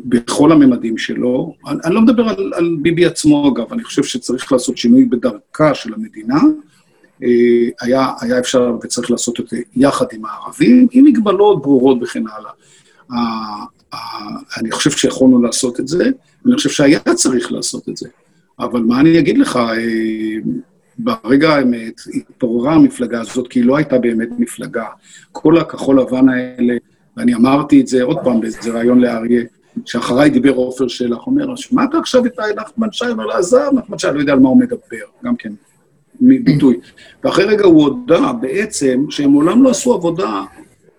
בכל 0.06 0.52
הממדים 0.52 0.98
שלו, 0.98 1.54
אני, 1.68 1.80
אני 1.86 1.96
לא 1.96 2.02
מדבר 2.02 2.30
על, 2.30 2.52
על 2.56 2.78
ביבי 2.82 3.06
עצמו, 3.06 3.54
אגב, 3.54 3.74
אני 3.74 3.84
חושב 3.84 4.04
שצריך 4.04 4.52
לעשות 4.52 4.78
שינוי 4.78 5.06
בדרכה 5.06 5.74
של 5.74 5.94
המדינה, 5.94 6.40
uh, 6.40 7.26
היה, 7.82 8.08
היה 8.22 8.40
אפשר 8.40 8.78
וצריך 8.84 9.12
לעשות 9.12 9.40
את 9.40 9.48
זה 9.48 9.58
יחד 9.76 10.06
עם 10.14 10.26
הערבים, 10.26 10.88
עם 10.92 11.04
מגבלות 11.04 11.62
ברורות 11.62 11.98
וכן 12.02 12.24
הלאה. 12.28 12.52
אני 14.58 14.72
חושב 14.72 14.92
שיכולנו 14.92 15.42
לעשות 15.42 15.80
את 15.80 15.88
זה, 15.88 16.10
אני 16.46 16.56
חושב 16.56 16.70
שהיה 16.70 17.00
צריך 17.16 17.52
לעשות 17.52 17.90
את 17.90 17.98
זה. 17.98 18.10
אבל 18.60 18.82
מה 18.82 19.00
אני 19.00 19.20
אגיד 19.20 19.38
לך, 19.38 19.56
אה, 19.58 19.76
ברגע 20.98 21.56
האמת 21.56 22.02
התפוררה 22.14 22.74
המפלגה 22.74 23.22
הזאת, 23.22 23.48
כי 23.48 23.60
היא 23.60 23.66
לא 23.66 23.78
הייתה 23.78 23.98
באמת 24.00 24.30
מפלגה. 24.38 24.86
כל 25.32 25.58
הכחול 25.58 26.00
לבן 26.00 26.30
האלה, 26.30 26.74
ואני 27.18 27.36
אמרתי 27.36 27.82
את 27.82 27.88
זה 27.88 28.04
עוד 28.04 28.18
פעם 28.24 28.42
באיזה 28.42 28.72
ראיון 28.74 29.00
לאריה, 29.00 29.44
שאחריי 29.86 30.30
דיבר 30.30 30.54
עופר 30.54 30.88
שלח, 30.88 31.28
אומר, 31.28 31.56
שמעת 31.56 31.96
עכשיו 31.96 32.26
את 32.26 32.40
נחמן 32.58 32.88
שי? 32.92 33.06
אומר 33.10 33.26
לה, 33.26 33.38
עזב, 33.38 33.70
נחמן 33.74 33.98
שי, 33.98 34.08
לא 34.14 34.20
יודע 34.20 34.34
על 34.34 34.40
מה 34.40 34.50
הוא 34.50 34.60
מדבר, 34.60 35.06
גם 35.24 35.36
כן, 35.36 35.54
ביטוי. 36.22 36.80
ואחרי 37.24 37.46
רגע 37.46 37.66
הוא 37.66 37.84
הודה 37.84 38.34
בעצם 38.34 39.06
שהם 39.10 39.32
מעולם 39.32 39.64
לא 39.64 39.70
עשו 39.70 39.94
עבודה 39.94 40.44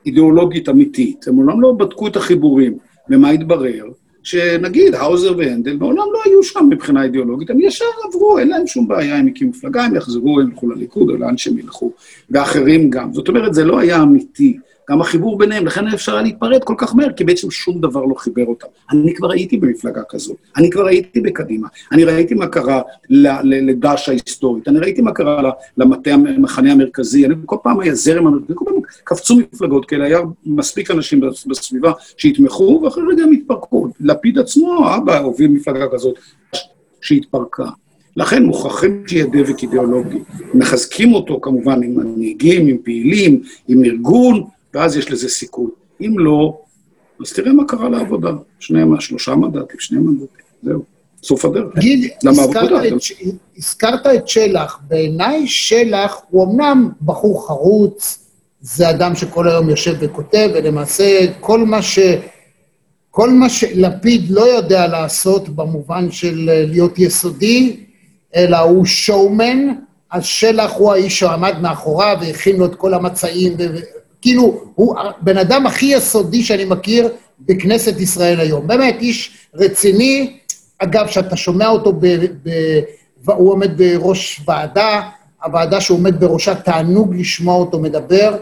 אידיאולוגית 0.06 0.68
אמיתית, 0.68 1.28
הם 1.28 1.34
מעולם 1.34 1.61
לא 1.61 1.72
בדקו 1.72 2.06
את 2.06 2.16
החיבורים. 2.16 2.78
ומה 3.11 3.30
התברר? 3.30 3.84
שנגיד 4.22 4.94
האוזר 4.94 5.34
והנדל 5.38 5.76
מעולם 5.76 6.06
לא 6.12 6.20
היו 6.24 6.42
שם 6.42 6.66
מבחינה 6.70 7.02
אידיאולוגית, 7.02 7.50
הם 7.50 7.61
ישר 7.61 7.84
עברו, 8.08 8.38
אין 8.38 8.48
להם 8.48 8.66
שום 8.66 8.88
בעיה, 8.88 9.16
הם 9.16 9.26
הקימו 9.26 9.50
מפלגה, 9.50 9.84
הם 9.84 9.96
יחזרו, 9.96 10.40
הם 10.40 10.48
ילכו 10.48 10.68
לליכוד 10.68 11.11
או 11.11 11.16
לאן 11.16 11.36
שהם 11.36 11.58
ילכו, 11.58 11.92
ואחרים 12.30 12.90
גם. 12.90 13.12
זאת 13.12 13.28
אומרת, 13.28 13.54
זה 13.54 13.64
לא 13.64 13.78
היה 13.78 14.02
אמיתי. 14.02 14.58
גם 14.90 15.00
החיבור 15.00 15.38
ביניהם, 15.38 15.66
לכן 15.66 15.88
אפשר 15.88 16.12
היה 16.12 16.22
להתפרד 16.22 16.64
כל 16.64 16.74
כך 16.78 16.94
מהר, 16.94 17.12
כי 17.12 17.24
בעצם 17.24 17.50
שום 17.50 17.80
דבר 17.80 18.04
לא 18.04 18.14
חיבר 18.14 18.46
אותם. 18.46 18.66
אני 18.90 19.14
כבר 19.14 19.32
הייתי 19.32 19.56
במפלגה 19.56 20.02
כזאת, 20.08 20.36
אני 20.56 20.70
כבר 20.70 20.86
הייתי 20.86 21.20
בקדימה, 21.20 21.68
אני 21.92 22.04
ראיתי 22.04 22.34
מה 22.34 22.46
קרה 22.46 22.82
לדש 23.44 24.08
ההיסטורית, 24.08 24.68
אני 24.68 24.78
ראיתי 24.78 25.02
מה 25.02 25.12
קרה 25.12 25.50
למטה 25.76 26.10
המחנה 26.10 26.72
המרכזי, 26.72 27.26
אני 27.26 27.34
כל 27.46 27.56
פעם 27.62 27.80
היה 27.80 27.94
זרם 27.94 28.26
המרכזי, 28.26 28.54
כל 28.54 28.64
פעם 28.64 28.74
קפצו 29.04 29.36
מפלגות 29.36 29.86
כאלה, 29.86 30.04
היה 30.04 30.18
מספיק 30.46 30.90
אנשים 30.90 31.20
בסביבה 31.46 31.92
שיתמכו, 32.16 32.80
ואחרי 32.84 33.02
רגע 33.12 33.22
הם 33.22 33.32
התפרקו. 33.32 33.88
לפיד 34.00 34.38
עצמו, 34.38 34.96
אבא, 34.96 35.18
הוביל 35.18 35.50
מפלגה 35.50 35.86
כזאת 35.92 36.14
שהתפרקה. 37.00 37.64
לכן 38.16 38.42
מוכרחים 38.42 39.02
שיהיה 39.06 39.26
דבק 39.26 39.62
אידיאולוגי. 39.62 40.18
מחזקים 40.54 41.14
אותו 41.14 41.38
כמובן 41.42 41.82
עם 41.82 41.94
מנהיגים, 41.94 42.66
עם 42.66 42.76
פעילים, 42.84 43.42
עם 43.68 43.84
ארגון, 43.84 44.44
ואז 44.74 44.96
יש 44.96 45.10
לזה 45.10 45.28
סיכוי. 45.28 45.70
אם 46.00 46.18
לא, 46.18 46.60
אז 47.20 47.32
תראה 47.32 47.52
מה 47.52 47.64
קרה 47.64 47.88
לעבודה. 47.88 48.30
שני, 48.58 48.80
שלושה 49.00 49.34
מנדטים, 49.34 49.80
שני 49.80 49.98
מנדטים, 49.98 50.44
זהו. 50.62 50.82
סוף 51.22 51.44
הדרך. 51.44 51.74
תגיד, 51.74 52.10
הזכרת 53.58 54.06
את 54.06 54.28
שלח. 54.28 54.80
בעיניי 54.88 55.46
שלח 55.46 56.20
הוא 56.30 56.44
אמנם 56.44 56.90
בחור 57.02 57.46
חרוץ, 57.46 58.26
זה 58.60 58.90
אדם 58.90 59.14
שכל 59.14 59.48
היום 59.48 59.70
יושב 59.70 59.94
וכותב, 60.00 60.50
ולמעשה 60.54 61.26
כל 61.40 61.58
מה 61.64 61.82
ש... 61.82 61.98
כל 63.10 63.30
מה 63.30 63.48
שלפיד 63.48 64.30
לא 64.30 64.40
יודע 64.40 64.86
לעשות 64.86 65.48
במובן 65.48 66.10
של 66.10 66.50
להיות 66.70 66.98
יסודי, 66.98 67.76
אלא 68.36 68.58
הוא 68.58 68.84
שואומן, 68.84 69.68
אז 70.10 70.24
שלח 70.24 70.72
הוא 70.72 70.92
האיש 70.92 71.18
שעמד 71.18 71.54
מאחוריו 71.62 72.16
והכין 72.20 72.56
לו 72.56 72.66
את 72.66 72.74
כל 72.74 72.94
המצעים, 72.94 73.52
כאילו, 74.22 74.64
הוא 74.74 74.94
הבן 74.98 75.38
אדם 75.38 75.66
הכי 75.66 75.86
יסודי 75.86 76.42
שאני 76.42 76.64
מכיר 76.64 77.08
בכנסת 77.40 78.00
ישראל 78.00 78.40
היום. 78.40 78.66
באמת, 78.66 78.96
איש 79.00 79.30
רציני, 79.54 80.36
אגב, 80.78 81.06
שאתה 81.06 81.36
שומע 81.36 81.68
אותו, 81.68 81.92
ב, 81.92 82.06
ב, 82.42 82.50
הוא 83.26 83.52
עומד 83.52 83.70
בראש 83.76 84.40
ועדה, 84.48 85.00
הוועדה 85.44 85.80
שהוא 85.80 85.98
עומד 85.98 86.20
בראשה, 86.20 86.54
תענוג 86.54 87.14
לשמוע 87.14 87.54
אותו 87.54 87.78
מדבר. 87.78 88.36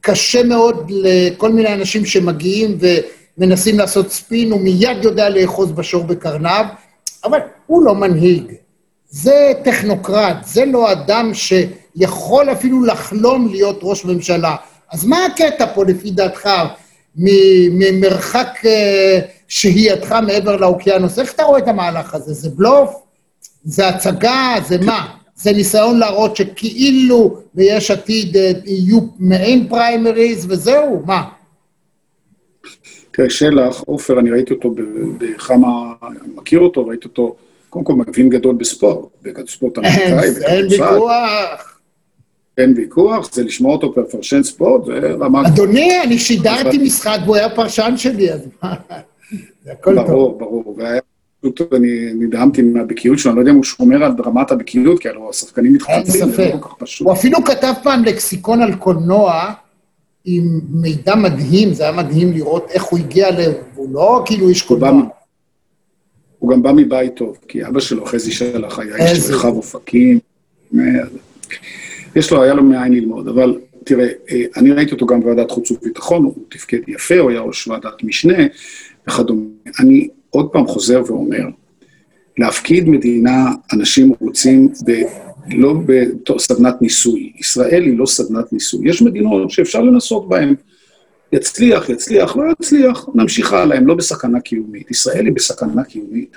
קשה 0.00 0.42
מאוד 0.42 0.90
לכל 0.90 1.52
מיני 1.52 1.74
אנשים 1.74 2.04
שמגיעים 2.04 2.78
ומנסים 3.38 3.78
לעשות 3.78 4.10
ספין, 4.10 4.52
הוא 4.52 4.60
מיד 4.60 4.96
יודע 5.04 5.28
לאחוז 5.28 5.72
בשור 5.72 6.04
בקרניו, 6.04 6.64
אבל 7.24 7.38
הוא 7.66 7.82
לא 7.82 7.94
מנהיג. 7.94 8.52
זה 9.10 9.52
טכנוקרט, 9.64 10.36
זה 10.44 10.64
לא 10.64 10.92
אדם 10.92 11.30
שיכול 11.34 12.52
אפילו 12.52 12.84
לחלום 12.84 13.48
להיות 13.48 13.78
ראש 13.82 14.04
ממשלה. 14.04 14.56
אז 14.92 15.04
מה 15.04 15.24
הקטע 15.24 15.74
פה, 15.74 15.84
לפי 15.84 16.10
דעתך, 16.10 16.48
ממרחק 17.16 18.48
אה, 18.64 19.20
שהייתך 19.48 20.14
מעבר 20.26 20.56
לאוקיינוס? 20.56 21.18
איך 21.18 21.34
אתה 21.34 21.42
רואה 21.42 21.58
את 21.58 21.68
המהלך 21.68 22.14
הזה? 22.14 22.32
זה 22.32 22.50
בלוף? 22.50 23.02
זה 23.64 23.88
הצגה? 23.88 24.54
זה 24.68 24.78
מה? 24.78 25.06
זה 25.34 25.52
ניסיון 25.52 25.98
להראות 25.98 26.36
שכאילו 26.36 27.38
ביש 27.54 27.90
עתיד 27.90 28.36
אה, 28.36 28.52
יהיו 28.64 29.00
מעין 29.18 29.68
פריימריז 29.68 30.46
וזהו? 30.48 31.02
מה? 31.06 31.28
תראה, 33.10 33.30
שלח, 33.30 33.82
עופר, 33.86 34.20
אני 34.20 34.30
ראיתי 34.30 34.54
אותו 34.54 34.74
בכמה, 35.18 35.92
אני 36.02 36.18
מכיר 36.34 36.60
אותו, 36.60 36.86
ראיתי 36.86 37.08
אותו 37.08 37.36
קודם 37.70 37.84
כל 37.84 37.94
מבין 37.94 38.28
גדול 38.28 38.54
בספורט, 38.54 39.08
בספורט 39.22 39.78
אמריקאי, 39.78 40.44
אין 40.44 40.66
ויכוח. 40.70 41.75
אין 42.58 42.74
ויכוח, 42.76 43.32
זה 43.32 43.44
לשמוע 43.44 43.72
אותו 43.72 43.92
כפרשן 43.92 44.42
ספורט, 44.42 44.84
זה 44.84 44.92
רמה... 45.20 45.42
אדוני, 45.46 46.02
אני 46.02 46.18
שידרתי 46.18 46.78
משחק 46.78 47.18
והוא 47.24 47.36
היה 47.36 47.48
פרשן 47.48 47.94
שלי, 47.96 48.32
אז 48.32 48.40
מה? 48.62 48.74
זה 49.64 49.72
הכל 49.72 49.94
טוב. 49.96 50.06
ברור, 50.06 50.38
ברור, 50.38 50.76
והיה 50.78 51.00
פשוט, 51.40 51.72
אני 51.72 52.12
נדהמתי 52.14 52.62
מהבקיאות 52.62 53.18
שלו, 53.18 53.30
אני 53.30 53.36
לא 53.36 53.40
יודע 53.40 53.50
אם 53.50 53.56
הוא 53.56 53.64
שומר 53.64 54.04
על 54.04 54.12
רמת 54.26 54.50
הבקיאות, 54.50 55.00
כי 55.00 55.08
הלוא 55.08 55.30
השחקנים 55.30 55.72
מתחתנים, 55.72 56.04
זה 56.04 56.48
לא 56.48 56.58
כל 56.60 56.68
כך 56.68 56.74
פשוט. 56.78 57.06
הוא 57.06 57.14
אפילו 57.14 57.44
כתב 57.44 57.72
פעם 57.82 58.04
לקסיקון 58.04 58.62
על 58.62 58.74
קולנוע, 58.74 59.52
עם 60.24 60.60
מידע 60.70 61.14
מדהים, 61.14 61.74
זה 61.74 61.82
היה 61.82 61.92
מדהים 61.92 62.32
לראות 62.32 62.70
איך 62.70 62.82
הוא 62.82 62.98
הגיע 62.98 63.30
ל... 63.30 63.52
הוא 63.74 63.88
לא 63.92 64.22
כאילו 64.26 64.48
איש 64.48 64.62
קולנוע. 64.62 65.02
הוא 66.38 66.50
גם 66.50 66.62
בא 66.62 66.72
מבית 66.72 67.14
טוב, 67.14 67.38
כי 67.48 67.66
אבא 67.66 67.80
שלו, 67.80 68.06
חזי 68.06 68.32
שלח, 68.32 68.78
היה 68.78 69.10
איש 69.10 69.30
רחב 69.30 69.48
אופקים. 69.48 70.18
יש 72.16 72.32
לו, 72.32 72.42
היה 72.42 72.54
לו 72.54 72.62
מאין 72.62 72.92
ללמוד, 72.92 73.28
אבל 73.28 73.58
תראה, 73.84 74.08
אה, 74.30 74.44
אני 74.56 74.72
ראיתי 74.72 74.92
אותו 74.92 75.06
גם 75.06 75.20
בוועדת 75.20 75.50
חוץ 75.50 75.70
וביטחון, 75.70 76.24
הוא 76.24 76.34
תפקד 76.48 76.78
יפה, 76.88 77.18
הוא 77.18 77.30
היה 77.30 77.40
ראש 77.40 77.68
ועדת 77.68 78.02
משנה 78.02 78.46
וכדומה. 79.08 79.44
אני 79.80 80.08
עוד 80.30 80.48
פעם 80.52 80.66
חוזר 80.66 81.02
ואומר, 81.06 81.44
להפקיד 82.38 82.88
מדינה, 82.88 83.50
אנשים 83.72 84.12
רוצים 84.20 84.68
ב... 84.86 85.02
לא 85.50 85.74
בסדנת 86.28 86.82
ניסוי. 86.82 87.32
ישראל 87.38 87.82
היא 87.82 87.98
לא 87.98 88.06
סדנת 88.06 88.52
ניסוי. 88.52 88.88
יש 88.88 89.02
מדינות 89.02 89.50
שאפשר 89.50 89.82
לנסות 89.82 90.28
בהן. 90.28 90.54
יצליח, 91.32 91.88
יצליח, 91.88 92.36
לא 92.36 92.44
יצליח, 92.52 93.08
נמשיך 93.14 93.52
הלאה, 93.52 93.76
הם 93.76 93.86
לא 93.86 93.94
בסכנה 93.94 94.40
קיומית. 94.40 94.90
ישראל 94.90 95.26
היא 95.26 95.32
בסכנה 95.34 95.84
קיומית, 95.84 96.36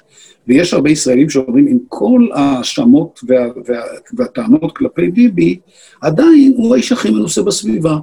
ויש 0.49 0.73
הרבה 0.73 0.89
ישראלים 0.89 1.29
שאומרים, 1.29 1.67
עם 1.67 1.77
כל 1.87 2.27
ההאשמות 2.33 3.19
וה, 3.27 3.47
וה, 3.65 3.81
והטענות 4.13 4.77
כלפי 4.77 5.07
ביבי, 5.07 5.59
עדיין 6.01 6.53
הוא 6.57 6.73
האיש 6.73 6.91
הכי 6.91 7.11
מנוסה 7.11 7.41
בסביבה. 7.41 7.97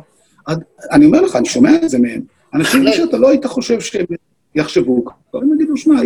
עד, 0.47 0.63
אני 0.93 1.05
אומר 1.05 1.21
לך, 1.21 1.37
אני 1.37 1.45
שומע 1.45 1.77
את 1.85 1.89
זה 1.89 1.99
מהם. 1.99 2.21
אנשים 2.55 2.85
שאתה 2.93 3.19
לא 3.19 3.29
היית 3.29 3.47
חושב 3.47 3.81
שהם 3.81 4.07
יחשבו 4.55 5.05
ככה, 5.05 5.17
הם 5.35 5.55
יגידו, 5.55 5.77
שמע, 5.77 6.01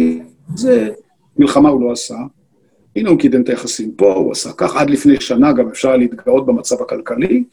זה 0.55 0.91
מלחמה 1.38 1.68
הוא 1.68 1.80
לא 1.80 1.93
עשה, 1.93 2.16
הנה 2.97 3.11
הוא 3.11 3.18
קידם 3.18 3.43
את 3.43 3.49
היחסים 3.49 3.93
פה, 3.93 4.14
הוא 4.14 4.32
עשה 4.32 4.53
כך, 4.53 4.76
עד 4.76 4.91
לפני 4.91 5.20
שנה 5.20 5.53
גם 5.53 5.68
אפשר 5.68 5.97
להתגאות 5.97 6.47
במצב 6.47 6.82
הכלכלי, 6.82 7.45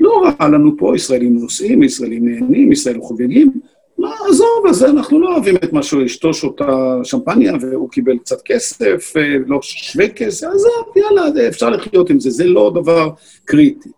לא 0.00 0.24
רע 0.40 0.48
לנו 0.48 0.76
פה, 0.78 0.92
ישראלים 0.96 1.34
נוסעים, 1.34 1.82
ישראלים 1.82 2.28
נהנים, 2.28 2.72
ישראלים 2.72 3.02
חוגגים. 3.02 3.52
מה, 3.98 4.10
עזוב, 4.28 4.66
אז 4.68 4.84
אנחנו 4.84 5.20
לא 5.20 5.32
אוהבים 5.32 5.56
את 5.56 5.72
מה 5.72 5.82
שהוא 5.82 6.06
אשתו 6.06 6.30
אותה 6.42 6.96
שמפניה 7.04 7.52
והוא 7.60 7.90
קיבל 7.90 8.18
קצת 8.18 8.42
כסף, 8.44 9.12
אה, 9.16 9.36
לא 9.46 9.58
שווה 9.62 10.08
כסף, 10.08 10.46
עזוב, 10.46 10.92
יאללה, 10.96 11.48
אפשר 11.48 11.70
לחיות 11.70 12.10
עם 12.10 12.20
זה, 12.20 12.30
זה 12.30 12.46
לא 12.46 12.72
דבר 12.74 13.10
קריטי. 13.44 13.88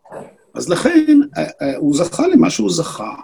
אז 0.55 0.69
לכן, 0.69 1.21
אה, 1.37 1.45
אה, 1.63 1.77
הוא 1.77 1.97
זכה 1.97 2.27
למה 2.27 2.51
שהוא 2.51 2.71
זכה. 2.71 3.15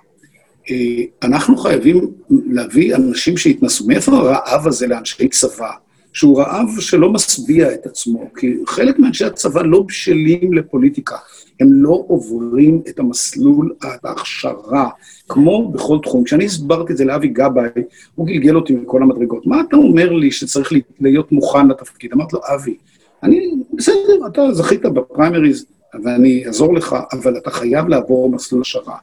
אנחנו 1.22 1.56
חייבים 1.56 2.10
להביא 2.30 2.94
אנשים 2.94 3.36
שהתנסו. 3.36 3.86
מאיפה 3.86 4.12
הרעב 4.12 4.66
הזה 4.66 4.86
לאנשי 4.86 5.28
צבא? 5.28 5.70
שהוא 6.12 6.40
רעב 6.40 6.80
שלא 6.80 7.12
משביע 7.12 7.74
את 7.74 7.86
עצמו, 7.86 8.30
כי 8.36 8.56
חלק 8.66 8.98
מאנשי 8.98 9.24
הצבא 9.24 9.62
לא 9.62 9.82
בשלים 9.88 10.52
לפוליטיקה. 10.52 11.16
הם 11.62 11.72
לא 11.72 12.04
עוברים 12.08 12.82
את 12.88 12.98
המסלול, 12.98 13.74
ההכשרה, 13.82 14.88
כמו 15.28 15.72
בכל 15.72 15.98
תחום. 16.02 16.24
כשאני 16.24 16.44
הסברתי 16.44 16.92
את 16.92 16.96
זה 16.96 17.04
לאבי 17.04 17.28
גבאי, 17.28 17.68
הוא 18.14 18.26
גלגל 18.26 18.56
אותי 18.56 18.74
מכל 18.74 19.02
המדרגות. 19.02 19.46
מה 19.46 19.60
אתה 19.68 19.76
אומר 19.76 20.12
לי 20.12 20.30
שצריך 20.30 20.72
להיות 21.00 21.32
מוכן 21.32 21.68
לתפקיד? 21.68 22.12
אמרתי 22.12 22.36
לו, 22.36 22.42
אבי, 22.54 22.76
אני, 23.22 23.50
בסדר, 23.74 24.26
אתה 24.26 24.52
זכית 24.52 24.82
בפריימריז, 24.82 25.66
ואני 26.05 26.47
אעזור 26.47 26.74
לך, 26.74 26.97
אבל 27.12 27.36
אתה 27.36 27.51
חייב 27.51 27.88
לעבור 27.88 28.30
מסלול 28.30 28.61
השערה. 28.61 28.97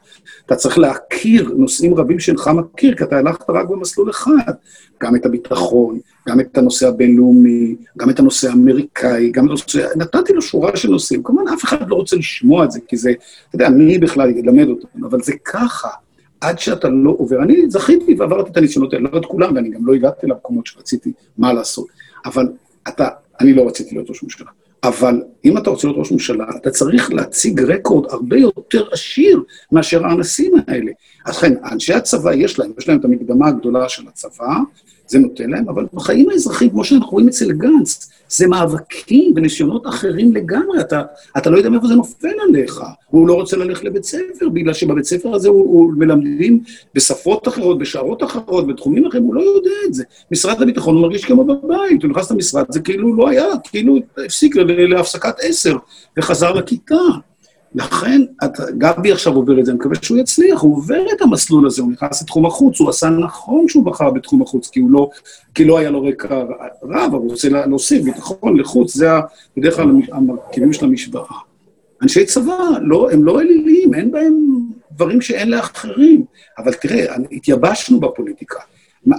אתה 0.45 0.55
צריך 0.55 0.77
להכיר 0.77 1.53
נושאים 1.57 1.93
רבים 1.93 2.19
שאינך 2.19 2.47
מכיר, 2.47 2.95
כי 2.95 3.03
אתה 3.03 3.17
הלכת 3.17 3.49
רק 3.49 3.67
במסלול 3.67 4.09
אחד. 4.09 4.53
גם 5.03 5.15
את 5.15 5.25
הביטחון, 5.25 5.99
גם 6.29 6.39
את 6.39 6.57
הנושא 6.57 6.87
הבינלאומי, 6.87 7.75
גם 7.97 8.09
את 8.09 8.19
הנושא 8.19 8.49
האמריקאי, 8.49 9.29
גם 9.31 9.45
את 9.45 9.49
הנושא... 9.49 9.87
נתתי 9.95 10.33
לו 10.33 10.41
שורה 10.41 10.77
של 10.77 10.89
נושאים. 10.89 11.23
כמובן, 11.23 11.47
אף 11.53 11.63
אחד 11.63 11.89
לא 11.89 11.95
רוצה 11.95 12.15
לשמוע 12.15 12.65
את 12.65 12.71
זה, 12.71 12.79
כי 12.87 12.97
זה, 12.97 13.09
אתה 13.09 13.55
יודע, 13.55 13.69
מי 13.69 13.97
בכלל 13.97 14.37
ילמד 14.37 14.67
אותם, 14.67 15.05
אבל 15.05 15.21
זה 15.21 15.33
ככה. 15.45 15.89
עד 16.41 16.59
שאתה 16.59 16.89
לא 16.89 17.15
עובר. 17.17 17.43
אני 17.43 17.69
זכיתי 17.69 18.15
ועברתי 18.19 18.51
את 18.51 18.57
הניסיונות 18.57 18.93
האלה, 18.93 19.09
לא 19.13 19.17
את 19.17 19.25
כולם, 19.25 19.55
ואני 19.55 19.69
גם 19.69 19.87
לא 19.87 19.93
הגעתי 19.93 20.27
למקומות 20.27 20.65
שרציתי 20.65 21.11
מה 21.37 21.53
לעשות. 21.53 21.87
אבל 22.25 22.49
אתה, 22.87 23.07
אני 23.41 23.53
לא 23.53 23.67
רציתי 23.67 23.95
להיות 23.95 24.09
ראש 24.09 24.23
ממשלה. 24.23 24.47
אבל 24.83 25.21
אם 25.45 25.57
אתה 25.57 25.69
רוצה 25.69 25.87
להיות 25.87 25.99
ראש 25.99 26.11
ממשלה, 26.11 26.45
אתה 26.61 26.69
צריך 26.69 27.13
להציג 27.13 27.61
רקורד 27.61 28.11
הרבה 28.11 28.37
יותר 28.37 28.87
עשיר 28.91 29.43
מאשר 29.71 30.05
האנסים 30.05 30.53
האלה. 30.67 30.91
אז 31.25 31.37
לכן, 31.37 31.53
אנשי 31.71 31.93
הצבא 31.93 32.33
יש 32.33 32.59
להם, 32.59 32.71
יש 32.77 32.89
להם 32.89 32.99
את 32.99 33.05
המקדמה 33.05 33.47
הגדולה 33.47 33.89
של 33.89 34.07
הצבא, 34.07 34.57
זה 35.09 35.19
נותן 35.19 35.49
להם, 35.49 35.69
אבל 35.69 35.85
בחיים 35.93 36.29
האזרחיים, 36.29 36.69
כמו 36.69 36.83
שאנחנו 36.83 37.11
רואים 37.11 37.27
אצל 37.27 37.51
גנץ, 37.51 38.09
זה 38.29 38.47
מאבקים 38.47 39.33
וניסיונות 39.35 39.87
אחרים 39.87 40.35
לגמרי, 40.35 40.79
אתה, 40.79 41.01
אתה 41.37 41.49
לא 41.49 41.57
יודע 41.57 41.69
מאיפה 41.69 41.87
זה 41.87 41.95
נופל 41.95 42.33
עליך. 42.49 42.81
הוא 43.09 43.27
לא 43.27 43.33
רוצה 43.33 43.57
ללכת 43.57 43.83
לבית 43.83 44.03
ספר, 44.03 44.49
בגלל 44.53 44.73
שבבית 44.73 45.05
ספר 45.05 45.33
הזה 45.33 45.49
הוא, 45.49 45.59
הוא 45.59 45.93
מלמדים 45.93 46.63
בשפות 46.95 47.47
אחרות, 47.47 47.79
בשערות 47.79 48.23
אחרות, 48.23 48.67
בתחומים 48.67 49.05
אחרים, 49.05 49.23
הוא 49.23 49.35
לא 49.35 49.41
יודע 49.41 49.71
את 49.85 49.93
זה. 49.93 50.03
משרד 50.31 50.61
הביטחון 50.61 50.95
הוא 50.95 51.01
מרגיש 51.01 51.25
כמו 51.25 51.43
בבית, 51.43 52.03
הוא 52.03 52.11
נכנס 52.11 52.31
למשרד, 52.31 52.65
זה 52.69 52.79
כאילו 52.79 53.15
לא 53.15 53.29
היה, 53.29 53.45
כאילו 53.63 53.97
הפסיק 54.25 54.55
להפסקת 54.55 55.35
עשר, 55.41 55.77
וחזר 56.17 56.53
לכיתה. 56.53 56.95
לכן, 57.75 58.21
את, 58.43 58.51
גבי 58.77 59.11
עכשיו 59.11 59.33
עובר 59.33 59.59
את 59.59 59.65
זה, 59.65 59.71
אני 59.71 59.79
מקווה 59.79 59.95
שהוא 60.01 60.17
יצליח, 60.17 60.61
הוא 60.61 60.77
עובר 60.77 61.01
את 61.15 61.21
המסלול 61.21 61.67
הזה, 61.67 61.81
הוא 61.81 61.91
נכנס 61.91 62.21
לתחום 62.21 62.45
החוץ, 62.45 62.79
הוא 62.79 62.89
עשה 62.89 63.09
נכון 63.09 63.67
שהוא 63.67 63.85
בחר 63.85 64.11
בתחום 64.11 64.41
החוץ, 64.41 64.69
כי, 64.69 64.81
לא, 64.89 65.09
כי 65.55 65.65
לא 65.65 65.77
היה 65.77 65.89
לו 65.89 66.03
רקע 66.03 66.43
רע, 66.83 67.05
אבל 67.05 67.17
הוא 67.17 67.31
רוצה 67.31 67.49
להוסיף 67.49 68.03
ביטחון 68.03 68.59
לחוץ, 68.59 68.95
זה 68.95 69.09
בדרך 69.57 69.75
כלל 69.75 69.89
המרכיבים 70.11 70.73
של 70.73 70.85
המשוואה. 70.85 71.35
אנשי 72.01 72.25
צבא, 72.25 72.57
לא, 72.81 73.11
הם 73.11 73.23
לא 73.23 73.41
אליליים, 73.41 73.93
אין 73.93 74.11
בהם 74.11 74.35
דברים 74.91 75.21
שאין 75.21 75.49
לאחרים. 75.49 76.25
אבל 76.57 76.73
תראה, 76.73 77.15
התייבשנו 77.31 77.99
בפוליטיקה. 77.99 78.59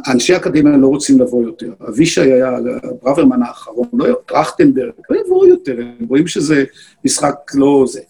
אנשי 0.09 0.37
אקדמיה 0.37 0.77
לא 0.77 0.87
רוצים 0.87 1.21
לבוא 1.21 1.43
יותר. 1.45 1.73
אבישי 1.89 2.21
היה, 2.21 2.57
ברוורמן 3.03 3.43
האחרון, 3.43 3.89
לא, 3.93 4.07
טרכטנברג, 4.27 4.93
לא 5.11 5.21
יבואו 5.21 5.47
יותר, 5.47 5.77
הם 5.79 6.07
רואים 6.09 6.27
שזה 6.27 6.65
משחק 7.05 7.35
לא 7.55 7.85
זה. 7.89 8.01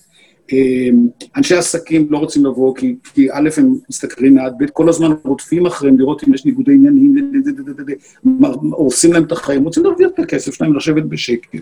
אמ, 0.52 1.08
אנשי 1.36 1.56
עסקים 1.56 2.06
לא 2.10 2.18
רוצים 2.18 2.46
לבוא, 2.46 2.76
כי, 2.76 2.94
כי 3.14 3.28
א', 3.32 3.48
הם 3.56 3.74
משתכרים 3.90 4.34
מעט, 4.34 4.52
ב', 4.58 4.66
כל 4.72 4.88
הזמן 4.88 5.10
רודפים 5.24 5.66
אחריהם 5.66 5.98
לראות 5.98 6.24
אם 6.28 6.34
יש 6.34 6.44
ניגודי 6.44 6.74
עניינים, 6.74 7.14
הורסים 8.60 9.12
להם 9.12 9.24
את 9.24 9.32
החיים, 9.32 9.64
רוצים 9.64 9.84
להרוויח 9.84 10.10
את 10.14 10.18
הכסף 10.18 10.54
שלהם, 10.54 10.76
לשבת 10.76 11.02
בשקט. 11.02 11.56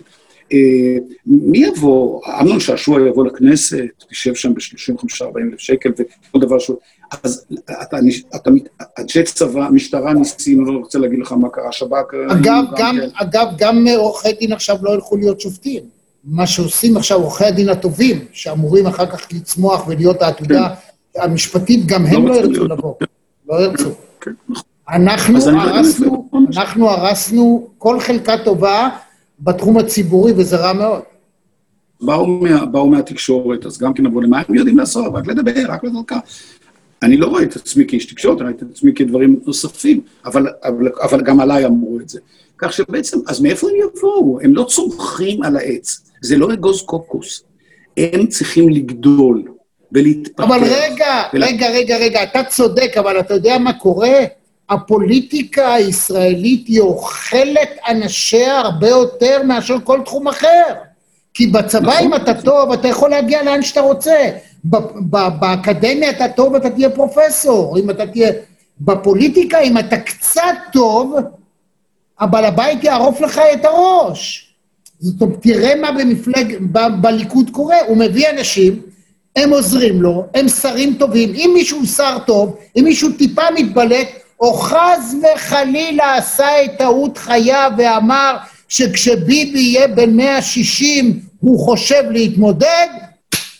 אה, 0.53 0.97
מי 1.25 1.57
יבוא? 1.57 2.21
אמנון 2.41 2.59
שעשוע 2.59 3.07
יבוא 3.07 3.25
לכנסת, 3.25 3.85
תשב 4.09 4.35
שם 4.35 4.53
ב-35-40 4.53 5.23
אלף 5.51 5.59
שקל 5.59 5.89
וכל 5.91 6.39
דבר 6.39 6.59
שהוא... 6.59 6.77
אז 7.23 7.45
אתה, 7.81 7.97
אנשי 8.99 9.23
צבא, 9.23 9.67
משטרה 9.71 10.13
ניסים, 10.13 10.65
לא 10.65 10.71
רוצה 10.71 10.99
להגיד 10.99 11.19
לך 11.19 11.31
מה 11.31 11.49
קרה, 11.49 11.71
שב"כ... 11.71 12.13
אגב, 12.29 12.63
גם. 12.77 12.97
אגב, 13.13 13.47
גם 13.57 13.85
עורכי 13.97 14.33
דין 14.39 14.51
עכשיו 14.51 14.77
לא 14.81 14.91
ילכו 14.93 15.17
להיות 15.17 15.41
שופטים. 15.41 15.98
מה 16.23 16.47
שעושים 16.47 16.97
עכשיו 16.97 17.17
עורכי 17.17 17.45
הדין 17.45 17.69
הטובים, 17.69 18.25
שאמורים 18.31 18.87
אחר 18.87 19.05
כך 19.05 19.27
לצמוח 19.33 19.87
ולהיות 19.87 20.21
העתודה 20.21 20.69
כן. 21.13 21.21
המשפטית, 21.21 21.85
גם 21.85 22.05
הם 22.05 22.27
לא, 22.27 22.33
לא 22.33 22.39
ירצו 22.39 22.67
לבוא. 22.67 22.93
לא 23.49 23.55
ירצו. 23.55 23.89
כן, 24.21 24.31
נכון. 24.49 24.63
אנחנו 24.89 25.39
הרסנו, 25.59 26.29
אנחנו 26.57 26.89
הרסנו 26.89 27.67
כל 27.77 27.99
חלקה 27.99 28.33
טובה 28.45 28.89
בתחום 29.39 29.77
הציבורי, 29.77 30.33
וזה 30.35 30.55
רע 30.55 30.73
מאוד. 30.73 31.01
באו, 32.01 32.27
מה, 32.27 32.65
באו 32.65 32.89
מהתקשורת, 32.89 33.65
אז 33.65 33.77
גם 33.77 33.93
כן 33.93 34.05
אמרו 34.05 34.21
לי, 34.21 34.27
מה 34.27 34.41
הם 34.47 34.55
יודעים 34.55 34.77
לעשות? 34.77 35.13
רק 35.13 35.27
לדבר, 35.27 35.51
רק 35.67 35.81
ככה. 36.07 36.19
אני 37.03 37.17
לא 37.17 37.27
רואה 37.27 37.43
את 37.43 37.55
עצמי 37.55 37.85
כאיש 37.87 38.05
תקשורת, 38.05 38.41
אני 38.41 38.51
רואה 38.51 38.57
את 38.57 38.71
עצמי 38.71 38.93
כדברים 38.93 39.39
נוספים, 39.45 40.01
אבל, 40.25 40.47
אבל, 40.63 40.89
אבל 41.01 41.21
גם 41.21 41.39
עליי 41.39 41.65
אמרו 41.65 41.99
את 41.99 42.09
זה. 42.09 42.19
כך 42.61 42.73
שבעצם, 42.73 43.17
אז 43.27 43.41
מאיפה 43.41 43.67
הם 43.69 43.75
יבואו? 43.75 44.39
הם 44.41 44.55
לא 44.55 44.63
צומחים 44.63 45.43
על 45.43 45.57
העץ. 45.57 46.01
זה 46.21 46.37
לא 46.37 46.53
אגוז 46.53 46.81
קוקוס. 46.81 47.43
הם 47.97 48.27
צריכים 48.27 48.69
לגדול 48.69 49.43
ולהתפתח. 49.91 50.43
אבל 50.43 50.59
רגע, 50.63 51.23
ולה... 51.33 51.45
רגע, 51.47 51.69
רגע, 51.69 51.97
רגע, 51.97 52.23
אתה 52.23 52.43
צודק, 52.43 52.91
אבל 52.99 53.19
אתה 53.19 53.33
יודע 53.33 53.57
מה 53.57 53.73
קורה? 53.73 54.19
הפוליטיקה 54.69 55.73
הישראלית 55.73 56.67
היא 56.67 56.79
אוכלת 56.79 57.69
אנשיה 57.89 58.59
הרבה 58.59 58.87
יותר 58.87 59.43
מאשר 59.43 59.75
כל 59.83 59.99
תחום 60.05 60.27
אחר. 60.27 60.73
כי 61.33 61.47
בצבא, 61.47 61.81
נכון. 61.81 62.05
אם 62.05 62.15
אתה 62.15 62.41
טוב, 62.41 62.71
אתה 62.71 62.87
יכול 62.87 63.09
להגיע 63.09 63.43
לאן 63.43 63.61
שאתה 63.61 63.81
רוצה. 63.81 64.15
באקדמיה 65.39 66.09
אתה 66.09 66.25
טוב, 66.35 66.55
אתה 66.55 66.69
תהיה 66.69 66.89
פרופסור. 66.89 67.77
אם 67.79 67.89
אתה 67.89 68.07
תהיה... 68.07 68.31
בפוליטיקה, 68.81 69.59
אם 69.59 69.77
אתה 69.77 69.97
קצת 69.97 70.55
טוב, 70.73 71.15
הבעל 72.19 72.45
הבית 72.45 72.83
יערוף 72.83 73.21
לך 73.21 73.41
את 73.53 73.65
הראש. 73.65 74.53
זאת 74.99 75.21
אומרת, 75.21 75.41
תראה 75.41 75.75
מה 75.75 75.91
במפלג... 75.91 76.57
ב- 76.71 77.01
בליכוד 77.01 77.49
קורה. 77.49 77.77
הוא 77.87 77.97
מביא 77.97 78.29
אנשים, 78.29 78.81
הם 79.35 79.49
עוזרים 79.49 80.01
לו, 80.01 80.25
הם 80.33 80.47
שרים 80.47 80.93
טובים. 80.99 81.33
אם 81.35 81.51
מישהו 81.53 81.85
שר 81.85 82.17
טוב, 82.25 82.55
אם 82.77 82.83
מישהו 82.83 83.11
טיפה 83.11 83.41
מתבלט, 83.55 84.07
או 84.39 84.53
חס 84.53 85.15
וחלילה 85.35 86.15
עשה 86.15 86.65
את 86.65 86.71
טעות 86.77 87.17
חייו 87.17 87.71
ואמר 87.77 88.37
שכשביבי 88.67 89.59
יהיה 89.59 89.87
בן 89.87 90.15
160 90.15 91.19
הוא 91.39 91.59
חושב 91.59 92.03
להתמודד, 92.11 92.87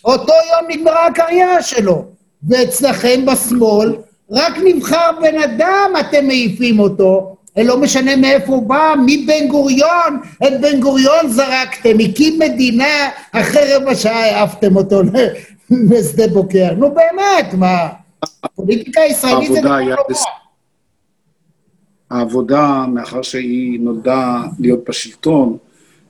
אותו 0.06 0.34
יום 0.52 0.72
נגמרה 0.72 1.08
הקריירה 1.08 1.62
שלו. 1.62 2.06
ואצלכם 2.50 3.26
בשמאל, 3.26 3.96
רק 4.32 4.54
נבחר 4.66 5.12
בן 5.22 5.44
אדם 5.44 5.92
אתם 6.00 6.28
מעיפים 6.28 6.80
אותו, 6.80 7.36
לא 7.58 7.82
משנה 7.82 8.16
מאיפה 8.16 8.52
הוא 8.52 8.68
בא, 8.68 8.94
מבן 9.06 9.48
גוריון, 9.48 10.20
את 10.48 10.62
בן 10.62 10.80
גוריון 10.80 11.30
זרקתם, 11.30 12.00
הקים 12.00 12.40
מדינה, 12.40 13.10
אחרי 13.32 13.74
רבע 13.76 13.96
שעה 13.96 14.26
העפתם 14.26 14.76
אותו 14.76 15.02
לשדה 15.90 16.28
בוקר. 16.28 16.74
נו 16.78 16.92
באמת, 16.92 17.54
מה? 17.54 17.88
הפוליטיקה 18.44 19.02
הישראלית 19.02 19.54
זה 19.54 19.60
דבר 19.60 19.80
נורא. 19.80 19.96
העבודה, 22.10 22.86
מאחר 22.94 23.22
שהיא 23.22 23.80
נולדה 23.80 24.42
להיות 24.60 24.90
בשלטון, 24.90 25.58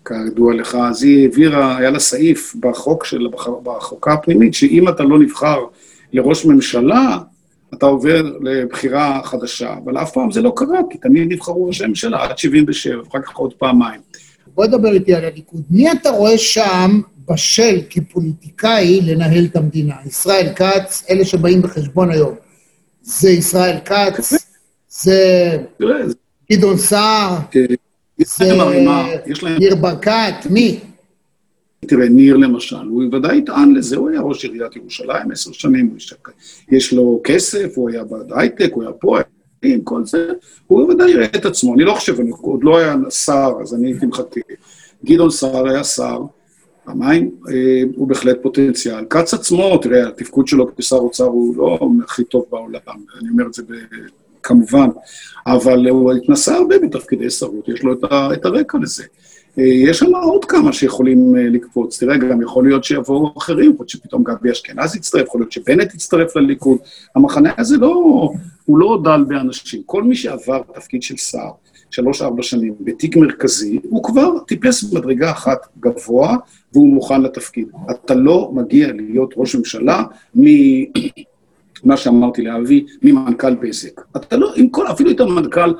כידוע 0.05 0.53
לך, 0.53 0.75
אז 0.75 1.03
היא 1.03 1.23
העבירה, 1.23 1.77
היה 1.77 1.89
לה 1.89 1.99
סעיף 1.99 2.55
בחוק 2.59 3.05
של, 3.05 3.27
בחוקה 3.63 4.13
הפנימית, 4.13 4.53
שאם 4.53 4.89
אתה 4.89 5.03
לא 5.03 5.19
נבחר 5.19 5.59
לראש 6.13 6.45
ממשלה, 6.45 7.17
אתה 7.73 7.85
עובר 7.85 8.21
לבחירה 8.41 9.21
חדשה, 9.23 9.73
אבל 9.83 9.97
אף 9.97 10.11
פעם 10.11 10.31
זה 10.31 10.41
לא 10.41 10.53
קרה, 10.55 10.79
כי 10.89 10.97
תמיד 10.97 11.31
נבחרו 11.31 11.67
ראשי 11.67 11.85
ממשלה 11.85 12.23
עד 12.23 12.37
77, 12.37 13.03
אחר 13.09 13.21
כך 13.21 13.35
עוד 13.35 13.53
פעמיים. 13.53 14.01
בוא 14.55 14.65
נדבר 14.65 14.93
איתי 14.93 15.13
על 15.13 15.25
הליכוד. 15.25 15.61
מי 15.69 15.91
אתה 15.91 16.09
רואה 16.09 16.37
שם 16.37 17.01
בשל 17.29 17.81
כפוליטיקאי 17.89 19.01
לנהל 19.01 19.45
את 19.45 19.55
המדינה? 19.55 19.95
ישראל 20.05 20.53
כץ, 20.55 21.05
אלה 21.09 21.25
שבאים 21.25 21.61
בחשבון 21.61 22.11
היום. 22.11 22.35
זה 23.01 23.29
ישראל 23.29 23.77
כץ, 23.85 24.33
זה 24.89 25.57
גדעון 26.51 26.77
סער, 26.77 27.37
זה 28.19 28.53
ניר 29.59 29.75
ברקת, 29.75 30.33
מי? 30.49 30.79
תראה, 31.87 32.09
ניר 32.09 32.37
למשל, 32.37 32.87
הוא 32.89 33.03
ודאי 33.03 33.37
יטען 33.37 33.75
לזה, 33.75 33.97
הוא 33.97 34.09
היה 34.09 34.21
ראש 34.21 34.45
עיריית 34.45 34.75
ירושלים 34.75 35.31
עשר 35.31 35.51
שנים, 35.51 35.97
יש 36.71 36.93
לו 36.93 37.21
כסף, 37.23 37.71
הוא 37.75 37.89
היה 37.89 38.03
בהייטק, 38.03 38.69
הוא 38.73 38.83
היה 38.83 38.91
פה, 38.91 39.17
עם 39.61 39.81
כל 39.81 40.05
זה, 40.05 40.31
הוא 40.67 40.91
ודאי 40.91 41.11
יראה 41.11 41.25
את 41.25 41.45
עצמו, 41.45 41.73
אני 41.73 41.83
לא 41.83 41.93
חושב, 41.93 42.19
אני 42.19 42.29
עוד 42.41 42.63
לא 42.63 42.77
היה 42.77 42.95
שר, 43.09 43.51
אז 43.61 43.73
אני 43.73 43.87
הייתי 43.87 44.05
מחכה. 44.05 44.41
גדעון 45.05 45.31
סער 45.31 45.67
היה 45.67 45.83
שר, 45.83 46.21
פעמיים, 46.85 47.31
אה, 47.49 47.83
הוא 47.95 48.07
בהחלט 48.07 48.37
פוטנציאל. 48.41 49.05
כץ 49.09 49.33
עצמו, 49.33 49.77
תראה, 49.77 50.07
התפקוד 50.07 50.47
שלו 50.47 50.75
כשר 50.75 50.95
אוצר 50.95 51.23
הוא 51.23 51.55
לא 51.57 51.79
הכי 52.03 52.23
טוב 52.23 52.45
בעולם, 52.51 52.79
אני 53.21 53.29
אומר 53.29 53.47
את 53.47 53.53
זה 53.53 53.63
כמובן, 54.43 54.87
אבל 55.47 55.89
הוא 55.89 56.13
התנסה 56.13 56.55
הרבה 56.55 56.79
בתפקידי 56.79 57.29
שרות, 57.29 57.69
יש 57.69 57.83
לו 57.83 57.93
את 58.33 58.45
הרקע 58.45 58.77
לזה. 58.81 59.03
אה, 59.57 59.63
יש 59.63 59.99
שם 59.99 60.15
עוד 60.15 60.45
כמה 60.45 60.73
שיכולים 60.73 61.35
אה, 61.37 61.49
לקפוץ. 61.49 61.99
תראה, 61.99 62.17
גם 62.17 62.41
יכול 62.41 62.67
להיות 62.67 62.83
שיבואו 62.83 63.33
אחרים, 63.37 63.59
יכול 63.59 63.75
להיות 63.75 63.89
שפתאום 63.89 64.23
גבי 64.23 64.51
אשכנז 64.51 64.95
יצטרף, 64.95 65.27
יכול 65.27 65.41
להיות 65.41 65.51
שבנט 65.51 65.93
יצטרף 65.93 66.35
לליכוד. 66.35 66.77
המחנה 67.15 67.51
הזה 67.57 67.77
לא, 67.77 68.29
הוא 68.65 68.79
לא 68.79 69.01
דל 69.03 69.23
באנשים. 69.27 69.81
כל 69.85 70.03
מי 70.03 70.15
שעבר 70.15 70.61
תפקיד 70.73 71.03
של 71.03 71.17
שר, 71.17 71.49
שלוש-ארבע 71.91 72.43
שנים, 72.43 72.73
בתיק 72.79 73.17
מרכזי, 73.17 73.79
הוא 73.83 74.03
כבר 74.03 74.39
טיפס 74.47 74.83
במדרגה 74.83 75.31
אחת 75.31 75.67
גבוה, 75.79 76.37
והוא 76.73 76.93
מוכן 76.93 77.21
לתפקיד. 77.21 77.67
אתה 77.91 78.15
לא 78.15 78.51
מגיע 78.53 78.87
להיות 78.93 79.33
ראש 79.37 79.55
ממשלה 79.55 80.03
מ... 80.35 80.43
מה 81.83 81.97
שאמרתי 81.97 82.41
לאבי, 82.41 82.85
ממנכ"ל 83.01 83.55
בזק. 83.55 84.01
אתה 84.17 84.37
לא, 84.37 84.53
עם 84.55 84.69
כל, 84.69 84.87
אפילו 84.87 85.11
את 85.11 85.19
המנכ"ל 85.19 85.73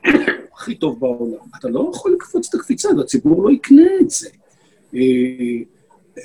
הכי 0.56 0.74
טוב 0.74 1.00
בעולם, 1.00 1.44
אתה 1.58 1.68
לא 1.68 1.90
יכול 1.94 2.12
לקפוץ 2.12 2.48
את 2.48 2.60
הקפיצה, 2.60 2.88
הציבור 3.00 3.44
לא 3.44 3.50
יקנה 3.50 3.86
את 4.00 4.10
זה. 4.10 4.28
אה, 4.94 5.00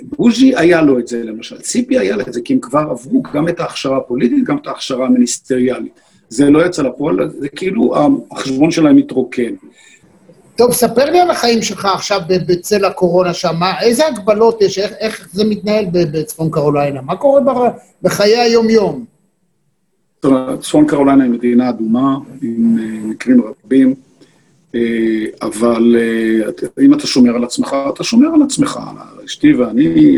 בוז'י 0.01 0.55
היה 0.55 0.81
לו 0.81 0.99
את 0.99 1.07
זה 1.07 1.23
למשל, 1.23 1.57
ציפי 1.57 1.99
היה 1.99 2.15
לה 2.15 2.23
את 2.27 2.33
זה, 2.33 2.41
כי 2.41 2.53
הם 2.53 2.59
כבר 2.59 2.87
עברו 2.91 3.23
גם 3.33 3.47
את 3.47 3.59
ההכשרה 3.59 3.97
הפוליטית, 3.97 4.43
גם 4.43 4.57
את 4.57 4.67
ההכשרה 4.67 5.05
המיניסטריאלית. 5.05 5.99
זה 6.29 6.49
לא 6.49 6.65
יצא 6.65 6.81
לפועל, 6.81 7.29
זה 7.29 7.49
כאילו 7.49 7.95
החשבון 8.31 8.71
שלהם 8.71 8.95
מתרוקן. 8.95 9.53
טוב, 10.57 10.73
ספר 10.73 11.11
לי 11.11 11.19
על 11.19 11.31
החיים 11.31 11.61
שלך 11.61 11.85
עכשיו 11.85 12.21
בצל 12.27 12.85
הקורונה 12.85 13.33
שם, 13.33 13.59
איזה 13.81 14.07
הגבלות 14.07 14.61
יש, 14.61 14.79
איך, 14.79 14.93
איך 14.99 15.29
זה 15.33 15.45
מתנהל 15.45 15.85
בצפון 15.91 16.51
קרוליינה? 16.51 17.01
מה 17.01 17.15
קורה 17.15 17.41
בחיי 18.01 18.37
היום-יום? 18.37 19.16
צפון 20.59 20.87
קרוליינה 20.87 21.23
היא 21.23 21.31
מדינה 21.31 21.69
אדומה, 21.69 22.17
עם 22.41 22.77
אה, 22.79 23.07
מקרים 23.07 23.41
רבים, 23.41 23.95
אה, 24.75 25.25
אבל 25.41 25.95
אה, 25.99 26.49
אם 26.85 26.93
אתה 26.93 27.07
שומר 27.07 27.35
על 27.35 27.43
עצמך, 27.43 27.75
אתה 27.93 28.03
שומר 28.03 28.27
על 28.33 28.41
עצמך. 28.41 28.79
אשתי 29.25 29.53
ואני 29.53 30.17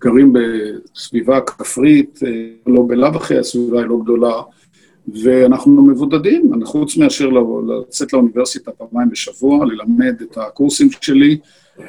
גרים 0.00 0.32
בסביבה 0.32 1.40
כפרית, 1.40 2.20
לא 2.66 2.84
בלאו 2.88 3.08
הכי 3.08 3.38
הסביבה 3.38 3.78
היא 3.78 3.86
לא 3.86 3.98
גדולה, 4.02 4.42
ואנחנו 5.24 5.82
מבודדים, 5.82 6.50
חוץ 6.64 6.96
מאשר 6.96 7.28
לצאת 7.68 8.12
לאוניברסיטה 8.12 8.70
פעמיים 8.70 9.10
בשבוע, 9.10 9.66
ללמד 9.66 10.22
את 10.22 10.38
הקורסים 10.38 10.88
שלי, 11.00 11.38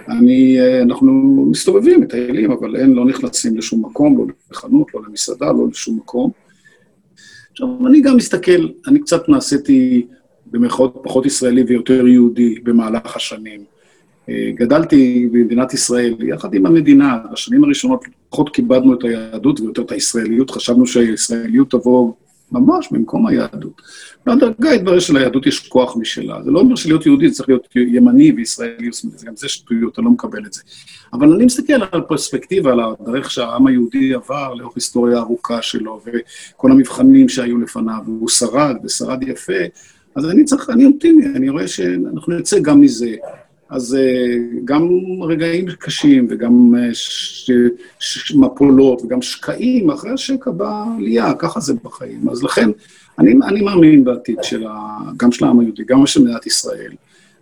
אני, 0.10 0.58
אנחנו 0.82 1.12
מסתובבים, 1.52 2.02
מטיילים, 2.02 2.52
אבל 2.52 2.76
אין, 2.76 2.94
לא 2.94 3.06
נכנסים 3.06 3.58
לשום 3.58 3.86
מקום, 3.86 4.18
לא 4.18 4.26
לחנות, 4.52 4.88
לא 4.94 5.02
למסעדה, 5.08 5.52
לא 5.52 5.68
לשום 5.72 5.98
מקום. 5.98 6.32
עכשיו, 7.62 7.88
אני 7.88 8.01
גם 8.01 8.18
מסתכל, 8.18 8.68
אני 8.88 8.99
קצת 8.99 9.30
נעשיתי 9.30 10.05
במירכאות 10.45 10.99
פחות 11.03 11.26
ישראלי 11.26 11.64
ויותר 11.68 12.07
יהודי 12.07 12.55
במהלך 12.64 13.16
השנים. 13.16 13.64
אה, 14.30 14.51
גדלתי 14.55 15.30
במדינת 15.32 15.74
ישראל 15.74 16.16
יחד 16.20 16.53
עם 16.53 16.66
המדינה, 16.66 17.18
בשנים 17.32 17.64
הראשונות 17.64 18.05
פחות 18.30 18.49
כיבדנו 18.49 18.93
את 18.93 19.03
היהדות 19.03 19.59
ויותר 19.59 19.82
את 19.82 19.91
הישראליות, 19.91 20.51
חשבנו 20.51 20.88
שהישראליות 20.88 21.72
תבוא 21.72 22.14
ממש 22.52 22.88
במקום 22.91 23.28
היהדות. 23.28 23.82
בהדרגה 24.26 24.72
התברר 24.72 24.99
שליהדות 24.99 25.45
יש 25.45 25.68
כוח 25.68 25.97
משלה. 25.97 26.43
זה 26.43 26.52
לא 26.52 26.60
אומר 26.60 26.76
שלהיות 26.76 27.06
יהודי 27.06 27.30
זה 27.30 27.36
צריך 27.36 27.49
להיות 27.49 27.68
ימני 27.76 28.32
וישראלי, 28.32 28.89
גם 29.26 29.36
זה 29.36 29.49
שטויות, 29.49 29.99
אני 29.99 30.06
לא 30.06 30.12
מקבל 30.12 30.45
את 30.45 30.54
זה. 30.54 30.62
אבל 31.14 31.34
אני 31.34 31.45
מסתכל 31.45 31.74
על 31.91 32.02
פרספקטיבה, 32.02 32.72
על 32.72 32.80
הדרך 32.80 33.32
שהעם 33.32 33.68
היהודי 33.68 34.14
עבר 34.14 34.54
לאורך 34.54 34.76
היסטוריה 34.76 35.18
ארוכה 35.18 35.62
שלו, 35.62 36.02
וכל 36.06 36.72
המבחנים 36.72 37.30
שהיו 37.30 37.58
לפניו, 37.58 37.99
והוא 38.06 38.30
שרד, 38.30 38.76
ושרד 38.84 39.24
יפה, 39.24 39.54
אז 40.16 40.30
אני 40.30 40.43
צריך, 40.43 40.70
אני 40.70 40.86
אופטימי, 40.86 41.26
אני 41.26 41.49
רואה 41.49 41.68
שאנחנו 41.68 42.34
נצא 42.38 42.60
גם 42.60 42.82
מזה. 42.82 43.16
אז 43.72 43.95
אה, 43.95 44.38
גם 44.65 44.89
רגעים 45.22 45.65
קשים 45.80 46.28
וגם 46.30 46.74
אה, 46.78 46.93
ש... 46.93 47.51
ש... 47.99 48.36
מפולות 48.36 49.01
וגם 49.01 49.22
שקעים, 49.22 49.89
אחרי 49.89 50.11
השקע 50.11 50.51
באה 50.51 50.86
עלייה, 50.97 51.34
ככה 51.34 51.59
זה 51.59 51.74
בחיים. 51.84 52.30
אז 52.30 52.43
לכן, 52.43 52.69
אני, 53.19 53.34
אני 53.47 53.61
מאמין 53.61 54.03
בעתיד 54.03 54.38
של 54.43 54.67
ה... 54.67 54.97
גם 55.17 55.32
של 55.32 55.45
העם 55.45 55.59
היהודי, 55.59 55.84
גם 55.84 56.05
של 56.05 56.24
מדינת 56.24 56.45
ישראל. 56.45 56.91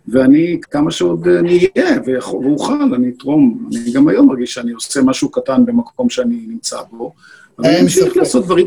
ואני, 0.08 0.60
כמה 0.70 0.90
שעוד 0.90 1.28
אני 1.28 1.66
אהיה 1.78 2.00
ואוכל, 2.06 2.94
אני 2.94 3.08
אתרום. 3.08 3.68
אני 3.72 3.92
גם 3.92 4.08
היום 4.08 4.28
מרגיש 4.28 4.54
שאני 4.54 4.72
עושה 4.72 5.02
משהו 5.02 5.30
קטן 5.30 5.66
במקום 5.66 6.10
שאני 6.10 6.44
נמצא 6.48 6.76
בו. 6.92 7.12
אבל 7.58 7.68
אני 7.68 7.80
אמשיך 7.80 8.16
לעשות 8.16 8.44
דברים, 8.44 8.66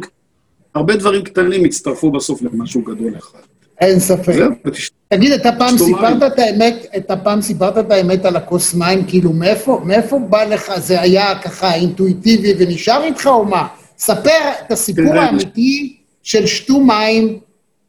הרבה 0.76 0.96
דברים 0.96 1.24
קטנים 1.24 1.66
יצטרפו 1.66 2.12
בסוף 2.12 2.42
למשהו 2.42 2.82
גדול 2.82 3.18
אחד. 3.18 3.53
אין 3.86 4.00
ספק. 4.00 4.36
תגיד, 5.08 5.32
אתה 5.32 5.50
פעם 5.58 5.78
סיפרת 5.78 6.24
את 6.34 6.40
האמת, 6.40 6.86
אתה 6.98 7.18
פעם 7.18 7.42
סיפרת 7.42 7.78
את 7.78 7.92
האמת 7.92 8.26
על 8.26 8.36
הכוס 8.36 8.74
מים, 8.74 9.06
כאילו 9.06 9.34
מאיפה, 9.34 9.82
מאיפה 9.86 10.20
בא 10.20 10.44
לך, 10.44 10.72
זה 10.78 11.02
היה 11.02 11.40
ככה 11.40 11.74
אינטואיטיבי 11.74 12.54
ונשאר 12.58 13.04
איתך 13.04 13.28
או 13.28 13.46
מה? 13.46 13.68
ספר 13.98 14.52
את 14.66 14.72
הסיפור 14.72 15.16
האמיתי 15.16 15.98
של 16.24 16.46
שתו 16.46 16.80
מים, 16.80 17.40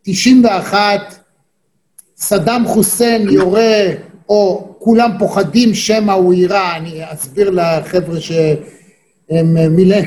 91, 0.02 1.14
סדאם 2.16 2.66
חוסיין 2.66 3.28
יורה, 3.28 3.82
או 4.28 4.74
כולם 4.78 5.10
פוחדים 5.18 5.74
שמא 5.74 6.12
הוא 6.12 6.34
יירה, 6.34 6.76
אני 6.76 7.00
אסביר 7.12 7.50
לחבר'ה 7.50 8.20
שהם 8.20 9.76
מילה, 9.76 10.00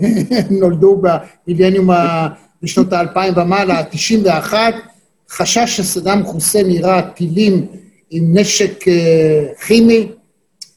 נולדו 0.60 1.02
במיליניום 1.02 1.90
בשנות 2.62 2.92
האלפיים 2.92 3.32
ומעלה, 3.36 3.82
91, 3.90 4.74
חשש 5.30 5.76
שסדאם 5.76 6.24
חוסיין 6.24 6.70
יירה 6.70 7.02
טילים 7.02 7.66
עם 8.10 8.38
נשק 8.38 8.88
אה, 8.88 9.44
כימי 9.66 10.08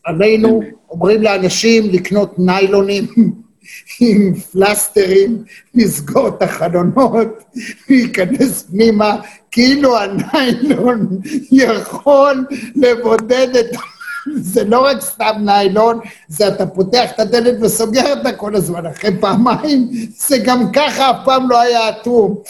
עלינו, 0.03 0.61
אומרים 0.89 1.21
לאנשים 1.21 1.89
לקנות 1.89 2.39
ניילונים 2.39 3.05
עם 4.01 4.33
פלסטרים, 4.33 5.43
לסגור 5.75 6.27
את 6.27 6.41
החלונות, 6.41 7.43
להיכנס 7.89 8.63
פנימה, 8.63 9.15
כאילו 9.51 9.97
הניילון 9.97 11.19
יכול 11.51 12.45
לבודד 12.75 13.55
את... 13.59 13.65
זה 14.35 14.63
לא 14.63 14.85
רק 14.85 15.01
סתם 15.01 15.35
ניילון, 15.45 15.99
זה 16.27 16.47
אתה 16.47 16.65
פותח 16.65 17.09
את 17.15 17.19
הדלת 17.19 17.57
וסוגר 17.61 18.17
אותה 18.17 18.31
כל 18.31 18.55
הזמן, 18.55 18.85
אחרי 18.85 19.11
פעמיים, 19.19 19.89
זה 20.17 20.37
גם 20.37 20.71
ככה 20.71 21.11
אף 21.11 21.15
פעם 21.25 21.49
לא 21.49 21.61
היה 21.61 21.89
אטום. 21.89 22.41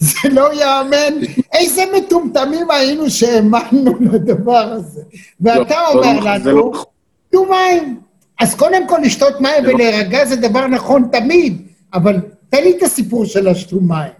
זה 0.08 0.28
לא 0.32 0.52
ייאמן, 0.54 1.24
איזה 1.54 1.82
מטומטמים 1.96 2.70
היינו 2.70 3.10
שהאמנו 3.10 3.92
לדבר 4.00 4.72
הזה. 4.72 5.02
ואתה 5.40 5.74
לא, 5.74 5.88
אומר 5.92 6.20
לנו, 6.20 6.56
לא... 6.56 6.84
תנו 7.30 7.44
מים. 7.44 8.00
אז 8.40 8.54
קודם 8.54 8.88
כל 8.88 8.98
לשתות 9.04 9.40
מים 9.40 9.64
לא- 9.64 9.74
ולהירגע 9.74 10.24
זה 10.24 10.36
דבר 10.36 10.66
נכון 10.66 11.08
תמיד, 11.12 11.62
אבל 11.94 12.16
תן 12.50 12.62
לי 12.62 12.76
את 12.76 12.82
הסיפור 12.82 13.24
של 13.24 13.48
השתו 13.48 13.80
מים. 13.80 14.12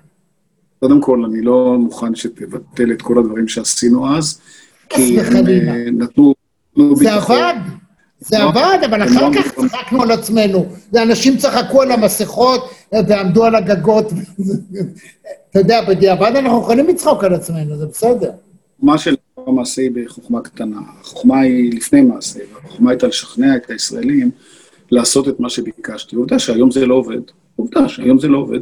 קודם 0.80 1.00
כל, 1.00 1.24
אני 1.24 1.42
לא 1.42 1.76
מוכן 1.78 2.14
שתבטל 2.14 2.92
את 2.92 3.02
כל 3.02 3.18
הדברים 3.18 3.48
שעשינו 3.48 4.16
אז, 4.16 4.40
כי 4.88 5.20
הם 5.20 5.46
אה, 5.46 5.84
נתנו... 5.92 6.34
זה 6.94 7.14
עבד. 7.14 7.54
זה 8.20 8.38
לא, 8.38 8.44
עבד, 8.44 8.78
אבל 8.86 9.02
אחר 9.02 9.32
כך 9.34 9.54
צחקנו 9.54 10.02
על 10.02 10.10
עצמנו, 10.10 10.66
ואנשים 10.92 11.36
צחקו 11.36 11.82
על 11.82 11.92
המסכות 11.92 12.70
ועמדו 12.92 13.44
על 13.44 13.54
הגגות. 13.54 14.12
אתה 15.50 15.58
יודע, 15.58 15.84
בדיעבד 15.88 16.32
אנחנו 16.36 16.60
יכולים 16.60 16.88
לצחוק 16.88 17.24
על 17.24 17.34
עצמנו, 17.34 17.76
זה 17.76 17.86
בסדר. 17.86 18.30
מה 18.82 18.98
של 18.98 19.16
המעשה 19.46 19.82
היא 19.82 19.90
בחוכמה 19.94 20.40
קטנה. 20.40 20.80
החוכמה 21.00 21.40
היא 21.40 21.72
לפני 21.72 22.00
מעשה, 22.00 22.40
והחוכמה 22.54 22.90
הייתה 22.90 23.06
לשכנע 23.06 23.56
את 23.56 23.70
הישראלים 23.70 24.30
לעשות 24.90 25.28
את 25.28 25.40
מה 25.40 25.50
שביקשתי. 25.50 26.16
עובדה 26.16 26.38
שהיום 26.38 26.70
זה 26.70 26.86
לא 26.86 26.94
עובד. 26.94 27.20
עובדה 27.56 27.88
שהיום 27.88 28.18
זה 28.18 28.28
לא 28.28 28.38
עובד. 28.38 28.60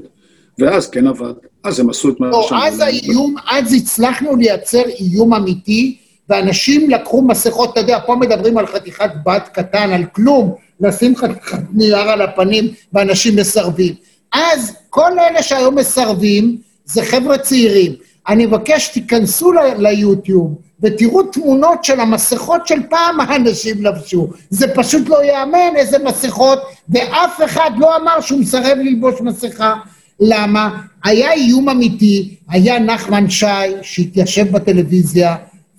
ואז 0.59 0.91
כן 0.91 1.07
עבד. 1.07 1.33
אז 1.65 1.81
הם 1.81 1.91
עשו 1.91 2.09
את 2.09 2.21
מה 2.21 2.29
לא, 2.29 2.49
אז 2.65 2.81
האיום, 2.81 3.35
אז 3.51 3.73
הצלחנו 3.73 4.37
לייצר 4.37 4.83
איום 5.01 5.35
אמיתי 5.35 5.99
ואנשים 6.29 6.91
לקחו 6.91 7.23
מסכות, 7.23 7.73
אתה 7.73 7.81
יודע, 7.81 7.99
פה 8.07 8.17
מדברים 8.17 8.59
על 8.59 8.67
חתיכת 8.67 9.11
בת 9.27 9.49
קטן, 9.53 9.91
על 9.93 10.05
כלום, 10.05 10.55
לשים 10.81 11.17
חתיכת 11.17 11.59
נייר 11.73 11.97
על 11.97 12.23
הפנים, 12.23 12.65
ואנשים 12.93 13.37
מסרבים. 13.37 13.95
אז 14.33 14.77
כל 14.91 15.19
אלה 15.19 15.43
שהיום 15.43 15.75
מסרבים, 15.75 16.57
זה 16.85 17.03
חבר'ה 17.05 17.39
צעירים. 17.39 17.93
אני 18.29 18.47
מבקש, 18.47 18.89
תיכנסו 18.89 19.53
ליוטיוב 19.79 20.59
ותראו 20.83 21.23
תמונות 21.23 21.85
של 21.85 22.01
המסכות 22.01 22.67
של 22.67 22.83
פעם 22.91 23.21
האנשים 23.21 23.85
לבשו. 23.85 24.29
זה 24.51 24.75
פשוט 24.75 25.09
לא 25.09 25.25
ייאמן 25.25 25.77
איזה 25.77 25.99
מסכות, 25.99 26.59
ואף 26.89 27.41
אחד 27.45 27.71
לא 27.79 27.97
אמר 27.97 28.21
שהוא 28.21 28.41
מסרב 28.41 28.79
ללבוש 28.79 29.21
מסכה. 29.21 29.75
למה? 30.21 30.81
היה 31.05 31.33
איום 31.33 31.69
אמיתי, 31.69 32.37
היה 32.49 32.79
נחמן 32.79 33.31
שי 33.31 33.47
שהתיישב 33.83 34.53
בטלוויזיה, 34.53 35.37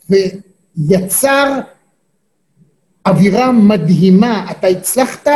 ויצר 0.09 1.59
אווירה 3.05 3.51
מדהימה. 3.51 4.51
אתה 4.51 4.67
הצלחת 4.67 5.27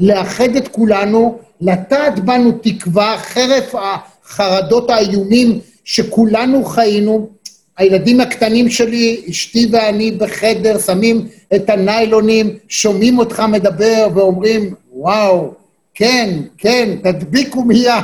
לאחד 0.00 0.56
את 0.56 0.68
כולנו, 0.68 1.38
לטעת 1.60 2.18
בנו 2.20 2.52
תקווה, 2.62 3.18
חרף 3.18 3.74
החרדות 3.74 4.90
האיומים 4.90 5.60
שכולנו 5.84 6.64
חיינו. 6.64 7.28
הילדים 7.76 8.20
הקטנים 8.20 8.70
שלי, 8.70 9.24
אשתי 9.30 9.66
ואני 9.72 10.10
בחדר, 10.10 10.78
שמים 10.78 11.28
את 11.54 11.70
הניילונים, 11.70 12.56
שומעים 12.68 13.18
אותך 13.18 13.42
מדבר 13.48 14.08
ואומרים, 14.14 14.74
וואו, 14.92 15.54
כן, 15.94 16.40
כן, 16.58 16.96
תדביקו 17.02 17.64
מיד, 17.64 17.94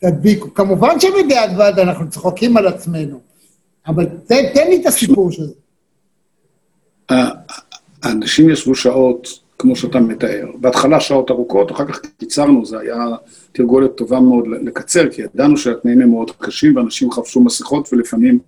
תדביקו. 0.00 0.54
כמובן 0.54 1.00
שבדיעבד 1.00 1.72
אנחנו 1.78 2.10
צוחקים 2.10 2.56
על 2.56 2.66
עצמנו. 2.66 3.27
אבל 3.86 4.04
תן, 4.26 4.42
תן 4.54 4.68
לי 4.68 4.80
את 4.80 4.86
הסיפור 4.86 5.30
של 5.32 5.42
זה. 5.42 5.54
האנשים 8.02 8.50
ישבו 8.50 8.74
שעות, 8.74 9.28
כמו 9.58 9.76
שאתה 9.76 10.00
מתאר. 10.00 10.46
בהתחלה 10.60 11.00
שעות 11.00 11.30
ארוכות, 11.30 11.72
אחר 11.72 11.86
כך 11.86 12.00
קיצרנו, 12.18 12.66
זה 12.66 12.78
היה 12.78 13.06
תרגולת 13.52 13.96
טובה 13.96 14.20
מאוד 14.20 14.44
לקצר, 14.48 15.08
כי 15.10 15.22
ידענו 15.22 15.56
שהתנאים 15.56 16.00
הם 16.00 16.10
מאוד 16.10 16.30
קשים, 16.30 16.76
ואנשים 16.76 17.10
חבשו 17.10 17.40
מסכות, 17.40 17.92
ולפעמים 17.92 18.38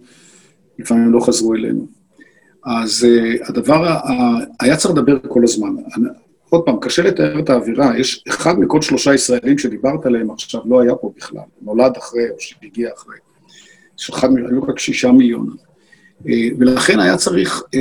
לפעמים 0.78 1.12
לא 1.12 1.20
חזרו 1.20 1.55
אלינו. 1.55 1.87
אז 2.64 3.07
uh, 3.07 3.49
הדבר, 3.49 3.97
uh, 3.97 4.11
היה 4.61 4.76
צריך 4.76 4.95
לדבר 4.95 5.18
כל 5.28 5.45
הזמן. 5.45 5.74
עוד 6.51 6.62
פעם, 6.64 6.76
קשה 6.81 7.03
לתאר 7.03 7.39
את 7.39 7.51
האווירה, 7.51 7.99
יש 7.99 8.24
אחד 8.28 8.59
מכל 8.59 8.83
שלושה 8.83 9.14
ישראלים 9.14 9.59
שדיברת 9.59 10.07
עליהם 10.07 10.31
עכשיו, 10.31 10.61
לא 10.64 10.81
היה 10.81 10.95
פה 10.95 11.12
בכלל, 11.16 11.43
נולד 11.62 11.97
אחרי 11.97 12.31
או 12.31 12.35
שהגיע 12.39 12.91
אחרי. 12.97 13.16
היו 14.22 14.62
רק 14.62 14.78
שישה 14.78 15.12
מיליון. 15.12 15.57
אה, 16.28 16.48
ולכן 16.59 17.01
היה 17.01 17.16
צריך, 17.16 17.62
אה, 17.74 17.80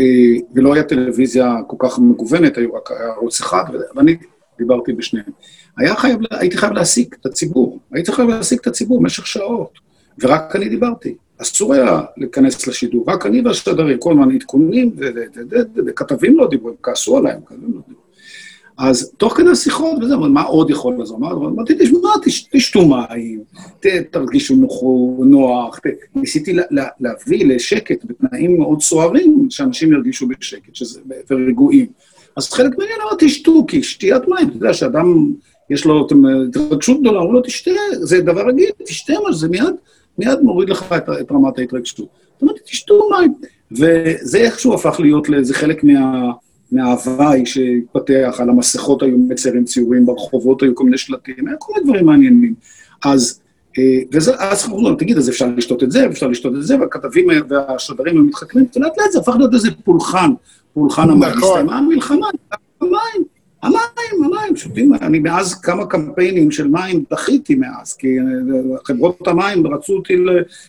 ולא 0.56 0.74
היה 0.74 0.84
טלוויזיה 0.84 1.56
כל 1.68 1.78
כך 1.80 2.00
מגוונת, 2.00 2.58
היו 2.58 2.74
רק 2.74 2.92
ערוץ 2.92 3.42
אחד, 3.42 3.64
ואני 3.96 4.18
דיברתי 4.58 4.94
בשניהם. 4.94 5.26
היה 5.78 5.96
חייב, 5.96 6.20
הייתי 6.32 6.58
חייב 6.58 6.74
להעסיק 6.74 7.16
את 7.22 7.26
הציבור, 7.26 7.80
הייתי 7.92 8.12
חייב 8.12 8.30
להעסיק 8.30 8.62
את 8.62 8.68
הציבור 8.68 9.00
במשך 9.00 9.28
שעות, 9.28 9.80
ורק 10.20 10.56
אני 10.56 10.70
דיברתי. 10.70 11.16
אסור 11.42 11.74
היה 11.74 12.02
להיכנס 12.18 12.68
לשידור, 12.68 13.06
רק 13.08 13.26
אני 13.26 13.42
והשדרים, 13.42 13.98
כל 13.98 14.12
הזמן 14.12 14.36
עדכונים, 14.36 14.96
וכתבים 15.86 16.38
לא 16.38 16.48
דיברו, 16.50 16.70
הם 16.70 16.76
כעסו 16.84 17.18
עליי, 17.18 17.34
הם 17.34 17.42
לא 17.50 17.80
דיברו. 17.88 17.99
אז 18.80 19.12
תוך 19.18 19.38
כדי 19.38 19.50
השיחות, 19.50 20.04
וזה, 20.04 20.18
מה 20.18 20.42
עוד 20.42 20.70
יכול 20.70 20.96
לעזור? 20.98 21.18
אמרתי, 21.18 21.74
תשמע, 21.80 22.10
תשתו 22.52 22.86
מים, 22.86 23.44
תרגישו 24.12 24.56
נוח, 25.20 25.80
ניסיתי 26.16 26.56
להביא 27.00 27.46
לשקט 27.46 28.06
בתנאים 28.06 28.58
מאוד 28.58 28.82
סוערים, 28.82 29.48
שאנשים 29.50 29.94
ירגישו 29.94 30.28
בשקט 30.28 30.72
ורגועים. 31.30 31.86
אז 32.36 32.50
חלק 32.50 32.78
מהעניין 32.78 33.00
אמר, 33.02 33.16
תשתו, 33.20 33.66
כי 33.68 33.84
שתיית 33.84 34.28
מים, 34.28 34.48
אתה 34.48 34.58
יודע 34.58 34.74
שאדם, 34.74 35.32
יש 35.70 35.86
לו 35.86 36.08
התרגשות 36.48 37.02
גדולה, 37.02 37.20
הוא 37.20 37.34
לא 37.34 37.42
תשתה, 37.42 37.72
זה 37.92 38.22
דבר 38.22 38.48
רגיל, 38.48 38.70
תשתה 38.86 39.14
מה 39.24 39.34
שזה 39.34 39.48
מיד, 39.48 39.76
מיד 40.18 40.40
מוריד 40.42 40.70
לך 40.70 40.94
את, 40.98 41.10
את 41.22 41.32
רמת 41.32 41.60
ההתרגשות. 41.60 42.08
זאת 42.34 42.42
אומרת, 42.42 42.56
תשתו 42.66 43.10
מים. 43.12 43.34
וזה 43.72 44.38
איכשהו 44.38 44.74
הפך 44.74 45.00
להיות 45.00 45.30
לאיזה 45.30 45.54
חלק 45.54 45.84
מה... 45.84 46.32
מההוואי 46.72 47.46
שהתפתח, 47.46 48.36
על 48.40 48.50
המסכות 48.50 49.04
היו 49.04 49.18
מציירים 49.18 49.66
ציורים, 49.66 50.06
ברחובות 50.06 50.64
היו 50.64 50.76
כל 50.76 50.84
מיני 50.84 50.98
שלטים, 50.98 51.48
היה 51.48 51.56
כל 51.60 51.74
מיני 51.74 51.86
דברים 51.86 52.06
מעניינים. 52.06 52.54
אז, 53.06 53.42
וזה, 54.14 54.36
אז 54.40 54.66
אמרו 54.66 54.90
לו, 54.90 54.96
תגיד, 54.96 55.18
אז 55.18 55.30
אפשר 55.30 55.48
לשתות 55.58 55.84
את 55.84 55.92
זה, 55.92 56.06
אפשר 56.06 56.28
לשתות 56.28 56.54
את 56.56 56.64
זה, 56.64 56.80
והכתבים 56.80 57.28
והשדרים 57.50 58.16
היו 58.16 58.24
מתחכמים, 58.24 58.66
ולאט 58.76 58.98
לאט 58.98 59.12
זה 59.12 59.20
הפך 59.20 59.36
להיות 59.38 59.54
איזה 59.54 59.70
פולחן, 59.84 60.32
פולחן. 60.74 61.10
נכון. 61.10 61.24
הסתיימה 61.24 61.78
המלחמה, 61.78 62.28
המים, 62.82 63.24
המים, 63.64 64.24
המים, 64.26 64.56
שותים, 64.56 64.94
אני 65.02 65.20
מאז 65.20 65.62
כמה 65.62 65.86
קמפיינים 65.86 66.52
של 66.52 66.68
מים 66.68 67.04
דחיתי 67.12 67.56
מאז, 67.56 67.94
כי 67.94 68.08
חברות 68.86 69.28
המים 69.28 69.68
רצו 69.68 69.94
אותי 69.94 70.16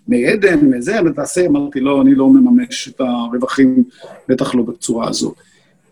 מעדן, 0.09 0.67
מזה, 0.67 0.97
ותעשה, 1.07 1.47
אמרתי, 1.47 1.81
לא, 1.81 2.03
אני 2.03 2.15
לא 2.15 2.29
מממש 2.29 2.89
את 2.89 3.01
הרווחים, 3.01 3.85
בטח 4.29 4.55
לא 4.55 4.63
בצורה 4.63 5.09
הזאת. 5.09 5.35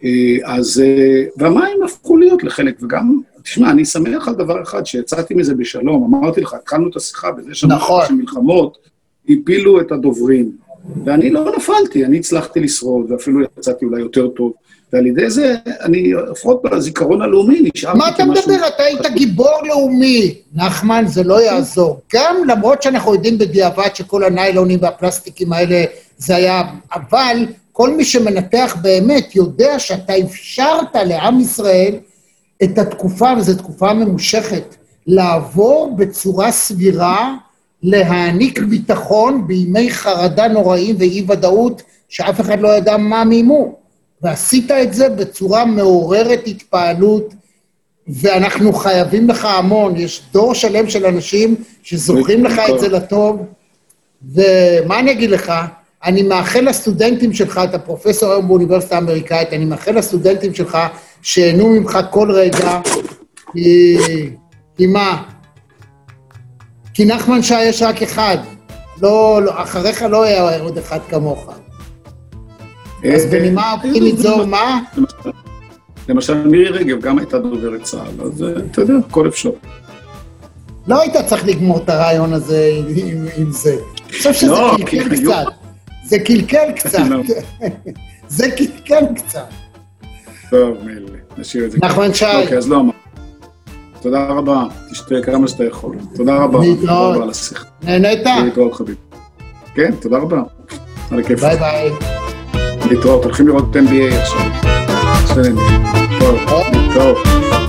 אה, 0.05 0.37
אז, 0.45 0.83
אה, 0.85 1.25
והמים 1.37 1.83
הפכו 1.85 2.17
להיות 2.17 2.45
לחלק, 2.45 2.83
וגם, 2.83 3.21
תשמע, 3.43 3.71
אני 3.71 3.85
שמח 3.85 4.29
על 4.29 4.35
דבר 4.35 4.63
אחד, 4.63 4.87
שיצאתי 4.87 5.35
מזה 5.35 5.55
בשלום, 5.55 6.15
אמרתי 6.15 6.41
לך, 6.41 6.55
התחלנו 6.55 6.89
את 6.89 6.97
השיחה 6.97 7.33
בזה 7.33 7.55
שאמרתי 7.55 7.83
נכון. 7.83 8.07
שמלחמות 8.09 8.79
הפילו 9.29 9.81
את 9.81 9.93
הדוברים, 9.93 10.53
ואני 11.05 11.31
לא 11.31 11.57
נפלתי, 11.57 12.05
אני 12.05 12.19
הצלחתי 12.19 12.61
לשרוד, 12.61 13.11
ואפילו 13.11 13.41
יצאתי 13.59 13.85
אולי 13.85 14.01
יותר 14.01 14.29
טוב, 14.29 14.53
ועל 14.93 15.07
ידי 15.07 15.31
זה, 15.31 15.55
אני, 15.83 16.13
לפחות 16.31 16.63
בזיכרון 16.63 17.23
הלאומי, 17.23 17.71
נשארתי 17.75 17.99
כמשהו... 17.99 17.99
מה 17.99 18.09
אתה 18.09 18.25
מדבר? 18.25 18.69
אתה 18.69 18.83
היית 18.83 19.07
גיבור 19.15 19.61
לאומי, 19.65 20.35
נחמן, 20.55 21.05
זה 21.07 21.23
לא 21.23 21.43
יעזור. 21.43 22.01
גם 22.15 22.37
למרות 22.49 22.83
שאנחנו 22.83 23.15
יודעים 23.15 23.39
בדיעבד 23.39 23.89
שכל 23.95 24.25
הניילונים 24.25 24.79
והפלסטיקים 24.83 25.53
האלה 25.53 25.85
זה 26.19 26.37
היה, 26.37 26.63
אבל 26.95 27.47
כל 27.73 27.91
מי 27.91 28.05
שמנתח 28.05 28.77
באמת 28.83 29.37
יודע 29.37 29.79
שאתה 29.79 30.13
אפשרת 30.19 30.95
לעם 30.95 31.41
ישראל 31.41 31.95
את 32.63 32.79
התקופה, 32.79 33.33
וזו 33.39 33.55
תקופה 33.55 33.93
ממושכת, 33.95 34.77
לעבור 35.07 35.97
בצורה 35.97 36.53
סבירה, 36.53 37.35
להעניק 37.83 38.59
ביטחון 38.59 39.47
בימי 39.47 39.91
חרדה 39.91 40.49
נוראים 40.49 40.97
ואי-ודאות 40.99 41.83
שאף 42.09 42.41
אחד 42.41 42.61
לא 42.61 42.69
ידע 42.69 42.97
מה 42.97 43.25
מימו. 43.25 43.75
ועשית 44.23 44.71
את 44.71 44.95
זה 44.95 45.09
בצורה 45.09 45.65
מעוררת 45.65 46.41
התפעלות, 46.47 47.35
ואנחנו 48.09 48.73
חייבים 48.73 49.29
לך 49.29 49.45
המון. 49.45 49.97
יש 49.97 50.23
דור 50.33 50.55
שלם 50.55 50.89
של 50.89 51.07
אנשים 51.07 51.55
שזוכרים 51.83 52.45
לך 52.45 52.61
את 52.75 52.81
זה 52.81 52.89
לטוב, 52.89 53.47
ומה 54.35 54.99
אני 54.99 55.13
אגיד 55.13 55.31
לך? 55.31 55.53
אני 56.05 56.23
מאחל 56.23 56.61
לסטודנטים 56.61 57.33
שלך, 57.33 57.61
אתה 57.65 57.79
פרופסור 57.79 58.33
היום 58.33 58.49
באוניברסיטה 58.49 58.95
האמריקאית, 58.95 59.53
אני 59.53 59.65
מאחל 59.65 59.99
לסטודנטים 59.99 60.55
שלך 60.55 60.79
שיהנו 61.23 61.69
ממך 61.69 61.99
כל 62.11 62.31
רגע, 62.31 62.81
כי... 63.53 63.97
כי 64.77 64.87
מה? 64.87 65.23
כי 66.95 67.05
נחמן 67.05 67.43
שי 67.43 67.63
יש 67.63 67.83
רק 67.83 68.03
אחד. 68.03 68.39
לא, 69.01 69.43
לא, 69.43 69.63
אחריך 69.63 70.03
לא 70.03 70.23
היה 70.23 70.61
עוד 70.61 70.79
אחד 70.79 70.99
כמוך. 71.09 71.51
אז 73.05 73.25
אה, 73.25 73.31
בנימה 73.31 73.63
אה, 73.63 73.73
אופטימית 73.73 74.15
אה, 74.15 74.21
זו, 74.21 74.47
מה? 74.47 74.81
למשל, 76.09 76.47
מירי 76.47 76.69
רגב 76.69 77.01
גם 77.01 77.19
הייתה 77.19 77.39
דוברת 77.39 77.83
צה"ל, 77.83 78.27
אז 78.27 78.45
אתה 78.71 78.81
יודע, 78.81 78.95
הכל 79.09 79.29
אפשר. 79.29 79.51
לא 80.87 81.01
היית 81.01 81.17
צריך 81.27 81.47
לגמור 81.47 81.79
את 81.79 81.89
הרעיון 81.89 82.33
הזה 82.33 82.71
עם 83.37 83.51
זה. 83.51 83.73
אני 84.07 84.13
חושב 84.13 84.33
שזה 84.33 84.51
לא, 84.51 84.75
קלקל 84.79 85.17
קצת. 85.17 85.45
זה 86.05 86.19
קלקל 86.19 86.73
קצת. 86.77 86.99
לא. 87.11 87.23
זה 88.29 88.51
קלקל 88.51 89.05
קצת. 89.17 89.49
טוב, 90.51 90.77
מילא, 90.85 91.09
נשאיר 91.39 91.65
את 91.65 91.71
זה. 91.71 91.79
נחמן 91.83 92.15
שי. 92.15 92.25
אוקיי, 92.43 92.59
אז 92.59 92.69
לא 92.69 92.81
אמר. 92.81 92.93
תודה 94.03 94.27
רבה, 94.27 94.65
תשתה 94.91 95.15
כמה 95.25 95.49
שאתה 95.49 95.65
יכול. 95.65 95.97
תודה 96.15 96.37
רבה. 96.37 96.59
השיחה. 97.31 97.65
נהנית? 97.83 98.27
להתראות 98.45 98.75
חביב. 98.75 98.97
כן, 99.75 99.95
תודה 100.01 100.17
רבה. 100.17 100.43
על 101.11 101.19
הכיף. 101.19 101.41
ביי 101.41 101.57
ביי. 101.57 102.18
להתראות, 102.91 103.25
הולכים 103.25 103.49
לראות 103.49 103.77
NBA 103.77 104.15
עכשיו. 104.15 104.41
טוב, 106.19 106.39
טוב. 106.95 107.68